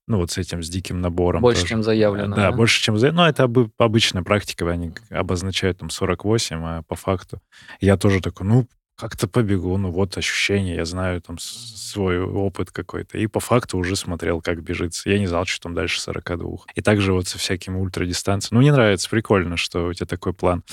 Ну, 0.08 0.18
вот 0.18 0.32
с 0.32 0.38
этим, 0.38 0.62
с 0.62 0.70
диким 0.70 1.02
набором. 1.02 1.42
Больше, 1.42 1.62
тоже. 1.62 1.70
чем 1.70 1.84
заявлено. 1.84 2.36
Да, 2.36 2.52
больше, 2.52 2.82
чем 2.82 2.98
заявлено. 2.98 3.24
Ну, 3.24 3.30
это 3.30 3.44
обы- 3.44 3.72
обычная 3.78 4.22
практика, 4.22 4.70
они 4.70 4.94
обозначают 5.10 5.80
там 5.80 5.90
48, 5.90 6.58
а 6.64 6.84
по 6.84 6.96
факту 6.96 7.42
я 7.82 7.98
тоже 7.98 8.22
такой, 8.22 8.46
ну, 8.48 8.68
как-то 8.96 9.28
побегу, 9.28 9.76
ну, 9.78 9.92
вот 9.92 10.18
ощущение, 10.18 10.76
я 10.76 10.86
знаю 10.86 11.22
там 11.22 11.38
свой 11.40 12.22
опыт 12.22 12.72
какой-то. 12.72 13.18
И 13.18 13.28
по 13.28 13.40
факту 13.40 13.78
уже 13.78 13.96
смотрел, 13.96 14.42
как 14.42 14.62
бежится. 14.64 15.10
Я 15.10 15.20
не 15.20 15.28
знал, 15.28 15.46
что 15.46 15.64
там 15.64 15.74
дальше 15.74 16.00
42. 16.00 16.60
И 16.76 16.82
также 16.82 17.12
вот 17.12 17.28
со 17.28 17.38
всякими 17.38 17.76
ультрадистанциями. 17.76 18.58
Ну, 18.58 18.62
мне 18.62 18.72
нравится, 18.72 19.10
прикольно, 19.10 19.58
что 19.58 19.88
у 19.88 19.94
тебя 19.94 20.06
такой 20.06 20.34
план. 20.34 20.64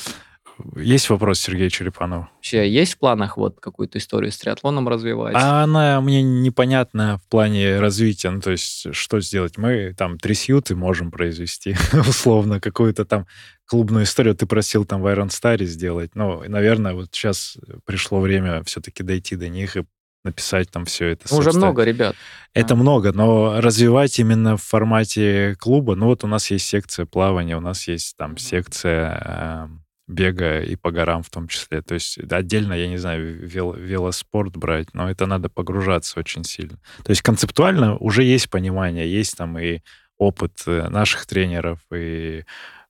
Есть 0.76 1.10
вопрос 1.10 1.40
Сергею 1.40 1.70
Черепанову? 1.70 2.28
Вообще, 2.36 2.70
есть 2.70 2.94
в 2.94 2.98
планах 2.98 3.36
вот 3.36 3.60
какую-то 3.60 3.98
историю 3.98 4.32
с 4.32 4.38
триатлоном 4.38 4.88
развивать? 4.88 5.34
А 5.36 5.64
она 5.64 6.00
мне 6.00 6.22
непонятна 6.22 7.18
в 7.18 7.28
плане 7.28 7.78
развития. 7.78 8.30
Ну, 8.30 8.40
то 8.40 8.50
есть, 8.50 8.94
что 8.94 9.20
сделать? 9.20 9.58
Мы 9.58 9.94
там 9.94 10.18
три 10.18 10.34
сьюты 10.34 10.74
можем 10.74 11.10
произвести, 11.10 11.76
условно, 11.92 12.60
какую-то 12.60 13.04
там 13.04 13.26
клубную 13.66 14.04
историю. 14.04 14.34
Ты 14.34 14.46
просил 14.46 14.84
там 14.84 15.02
в 15.02 15.06
Iron 15.06 15.28
Star 15.28 15.62
сделать. 15.64 16.14
Ну, 16.14 16.42
наверное, 16.46 16.94
вот 16.94 17.08
сейчас 17.12 17.56
пришло 17.84 18.20
время 18.20 18.62
все-таки 18.64 19.02
дойти 19.02 19.36
до 19.36 19.48
них 19.48 19.76
и 19.76 19.84
написать 20.24 20.70
там 20.70 20.84
все 20.84 21.08
это. 21.08 21.26
Ну, 21.30 21.38
Уже 21.38 21.52
много 21.52 21.82
ребят. 21.82 22.14
Это 22.54 22.76
много, 22.76 23.12
но 23.12 23.60
развивать 23.60 24.18
именно 24.18 24.56
в 24.56 24.62
формате 24.62 25.56
клуба, 25.58 25.94
ну 25.94 26.06
вот 26.06 26.22
у 26.22 26.26
нас 26.26 26.50
есть 26.50 26.66
секция 26.66 27.06
плавания, 27.06 27.56
у 27.56 27.60
нас 27.60 27.88
есть 27.88 28.16
там 28.16 28.36
секция 28.36 29.22
э, 29.24 29.68
бега 30.08 30.60
и 30.60 30.76
по 30.76 30.90
горам 30.90 31.22
в 31.22 31.30
том 31.30 31.48
числе. 31.48 31.82
То 31.82 31.94
есть 31.94 32.18
отдельно, 32.18 32.74
я 32.74 32.88
не 32.88 32.96
знаю, 32.96 33.46
вел- 33.46 33.78
велоспорт 33.78 34.56
брать, 34.56 34.92
но 34.94 35.10
это 35.10 35.26
надо 35.26 35.48
погружаться 35.48 36.18
очень 36.18 36.44
сильно. 36.44 36.78
То 37.04 37.10
есть 37.10 37.22
концептуально 37.22 37.96
уже 37.96 38.22
есть 38.22 38.50
понимание, 38.50 39.10
есть 39.10 39.36
там 39.36 39.58
и 39.58 39.80
опыт 40.18 40.62
э, 40.66 40.88
наших 40.88 41.26
тренеров, 41.26 41.80
и 41.92 42.44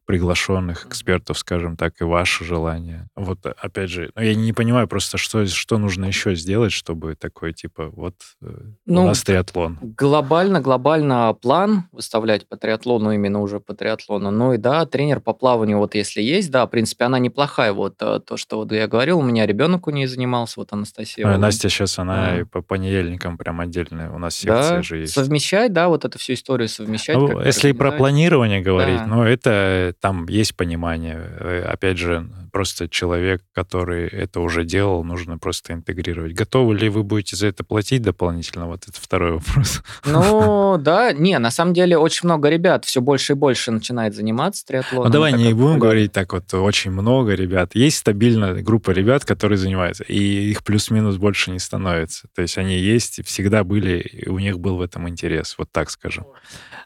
приглашенных 0.05 0.87
экспертов, 0.87 1.39
скажем 1.39 1.77
так, 1.77 2.01
и 2.01 2.05
ваше 2.05 2.45
желание. 2.45 3.09
Вот, 3.15 3.45
опять 3.45 3.91
же, 3.91 4.11
ну, 4.15 4.23
я 4.23 4.35
не 4.35 4.53
понимаю 4.53 4.89
просто, 4.89 5.19
что, 5.19 5.47
что 5.47 5.79
нужно 5.79 6.07
еще 6.07 6.35
сделать, 6.35 6.73
чтобы 6.73 7.15
такой, 7.15 7.53
типа, 7.53 7.91
вот 7.91 8.15
э, 8.43 8.47
ну, 8.87 9.05
у 9.05 9.07
нас 9.07 9.23
триатлон. 9.23 9.79
Глобально, 9.81 10.61
глобально 10.61 11.35
план 11.41 11.85
выставлять 11.93 12.49
по 12.49 12.57
триатлону, 12.57 13.13
именно 13.13 13.41
уже 13.41 13.61
по 13.61 13.75
триатлону. 13.75 14.31
Ну 14.31 14.55
и 14.55 14.59
да, 14.59 14.85
тренер 14.87 15.21
по 15.21 15.33
плаванию, 15.33 15.79
вот 15.79 15.95
если 15.95 16.21
есть, 16.21 16.51
да, 16.51 16.67
в 16.67 16.71
принципе, 16.71 17.05
она 17.05 17.19
неплохая. 17.19 17.73
Вот 17.73 17.95
э, 18.01 18.21
то, 18.21 18.37
что 18.37 18.57
вот 18.57 18.73
я 18.73 18.89
говорил, 18.89 19.21
у 19.21 19.23
меня 19.23 19.47
ребенок 19.47 19.87
у 19.87 19.91
нее 19.91 20.09
занимался, 20.09 20.55
вот 20.57 20.73
Анастасия. 20.73 21.27
А, 21.27 21.39
Настя 21.39 21.69
сейчас, 21.69 21.99
она 21.99 22.37
да. 22.39 22.45
по 22.51 22.63
понедельникам 22.63 23.39
прям 23.39 23.61
отдельная, 23.61 24.11
у 24.11 24.19
нас 24.19 24.35
секция 24.35 24.77
да, 24.77 24.83
же 24.83 24.99
есть. 24.99 25.15
совмещать, 25.15 25.73
да, 25.73 25.89
вот 25.89 26.05
эту 26.05 26.19
всю 26.19 26.35
историю 26.35 26.69
совмещать. 26.69 27.17
Ну, 27.17 27.41
если 27.41 27.73
про 27.73 27.93
планирование 27.93 28.61
говорить, 28.61 28.99
да. 28.99 29.07
ну 29.07 29.23
это 29.23 29.92
там 29.93 30.27
есть 30.29 30.57
понимание. 30.57 31.17
Э, 31.41 31.63
опять 31.63 31.99
же, 31.99 32.29
просто 32.53 32.89
человек, 32.89 33.43
который 33.53 34.09
это 34.09 34.41
уже 34.41 34.65
делал, 34.65 35.05
нужно 35.05 35.39
просто 35.39 35.73
интегрировать. 35.73 36.35
Готовы 36.35 36.77
ли 36.77 36.89
вы 36.89 37.03
будете 37.03 37.37
за 37.37 37.47
это 37.49 37.65
платить 37.65 38.03
дополнительно? 38.03 38.67
Вот 38.67 38.85
это 38.89 39.01
второй 39.01 39.33
вопрос. 39.33 39.83
Ну, 40.05 40.77
да, 40.81 41.13
не, 41.13 41.39
на 41.39 41.51
самом 41.51 41.75
деле 41.75 41.97
очень 41.97 42.27
много 42.27 42.49
ребят 42.49 42.85
все 42.85 43.01
больше 43.01 43.33
и 43.33 43.37
больше 43.37 43.71
начинает 43.71 44.15
заниматься 44.15 44.65
триатлоном. 44.67 45.07
Ну, 45.07 45.13
давай 45.13 45.33
не 45.33 45.53
будем 45.55 45.79
говорить 45.79 46.13
так 46.13 46.33
вот, 46.33 46.53
очень 46.55 46.91
много 46.91 47.35
ребят. 47.35 47.75
Есть 47.75 47.99
стабильная 47.99 48.63
группа 48.63 48.91
ребят, 48.91 49.25
которые 49.25 49.59
занимаются, 49.59 50.05
и 50.05 50.51
их 50.51 50.63
плюс-минус 50.65 51.17
больше 51.17 51.51
не 51.51 51.59
становится. 51.59 52.29
То 52.35 52.43
есть 52.43 52.59
они 52.59 52.79
есть, 52.79 53.25
всегда 53.25 53.65
были, 53.65 53.99
и 53.99 54.29
у 54.29 54.39
них 54.39 54.59
был 54.59 54.77
в 54.77 54.83
этом 54.83 55.09
интерес, 55.09 55.55
вот 55.59 55.69
так 55.73 55.91
скажем. 55.91 56.27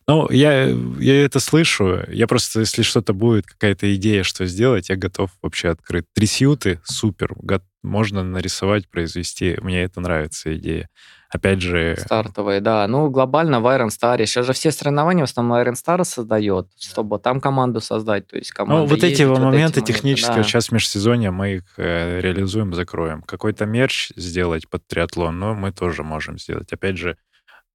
Ну, 0.09 0.31
я, 0.31 0.69
я 1.01 1.25
это 1.25 1.41
слышу. 1.41 1.99
Я 2.09 2.29
просто, 2.29 2.61
если 2.61 2.83
что-то 2.97 3.13
будет, 3.13 3.47
какая-то 3.47 3.95
идея, 3.97 4.23
что 4.23 4.47
сделать, 4.47 4.89
я 4.89 4.97
готов 4.97 5.31
вообще 5.43 5.69
открыть. 5.69 6.07
Три 6.15 6.27
сьюты, 6.27 6.81
супер. 6.85 7.35
Можно 7.83 8.25
нарисовать, 8.25 8.89
произвести. 8.89 9.59
Мне 9.61 9.83
это 9.83 10.01
нравится 10.01 10.57
идея. 10.57 10.89
Опять 11.29 11.61
же... 11.61 11.97
Стартовые, 11.99 12.63
да. 12.63 12.87
Ну, 12.89 13.11
глобально 13.11 13.61
в 13.61 13.67
Iron 13.67 13.89
Star. 13.89 14.25
Сейчас 14.25 14.47
же 14.47 14.55
все 14.55 14.71
соревнования 14.71 15.27
в 15.27 15.29
основном 15.29 15.59
Iron 15.59 15.75
Star 15.75 16.03
создает, 16.05 16.69
чтобы 16.81 17.19
там 17.19 17.41
команду 17.41 17.83
создать. 17.83 18.29
То 18.29 18.39
есть 18.39 18.53
команда 18.53 18.85
Ну, 18.85 18.89
вот 18.89 19.05
эти 19.05 19.25
вот 19.25 19.41
моменты 19.41 19.81
эти 19.81 19.93
технические, 19.93 20.37
да. 20.37 20.43
сейчас 20.43 20.73
межсезонье, 20.73 21.31
мы 21.31 21.57
их 21.57 21.65
э, 21.77 22.21
реализуем, 22.23 22.73
закроем. 22.73 23.21
Какой-то 23.23 23.67
мерч 23.67 24.13
сделать 24.17 24.71
под 24.71 24.87
триатлон, 24.87 25.39
но 25.39 25.55
мы 25.55 25.71
тоже 25.71 26.03
можем 26.03 26.39
сделать. 26.39 26.73
Опять 26.73 26.97
же, 26.97 27.19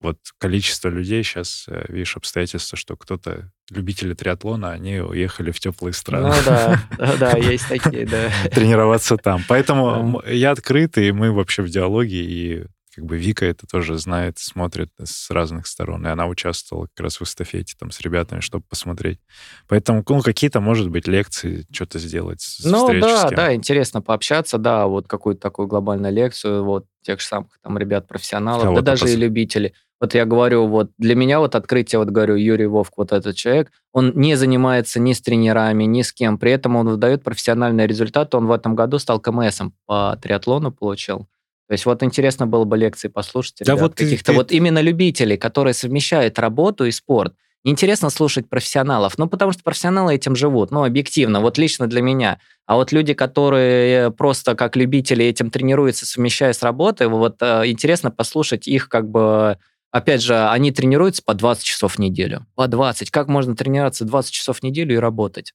вот 0.02 0.18
количество 0.38 0.90
людей 0.90 1.24
сейчас, 1.24 1.66
э, 1.68 1.86
видишь, 1.90 2.18
обстоятельства, 2.18 2.78
что 2.78 2.96
кто-то, 2.96 3.52
любители 3.70 4.14
триатлона, 4.14 4.72
они 4.72 5.00
уехали 5.00 5.52
в 5.52 5.60
теплые 5.60 5.94
страны. 5.94 6.30
Ну 6.30 6.36
да, 6.46 7.16
да, 7.20 7.38
есть 7.38 7.68
такие, 7.68 8.06
да. 8.06 8.32
Тренироваться 8.50 9.18
там. 9.18 9.44
Поэтому 9.48 10.22
я 10.28 10.52
открыт, 10.52 10.98
и 10.98 11.12
мы 11.12 11.32
вообще 11.32 11.62
в 11.62 11.70
диалоге, 11.70 12.24
и 12.24 12.66
как 12.94 13.06
бы 13.06 13.18
Вика 13.18 13.46
это 13.46 13.66
тоже 13.68 13.98
знает, 13.98 14.38
смотрит 14.38 14.90
с 15.02 15.30
разных 15.30 15.66
сторон, 15.68 16.06
и 16.06 16.10
она 16.10 16.28
участвовала 16.28 16.88
как 16.94 17.06
раз 17.06 17.20
в 17.20 17.24
эстафете 17.24 17.76
там 17.80 17.92
с 17.92 18.02
ребятами, 18.02 18.42
чтобы 18.42 18.66
посмотреть. 18.68 19.20
Поэтому, 19.68 20.04
ну, 20.08 20.22
какие-то, 20.22 20.60
может 20.60 20.90
быть, 20.90 21.08
лекции, 21.08 21.66
что-то 21.72 22.00
сделать, 22.00 22.46
Ну, 22.64 23.00
да, 23.00 23.30
да, 23.30 23.56
интересно 23.56 24.02
пообщаться, 24.02 24.58
да, 24.58 24.88
вот 24.88 25.08
какую-то 25.08 25.40
такую 25.40 25.68
глобальную 25.68 26.14
лекцию, 26.14 26.66
вот 26.66 26.86
тех 27.02 27.22
же 27.22 27.26
самых 27.26 27.58
там 27.64 27.78
ребят-профессионалов, 27.78 28.76
да 28.76 28.82
даже 28.82 29.04
пос... 29.04 29.12
и 29.12 29.16
любителей. 29.16 29.74
Вот 30.02 30.16
я 30.16 30.26
говорю, 30.26 30.66
вот 30.66 30.90
для 30.98 31.14
меня 31.16 31.40
вот 31.40 31.54
открытие, 31.54 32.00
вот 32.00 32.10
говорю, 32.10 32.36
Юрий 32.36 32.66
Вовк, 32.66 32.94
вот 32.98 33.12
этот 33.12 33.36
человек, 33.36 33.72
он 33.94 34.14
не 34.16 34.34
занимается 34.36 35.00
ни 35.00 35.14
с 35.14 35.22
тренерами, 35.22 35.84
ни 35.84 36.02
с 36.02 36.12
кем, 36.12 36.40
при 36.40 36.52
этом 36.52 36.76
он 36.76 36.90
выдает 36.90 37.24
профессиональный 37.24 37.86
результат, 37.86 38.34
он 38.34 38.48
в 38.48 38.52
этом 38.52 38.76
году 38.76 38.98
стал 38.98 39.20
КМСом 39.20 39.76
по 39.86 40.18
триатлону 40.20 40.72
получил. 40.72 41.28
То 41.68 41.74
есть 41.74 41.86
вот 41.86 42.02
интересно 42.02 42.48
было 42.48 42.66
бы 42.66 42.78
лекции 42.78 43.10
послушать 43.10 43.58
да 43.60 43.74
ребят, 43.74 43.82
вот 43.82 43.96
каких-то 43.96 44.32
ты... 44.32 44.38
вот 44.38 44.52
именно 44.52 44.82
любителей, 44.82 45.38
которые 45.38 45.76
совмещают 45.76 46.40
работу 46.40 46.86
и 46.86 46.92
спорт. 46.92 47.36
Интересно 47.64 48.10
слушать 48.10 48.50
профессионалов, 48.50 49.20
ну, 49.20 49.28
потому 49.28 49.52
что 49.52 49.62
профессионалы 49.62 50.16
этим 50.16 50.36
живут, 50.36 50.72
ну, 50.72 50.84
объективно, 50.84 51.42
вот 51.42 51.60
лично 51.60 51.86
для 51.86 52.02
меня. 52.02 52.40
А 52.66 52.76
вот 52.76 52.92
люди, 52.92 53.14
которые 53.14 54.10
просто 54.10 54.56
как 54.56 54.76
любители 54.76 55.24
этим 55.24 55.52
тренируются, 55.52 56.08
совмещая 56.08 56.54
с 56.54 56.64
работой, 56.64 57.08
вот 57.08 57.36
э, 57.42 57.68
интересно 57.68 58.10
послушать 58.10 58.68
их 58.68 58.90
как 58.90 59.08
бы 59.08 59.60
Опять 59.92 60.22
же, 60.22 60.48
они 60.50 60.72
тренируются 60.72 61.22
по 61.24 61.34
20 61.34 61.64
часов 61.64 61.96
в 61.96 62.00
неделю. 62.00 62.46
По 62.56 62.68
20. 62.68 63.12
Как 63.12 63.28
можно 63.28 63.56
тренироваться 63.56 64.06
20 64.06 64.32
часов 64.32 64.60
в 64.60 64.64
неделю 64.64 64.96
и 64.96 64.98
работать? 64.98 65.54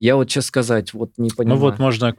Я 0.00 0.14
вот, 0.14 0.28
честно 0.28 0.46
сказать, 0.46 0.92
вот 0.94 1.10
не 1.16 1.30
понимаю. 1.30 1.58
Ну 1.58 1.66
вот 1.66 1.80
можно 1.80 2.14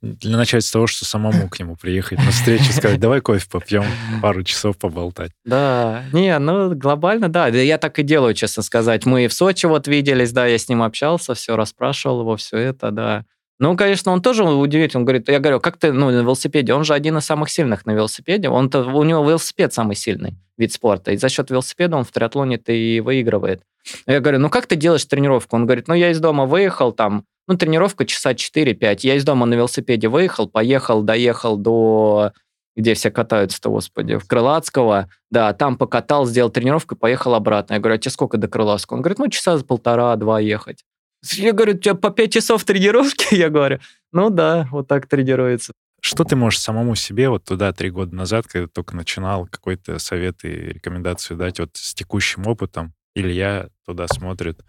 для 0.00 0.36
начать 0.36 0.64
с 0.64 0.72
того, 0.72 0.88
что 0.88 1.04
самому 1.04 1.48
к 1.48 1.60
нему 1.60 1.76
приехать 1.76 2.18
на 2.18 2.32
встречу 2.32 2.64
и 2.70 2.72
сказать, 2.72 2.98
давай 2.98 3.20
кофе 3.20 3.46
попьем, 3.48 3.84
пару 4.20 4.42
часов 4.42 4.76
поболтать. 4.76 5.30
Да, 5.44 6.02
не, 6.12 6.36
ну 6.40 6.74
глобально, 6.74 7.28
да. 7.28 7.46
Я 7.46 7.78
так 7.78 8.00
и 8.00 8.02
делаю, 8.02 8.34
честно 8.34 8.64
сказать. 8.64 9.06
Мы 9.06 9.28
в 9.28 9.32
Сочи 9.32 9.66
вот 9.66 9.86
виделись, 9.86 10.32
да, 10.32 10.46
я 10.46 10.58
с 10.58 10.68
ним 10.68 10.82
общался, 10.82 11.34
все 11.34 11.54
расспрашивал 11.54 12.22
его, 12.22 12.36
все 12.36 12.56
это, 12.56 12.90
да. 12.90 13.24
Ну, 13.62 13.76
конечно, 13.76 14.10
он 14.10 14.20
тоже 14.20 14.42
удивительный. 14.42 15.02
Он 15.02 15.04
говорит, 15.04 15.28
я 15.28 15.38
говорю, 15.38 15.60
как 15.60 15.76
ты, 15.76 15.92
ну, 15.92 16.10
на 16.10 16.22
велосипеде? 16.22 16.74
Он 16.74 16.82
же 16.82 16.94
один 16.94 17.18
из 17.18 17.24
самых 17.24 17.48
сильных 17.48 17.86
на 17.86 17.92
велосипеде. 17.92 18.48
Он-то, 18.48 18.82
у 18.82 19.04
него 19.04 19.22
велосипед 19.24 19.72
самый 19.72 19.94
сильный 19.94 20.34
вид 20.58 20.72
спорта. 20.72 21.12
И 21.12 21.16
за 21.16 21.28
счет 21.28 21.48
велосипеда 21.48 21.96
он 21.96 22.02
в 22.02 22.10
триатлоне-то 22.10 22.72
и 22.72 22.98
выигрывает. 22.98 23.62
Я 24.08 24.18
говорю, 24.18 24.40
ну, 24.40 24.50
как 24.50 24.66
ты 24.66 24.74
делаешь 24.74 25.04
тренировку? 25.04 25.54
Он 25.54 25.64
говорит, 25.64 25.86
ну, 25.86 25.94
я 25.94 26.10
из 26.10 26.18
дома 26.18 26.44
выехал 26.44 26.90
там, 26.90 27.24
ну, 27.46 27.56
тренировка 27.56 28.04
часа 28.04 28.32
4-5. 28.32 28.98
Я 29.02 29.14
из 29.14 29.22
дома 29.22 29.46
на 29.46 29.54
велосипеде 29.54 30.08
выехал, 30.08 30.48
поехал, 30.48 31.02
доехал 31.02 31.56
до 31.56 32.32
где 32.74 32.94
все 32.94 33.12
катаются-то, 33.12 33.68
господи, 33.68 34.16
в 34.16 34.26
Крылатского, 34.26 35.08
да, 35.30 35.52
там 35.52 35.76
покатал, 35.76 36.26
сделал 36.26 36.50
тренировку 36.50 36.96
поехал 36.96 37.34
обратно. 37.34 37.74
Я 37.74 37.80
говорю, 37.80 37.94
а 37.94 37.98
тебе 37.98 38.10
сколько 38.10 38.38
до 38.38 38.48
Крылатского? 38.48 38.96
Он 38.96 39.02
говорит, 39.02 39.20
ну, 39.20 39.28
часа 39.28 39.56
с 39.56 39.62
полтора-два 39.62 40.40
ехать. 40.40 40.82
Я 41.30 41.52
говорю, 41.52 41.74
у 41.74 41.78
тебя 41.78 41.94
по 41.94 42.10
5 42.10 42.32
часов 42.32 42.64
тренировки? 42.64 43.34
Я 43.34 43.48
говорю, 43.48 43.78
ну 44.12 44.30
да, 44.30 44.68
вот 44.70 44.88
так 44.88 45.06
тренируется. 45.06 45.72
Что 46.00 46.24
ты 46.24 46.34
можешь 46.34 46.58
самому 46.58 46.96
себе 46.96 47.28
вот 47.28 47.44
туда 47.44 47.72
три 47.72 47.90
года 47.90 48.14
назад, 48.14 48.48
когда 48.48 48.66
только 48.66 48.96
начинал, 48.96 49.46
какой-то 49.46 50.00
совет 50.00 50.44
и 50.44 50.48
рекомендацию 50.48 51.36
дать 51.36 51.60
вот 51.60 51.70
с 51.74 51.94
текущим 51.94 52.46
опытом? 52.48 52.92
Илья 53.14 53.68
туда 53.86 54.08
смотрит, 54.08 54.64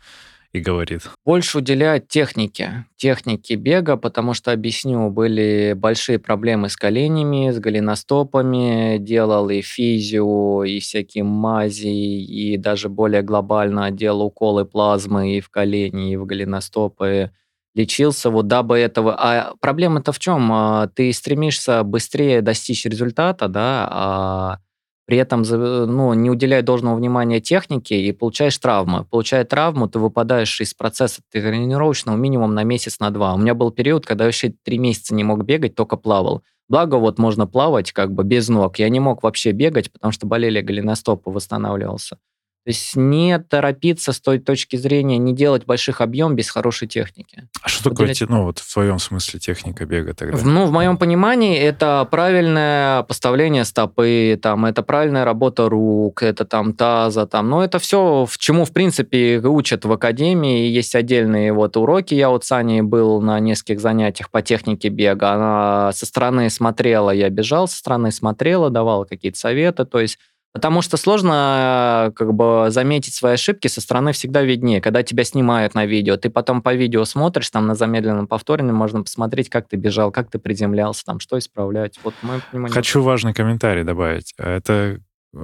и 0.53 0.59
говорит? 0.59 1.09
Больше 1.25 1.57
уделяют 1.57 2.07
технике, 2.07 2.85
технике 2.95 3.55
бега, 3.55 3.97
потому 3.97 4.33
что, 4.33 4.51
объясню, 4.51 5.09
были 5.09 5.73
большие 5.75 6.19
проблемы 6.19 6.69
с 6.69 6.75
коленями, 6.75 7.49
с 7.49 7.59
голеностопами, 7.59 8.97
делал 8.99 9.49
и 9.49 9.61
физио, 9.61 10.63
и 10.63 10.79
всякие 10.79 11.23
мази, 11.23 11.87
и 11.87 12.57
даже 12.57 12.87
более 12.87 13.23
глобально 13.23 13.89
делал 13.89 14.21
уколы 14.21 14.63
плазмы 14.63 15.37
и 15.37 15.41
в 15.41 15.49
колени, 15.49 16.13
и 16.13 16.17
в 16.17 16.25
голеностопы, 16.25 17.31
лечился 17.73 18.29
вот 18.29 18.47
дабы 18.47 18.77
этого. 18.77 19.15
А 19.17 19.55
проблема-то 19.59 20.11
в 20.11 20.19
чем? 20.19 20.51
А, 20.53 20.87
ты 20.87 21.11
стремишься 21.13 21.83
быстрее 21.83 22.41
достичь 22.41 22.85
результата, 22.85 23.47
да, 23.47 23.87
а 23.91 24.57
при 25.05 25.17
этом 25.17 25.41
ну, 25.41 26.13
не 26.13 26.29
уделяя 26.29 26.61
должного 26.61 26.95
внимания 26.95 27.41
технике 27.41 28.01
и 28.01 28.11
получаешь 28.11 28.57
травмы. 28.57 29.05
Получая 29.09 29.43
травму, 29.43 29.87
ты 29.87 29.99
выпадаешь 29.99 30.61
из 30.61 30.73
процесса 30.73 31.21
тренировочного 31.31 32.15
минимум 32.15 32.53
на 32.53 32.63
месяц, 32.63 32.99
на 32.99 33.09
два. 33.11 33.33
У 33.33 33.37
меня 33.37 33.53
был 33.53 33.71
период, 33.71 34.05
когда 34.05 34.23
я 34.23 34.27
вообще 34.29 34.53
три 34.63 34.77
месяца 34.77 35.13
не 35.13 35.23
мог 35.23 35.43
бегать, 35.43 35.75
только 35.75 35.97
плавал. 35.97 36.43
Благо, 36.69 36.95
вот 36.95 37.19
можно 37.19 37.45
плавать 37.45 37.91
как 37.91 38.13
бы 38.13 38.23
без 38.23 38.47
ног. 38.47 38.79
Я 38.79 38.89
не 38.89 38.99
мог 38.99 39.23
вообще 39.23 39.51
бегать, 39.51 39.91
потому 39.91 40.13
что 40.13 40.25
болели 40.25 40.61
голеностопы, 40.61 41.29
восстанавливался. 41.29 42.17
То 42.65 42.69
есть 42.69 42.95
не 42.95 43.37
торопиться 43.39 44.13
с 44.13 44.21
той 44.21 44.39
точки 44.39 44.77
зрения, 44.77 45.17
не 45.17 45.33
делать 45.33 45.65
больших 45.65 45.99
объем 45.99 46.33
без 46.33 46.49
хорошей 46.49 46.87
техники. 46.87 47.49
А 47.61 47.67
что 47.67 47.89
такое, 47.89 48.13
ну, 48.29 48.43
вот 48.43 48.59
в 48.59 48.73
твоем 48.73 48.99
смысле 48.99 49.41
техника 49.41 49.85
бега 49.85 50.13
тогда? 50.13 50.37
Ну, 50.41 50.65
в 50.65 50.71
моем 50.71 50.97
понимании, 50.97 51.57
это 51.57 52.07
правильное 52.09 53.03
поставление 53.03 53.65
стопы, 53.65 54.39
там, 54.41 54.65
это 54.65 54.81
правильная 54.81 55.25
работа 55.25 55.67
рук, 55.67 56.23
это 56.23 56.45
там 56.45 56.73
таза, 56.73 57.27
там, 57.27 57.49
ну, 57.49 57.59
это 57.59 57.79
все, 57.79 58.25
в 58.25 58.37
чему, 58.37 58.63
в 58.63 58.71
принципе, 58.71 59.39
учат 59.39 59.83
в 59.83 59.91
академии, 59.91 60.69
есть 60.69 60.95
отдельные 60.95 61.51
вот 61.51 61.75
уроки. 61.75 62.13
Я 62.13 62.29
вот 62.29 62.45
с 62.45 62.51
Аней 62.53 62.81
был 62.81 63.21
на 63.21 63.41
нескольких 63.41 63.81
занятиях 63.81 64.29
по 64.29 64.41
технике 64.41 64.87
бега, 64.87 65.33
она 65.33 65.91
со 65.91 66.05
стороны 66.05 66.49
смотрела, 66.49 67.09
я 67.09 67.29
бежал 67.29 67.67
со 67.67 67.75
стороны, 67.75 68.11
смотрела, 68.11 68.69
давала 68.69 69.03
какие-то 69.03 69.37
советы, 69.37 69.83
то 69.83 69.99
есть 69.99 70.17
Потому 70.53 70.83
что 70.83 70.97
сложно 70.97 72.13
как 72.15 72.33
бы 72.33 72.67
заметить 72.69 73.15
свои 73.15 73.33
ошибки 73.33 73.67
со 73.67 73.81
стороны 73.81 74.11
всегда 74.13 74.43
виднее. 74.43 74.81
Когда 74.81 75.01
тебя 75.01 75.23
снимают 75.23 75.73
на 75.73 75.87
видео, 75.87 76.15
ты 76.15 76.29
потом 76.29 76.61
по 76.61 76.75
видео 76.75 77.05
смотришь, 77.05 77.49
там 77.49 77.65
на 77.65 77.73
замедленном 77.73 78.27
повторе 78.27 78.63
можно 78.63 79.01
посмотреть, 79.01 79.49
как 79.49 79.67
ты 79.67 79.77
бежал, 79.77 80.11
как 80.11 80.29
ты 80.29 80.37
приземлялся, 80.37 81.03
там 81.05 81.19
что 81.19 81.39
исправлять. 81.39 81.99
Вот 82.03 82.13
мы 82.21 82.39
понимаем. 82.51 82.71
Хочу 82.71 83.01
важный 83.01 83.33
комментарий 83.33 83.83
добавить. 83.83 84.35
Это 84.37 84.99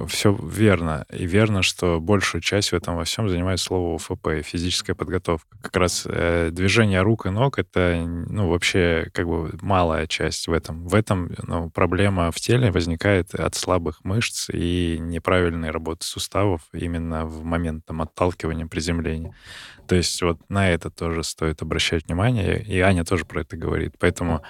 все 0.06 0.36
верно. 0.40 1.04
И 1.10 1.26
верно, 1.26 1.62
что 1.62 2.00
большую 2.00 2.40
часть 2.40 2.70
в 2.70 2.74
этом 2.74 2.96
во 2.96 3.04
всем 3.04 3.28
занимает 3.28 3.60
слово 3.60 3.94
УФП, 3.94 4.42
физическая 4.44 4.94
подготовка. 4.94 5.48
Как 5.60 5.76
раз 5.76 6.06
э, 6.06 6.50
движение 6.52 7.02
рук 7.02 7.26
и 7.26 7.30
ног— 7.30 7.58
это, 7.58 8.04
ну, 8.06 8.48
вообще, 8.48 9.08
как 9.12 9.26
бы 9.26 9.52
малая 9.60 10.06
часть 10.06 10.46
в 10.46 10.52
этом. 10.52 10.86
В 10.86 10.94
этом 10.94 11.30
ну, 11.42 11.70
проблема 11.70 12.30
в 12.30 12.36
теле 12.36 12.70
возникает 12.70 13.34
от 13.34 13.54
слабых 13.54 14.04
мышц 14.04 14.48
и 14.50 14.98
неправильной 15.00 15.70
работы 15.70 16.06
суставов 16.06 16.62
именно 16.72 17.26
в 17.26 17.42
момент 17.44 17.84
там, 17.86 18.02
отталкивания, 18.02 18.66
приземления. 18.66 19.34
То 19.88 19.96
есть 19.96 20.22
вот 20.22 20.38
на 20.48 20.70
это 20.70 20.90
тоже 20.90 21.24
стоит 21.24 21.62
обращать 21.62 22.06
внимание, 22.06 22.62
и 22.62 22.78
Аня 22.78 23.04
тоже 23.04 23.24
про 23.24 23.40
это 23.40 23.56
говорит. 23.56 23.94
Поэтому 23.98 24.42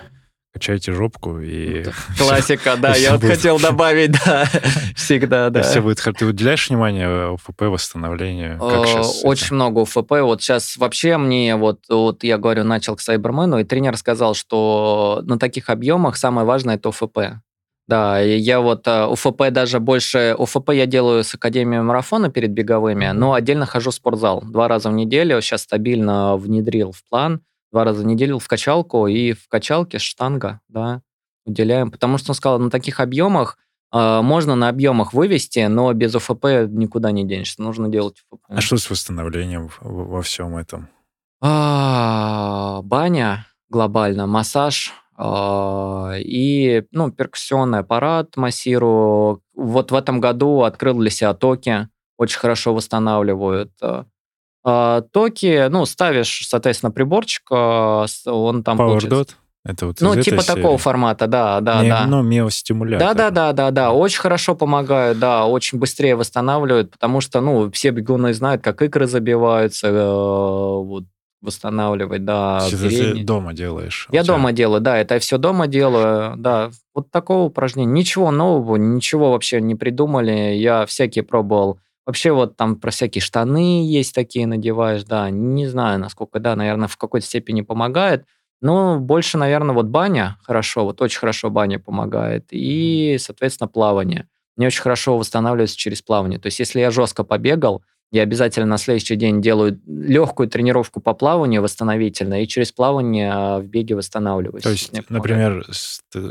качайте 0.52 0.92
жопку 0.92 1.38
и... 1.38 1.84
Классика, 2.18 2.76
да, 2.76 2.94
я 2.94 3.12
вот 3.12 3.22
хотел 3.22 3.58
добавить, 3.58 4.12
да, 4.24 4.46
всегда, 4.96 5.50
да. 5.50 5.62
Все 5.62 5.80
будет 5.80 6.00
Ты 6.00 6.26
уделяешь 6.26 6.68
внимание 6.68 7.30
УФП, 7.32 7.62
восстановлению? 7.62 8.58
Как 8.58 8.86
сейчас 8.86 9.20
Очень 9.24 9.54
много 9.54 9.80
УФП. 9.80 10.10
Вот 10.22 10.42
сейчас 10.42 10.76
вообще 10.76 11.16
мне, 11.16 11.56
вот, 11.56 11.80
вот 11.88 12.24
я 12.24 12.38
говорю, 12.38 12.64
начал 12.64 12.96
к 12.96 13.00
Сайбермену, 13.00 13.58
и 13.60 13.64
тренер 13.64 13.96
сказал, 13.96 14.34
что 14.34 15.20
на 15.24 15.38
таких 15.38 15.70
объемах 15.70 16.16
самое 16.16 16.46
важное– 16.46 16.74
это 16.76 16.88
УФП. 16.88 17.18
Да, 17.86 18.20
я 18.20 18.60
вот 18.60 18.86
э, 18.86 19.06
УФП 19.06 19.50
даже 19.50 19.80
больше... 19.80 20.36
УФП 20.38 20.70
я 20.70 20.86
делаю 20.86 21.24
с 21.24 21.34
Академией 21.34 21.82
марафона 21.82 22.30
перед 22.30 22.50
беговыми, 22.50 23.10
но 23.12 23.34
отдельно 23.34 23.66
хожу 23.66 23.90
в 23.90 23.94
спортзал. 23.94 24.42
Два 24.42 24.68
раза 24.68 24.90
в 24.90 24.92
неделю 24.92 25.40
сейчас 25.40 25.62
стабильно 25.62 26.36
внедрил 26.36 26.92
в 26.92 27.02
план– 27.08 27.40
два 27.72 27.84
раза 27.84 28.02
в 28.02 28.06
неделю 28.06 28.38
в 28.38 28.48
качалку, 28.48 29.06
и 29.06 29.32
в 29.32 29.48
качалке 29.48 29.98
штанга, 29.98 30.60
да, 30.68 31.02
уделяем. 31.44 31.90
Потому 31.90 32.18
что 32.18 32.30
он 32.30 32.34
сказал, 32.34 32.58
на 32.58 32.70
таких 32.70 33.00
объемах 33.00 33.58
э, 33.92 34.20
можно 34.22 34.54
на 34.54 34.68
объемах 34.68 35.12
вывести, 35.12 35.66
но 35.66 35.92
без 35.92 36.14
УФП 36.14 36.68
никуда 36.68 37.10
не 37.10 37.24
денешься. 37.26 37.62
Нужно 37.62 37.88
делать 37.88 38.22
УФП. 38.30 38.42
А 38.48 38.60
что 38.60 38.76
с 38.76 38.90
восстановлением 38.90 39.70
во 39.80 40.22
всем 40.22 40.56
этом? 40.56 40.88
А, 41.42 42.82
баня 42.82 43.46
глобально, 43.70 44.26
массаж 44.26 44.92
а, 45.16 46.12
и 46.16 46.84
ну, 46.90 47.10
перкуссионный 47.10 47.78
аппарат 47.80 48.36
массирую. 48.36 49.42
Вот 49.54 49.90
в 49.90 49.94
этом 49.94 50.20
году 50.20 50.62
открыл 50.62 50.98
для 50.98 51.10
себя 51.10 51.34
токи, 51.34 51.88
очень 52.18 52.38
хорошо 52.38 52.74
восстанавливают. 52.74 53.72
А, 54.62 55.02
токи, 55.12 55.68
ну, 55.68 55.86
ставишь, 55.86 56.46
соответственно, 56.46 56.92
приборчик, 56.92 57.42
а, 57.50 58.06
он 58.26 58.62
там 58.62 58.80
Power 58.80 58.98
Dot? 58.98 59.30
Это 59.62 59.86
вот 59.86 60.00
ну, 60.00 60.20
типа 60.20 60.42
такого 60.42 60.78
формата, 60.78 61.26
да, 61.26 61.60
да, 61.60 61.82
Ми, 61.82 61.88
да. 61.88 62.06
Ну, 62.06 62.22
миостимулятор. 62.22 63.08
Да, 63.08 63.14
да, 63.14 63.30
да, 63.30 63.52
да, 63.52 63.70
да. 63.70 63.92
Очень 63.92 64.20
хорошо 64.20 64.54
помогают, 64.54 65.18
да, 65.18 65.44
очень 65.44 65.78
быстрее 65.78 66.16
восстанавливают, 66.16 66.90
потому 66.92 67.20
что, 67.20 67.42
ну, 67.42 67.70
все 67.70 67.90
бегуны 67.90 68.32
знают, 68.32 68.62
как 68.62 68.80
икры 68.80 69.06
забиваются, 69.06 69.88
э, 69.88 69.92
вот, 69.92 71.04
восстанавливать, 71.42 72.24
да. 72.24 72.66
Ты 72.70 73.22
дома 73.22 73.52
делаешь? 73.52 74.08
Я 74.12 74.24
дома 74.24 74.52
делаю, 74.52 74.80
да, 74.80 74.96
это 74.98 75.14
я 75.14 75.20
все 75.20 75.36
дома 75.36 75.66
делаю, 75.66 76.36
да. 76.36 76.70
Вот 76.94 77.10
такого 77.10 77.44
упражнения. 77.44 77.92
Ничего 77.92 78.30
нового, 78.30 78.76
ничего 78.76 79.32
вообще 79.32 79.60
не 79.60 79.74
придумали. 79.74 80.54
Я 80.54 80.86
всякие 80.86 81.22
пробовал 81.22 81.78
Вообще 82.06 82.32
вот 82.32 82.56
там 82.56 82.76
про 82.76 82.90
всякие 82.90 83.22
штаны 83.22 83.86
есть 83.86 84.14
такие 84.14 84.46
надеваешь, 84.46 85.04
да, 85.04 85.30
не 85.30 85.66
знаю, 85.66 85.98
насколько, 85.98 86.40
да, 86.40 86.56
наверное, 86.56 86.88
в 86.88 86.96
какой-то 86.96 87.26
степени 87.26 87.60
помогает, 87.60 88.24
но 88.60 88.98
больше, 88.98 89.38
наверное, 89.38 89.74
вот 89.74 89.86
баня 89.86 90.36
хорошо, 90.42 90.84
вот 90.84 91.00
очень 91.00 91.18
хорошо 91.18 91.50
баня 91.50 91.78
помогает, 91.78 92.48
и, 92.50 93.16
соответственно, 93.18 93.68
плавание. 93.68 94.28
Мне 94.56 94.66
очень 94.66 94.82
хорошо 94.82 95.16
восстанавливается 95.16 95.76
через 95.76 96.02
плавание. 96.02 96.38
То 96.38 96.46
есть 96.46 96.58
если 96.58 96.80
я 96.80 96.90
жестко 96.90 97.24
побегал, 97.24 97.82
я 98.12 98.22
обязательно 98.22 98.66
на 98.66 98.78
следующий 98.78 99.14
день 99.16 99.40
делаю 99.40 99.80
легкую 99.86 100.48
тренировку 100.48 101.00
по 101.00 101.14
плаванию 101.14 101.62
восстановительно, 101.62 102.42
и 102.42 102.48
через 102.48 102.72
плавание 102.72 103.30
а, 103.32 103.58
в 103.60 103.66
беге 103.66 103.94
восстанавливаюсь. 103.94 104.64
То 104.64 104.70
есть, 104.70 104.92
например, 105.08 105.64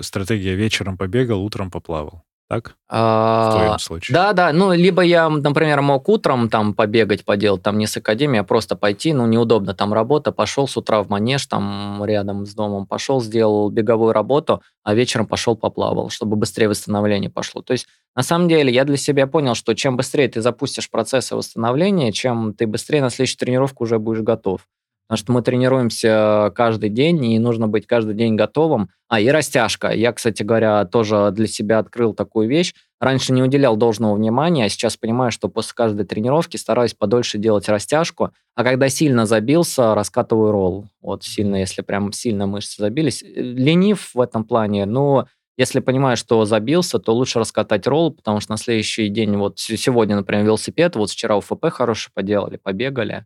стратегия 0.01 0.55
вечером 0.55 0.97
побегал, 0.97 1.41
утром 1.41 1.71
поплавал 1.71 2.23
так? 2.49 2.75
А, 2.89 3.51
в 3.51 3.55
твоем 3.55 3.79
случае. 3.79 4.13
Да, 4.15 4.33
да. 4.33 4.51
Ну, 4.51 4.73
либо 4.73 5.03
я, 5.03 5.29
например, 5.29 5.81
мог 5.81 6.09
утром 6.09 6.49
там 6.49 6.73
побегать, 6.73 7.23
поделать, 7.23 7.61
там 7.61 7.77
не 7.77 7.85
с 7.85 7.95
академии, 7.95 8.39
а 8.39 8.43
просто 8.43 8.75
пойти, 8.75 9.13
ну, 9.13 9.27
неудобно, 9.27 9.75
там 9.75 9.93
работа, 9.93 10.31
пошел 10.31 10.67
с 10.67 10.75
утра 10.75 11.03
в 11.03 11.09
манеж, 11.09 11.45
там 11.45 12.03
рядом 12.03 12.47
с 12.47 12.55
домом, 12.55 12.87
пошел, 12.87 13.21
сделал 13.21 13.69
беговую 13.69 14.13
работу, 14.13 14.63
а 14.83 14.95
вечером 14.95 15.27
пошел 15.27 15.55
поплавал, 15.55 16.09
чтобы 16.09 16.37
быстрее 16.37 16.69
восстановление 16.69 17.29
пошло. 17.29 17.61
То 17.61 17.73
есть, 17.73 17.85
на 18.15 18.23
самом 18.23 18.49
деле, 18.49 18.73
я 18.73 18.83
для 18.83 18.97
себя 18.97 19.27
понял, 19.27 19.53
что 19.53 19.75
чем 19.75 19.95
быстрее 19.95 20.27
ты 20.27 20.41
запустишь 20.41 20.89
процессы 20.89 21.35
восстановления, 21.35 22.11
чем 22.11 22.55
ты 22.55 22.65
быстрее 22.65 23.01
на 23.01 23.11
следующую 23.11 23.37
тренировку 23.37 23.83
уже 23.83 23.99
будешь 23.99 24.21
готов. 24.21 24.61
Потому 25.09 25.23
что 25.23 25.31
мы 25.31 25.41
тренируемся 25.41 26.51
каждый 26.53 26.91
день, 26.91 27.25
и 27.25 27.39
нужно 27.39 27.67
быть 27.67 27.87
каждый 27.87 28.13
день 28.13 28.35
готовым. 28.35 28.91
А, 29.07 29.19
и 29.19 29.27
растяжка. 29.29 29.89
Я, 29.89 30.13
кстати 30.13 30.43
говоря, 30.43 30.85
тоже 30.85 31.31
для 31.31 31.47
себя 31.47 31.79
открыл 31.79 32.13
такую 32.13 32.47
вещь. 32.47 32.75
Раньше 33.01 33.33
не 33.33 33.41
уделял 33.41 33.75
должного 33.75 34.13
внимания, 34.13 34.65
а 34.65 34.69
сейчас 34.69 34.97
понимаю, 34.97 35.31
что 35.31 35.49
после 35.49 35.73
каждой 35.73 36.05
тренировки 36.05 36.57
стараюсь 36.57 36.93
подольше 36.93 37.39
делать 37.39 37.67
растяжку. 37.69 38.29
А 38.53 38.63
когда 38.63 38.87
сильно 38.87 39.25
забился, 39.25 39.95
раскатываю 39.95 40.51
ролл. 40.51 40.87
Вот 41.01 41.23
сильно, 41.23 41.55
если 41.55 41.81
прям 41.81 42.11
сильно 42.11 42.45
мышцы 42.45 42.79
забились. 42.79 43.23
Ленив 43.23 44.13
в 44.13 44.21
этом 44.21 44.43
плане, 44.43 44.85
но 44.85 45.25
если 45.57 45.79
понимаю, 45.79 46.17
что 46.17 46.45
забился, 46.45 46.99
то 46.99 47.15
лучше 47.15 47.39
раскатать 47.39 47.87
ролл, 47.87 48.11
потому 48.11 48.41
что 48.41 48.51
на 48.51 48.57
следующий 48.57 49.09
день, 49.09 49.35
вот 49.37 49.57
сегодня, 49.57 50.15
например, 50.15 50.45
велосипед, 50.45 50.95
вот 50.95 51.09
вчера 51.09 51.35
УФП 51.35 51.65
хороший 51.71 52.11
поделали, 52.13 52.57
побегали. 52.57 53.25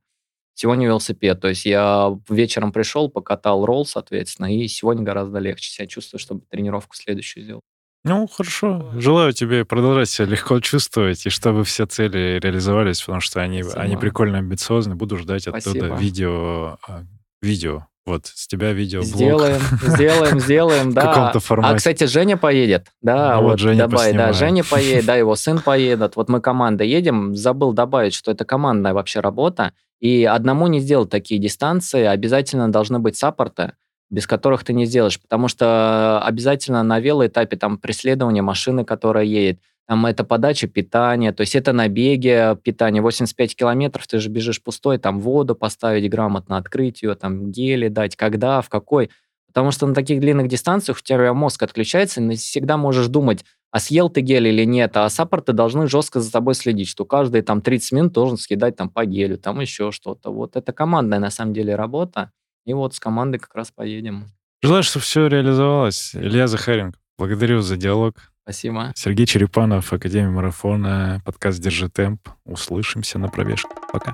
Сегодня 0.56 0.88
велосипед. 0.88 1.40
То 1.40 1.50
есть 1.50 1.66
я 1.66 2.16
вечером 2.30 2.72
пришел, 2.72 3.10
покатал 3.10 3.66
ролл, 3.66 3.86
соответственно, 3.86 4.56
и 4.56 4.68
сегодня 4.68 5.04
гораздо 5.04 5.40
легче 5.40 5.72
себя 5.72 5.88
чувствую, 5.88 6.20
чтобы 6.20 6.42
тренировку 6.50 6.96
следующую 6.96 7.44
сделал. 7.44 7.62
Ну, 8.06 8.28
хорошо. 8.28 8.92
Желаю 8.96 9.32
тебе 9.32 9.64
продолжать 9.64 10.10
себя 10.10 10.28
легко 10.28 10.60
чувствовать, 10.60 11.26
и 11.26 11.30
чтобы 11.30 11.64
все 11.64 11.86
цели 11.86 12.38
реализовались, 12.42 13.02
потому 13.02 13.22
что 13.22 13.42
они, 13.42 13.64
они 13.76 13.96
прикольно 13.96 14.40
амбициозны. 14.40 14.96
Буду 14.96 15.18
ждать 15.18 15.44
Спасибо. 15.44 15.86
оттуда 15.86 16.02
видео, 16.02 16.78
а, 16.86 17.04
видео 17.42 17.88
вот, 18.06 18.26
с 18.26 18.48
тебя 18.48 18.74
видео 18.74 19.02
Сделаем, 19.02 19.62
сделаем, 19.82 20.40
сделаем, 20.40 20.94
да. 20.94 21.02
В 21.04 21.06
каком-то 21.06 21.40
формате. 21.40 21.74
А, 21.74 21.78
кстати, 21.78 22.04
Женя 22.04 22.36
поедет, 22.36 22.88
да, 23.02 23.36
ну, 23.38 23.44
вот, 23.44 23.52
вот 23.52 23.60
Женя 23.60 23.88
добавить, 23.88 24.18
да, 24.18 24.34
Женя 24.34 24.64
поедет, 24.70 25.06
да, 25.06 25.16
его 25.16 25.36
сын 25.36 25.60
поедет. 25.60 26.18
Вот 26.18 26.28
мы 26.28 26.42
команда 26.42 26.84
едем, 26.84 27.34
забыл 27.34 27.72
добавить, 27.72 28.14
что 28.14 28.32
это 28.32 28.44
командная 28.44 28.94
вообще 28.94 29.22
работа, 29.22 29.72
и 30.04 30.26
одному 30.26 30.68
не 30.68 30.82
сделать 30.82 31.10
такие 31.10 31.40
дистанции, 31.40 32.04
обязательно 32.04 32.70
должны 32.70 33.00
быть 33.00 33.16
саппорты, 33.16 33.72
без 34.10 34.28
которых 34.28 34.66
ты 34.66 34.74
не 34.74 34.86
сделаешь, 34.86 35.18
потому 35.18 35.48
что 35.48 36.22
обязательно 36.22 36.84
на 36.84 37.00
велоэтапе 37.00 37.56
там 37.56 37.78
преследование 37.78 38.44
машины, 38.44 38.84
которая 38.84 39.24
едет, 39.24 39.62
там 39.88 40.06
это 40.06 40.26
подача 40.26 40.68
питания, 40.68 41.32
то 41.32 41.40
есть 41.40 41.56
это 41.56 41.72
на 41.72 41.88
беге 41.88 42.58
питание, 42.62 43.02
85 43.02 43.56
километров, 43.56 44.06
ты 44.06 44.20
же 44.20 44.28
бежишь 44.28 44.62
пустой, 44.62 44.98
там 44.98 45.22
воду 45.22 45.56
поставить 45.56 46.10
грамотно, 46.12 46.58
открыть 46.58 47.02
ее, 47.02 47.16
там 47.16 47.50
гели 47.50 47.88
дать, 47.88 48.18
когда, 48.18 48.60
в 48.60 48.68
какой. 48.68 49.10
Потому 49.54 49.72
что 49.72 49.86
на 49.86 49.94
таких 49.94 50.20
длинных 50.20 50.48
дистанциях 50.48 50.98
у 50.98 51.02
тебя 51.02 51.34
мозг 51.34 51.62
отключается, 51.62 52.22
и 52.22 52.36
всегда 52.36 52.76
можешь 52.78 53.08
думать, 53.08 53.46
а 53.72 53.80
съел 53.80 54.10
ты 54.10 54.22
гель 54.22 54.48
или 54.48 54.66
нет, 54.66 54.98
а 54.98 55.10
саппорты 55.10 55.54
должны 55.54 55.88
жестко 55.88 56.20
за 56.20 56.32
тобой 56.32 56.56
следить, 56.56 56.88
что 56.88 57.06
каждые 57.06 57.44
там 57.44 57.62
30 57.62 57.92
минут 57.92 58.14
должен 58.14 58.38
съедать 58.38 58.76
там 58.76 58.90
по 58.90 59.06
гелю, 59.06 59.38
там 59.38 59.60
еще 59.60 59.92
что-то. 59.92 60.32
Вот 60.32 60.56
это 60.56 60.74
командная 60.74 61.20
на 61.20 61.30
самом 61.30 61.54
деле 61.54 61.76
работа, 61.76 62.32
и 62.66 62.74
вот 62.74 62.96
с 62.96 63.00
командой 63.00 63.38
как 63.38 63.54
раз 63.56 63.72
поедем. 63.72 64.26
Желаю, 64.62 64.84
чтобы 64.84 65.04
все 65.04 65.28
реализовалось. 65.28 66.16
Илья 66.16 66.48
Захаренко, 66.48 66.98
благодарю 67.18 67.62
за 67.62 67.78
диалог. 67.78 68.16
Спасибо. 68.44 68.92
Сергей 68.96 69.26
Черепанов, 69.26 69.92
Академия 69.94 70.30
марафона, 70.30 71.22
подкаст 71.26 71.62
«Держи 71.62 71.90
темп». 71.90 72.28
Услышимся 72.46 73.18
на 73.20 73.30
пробежке. 73.30 73.70
Пока. 73.92 74.14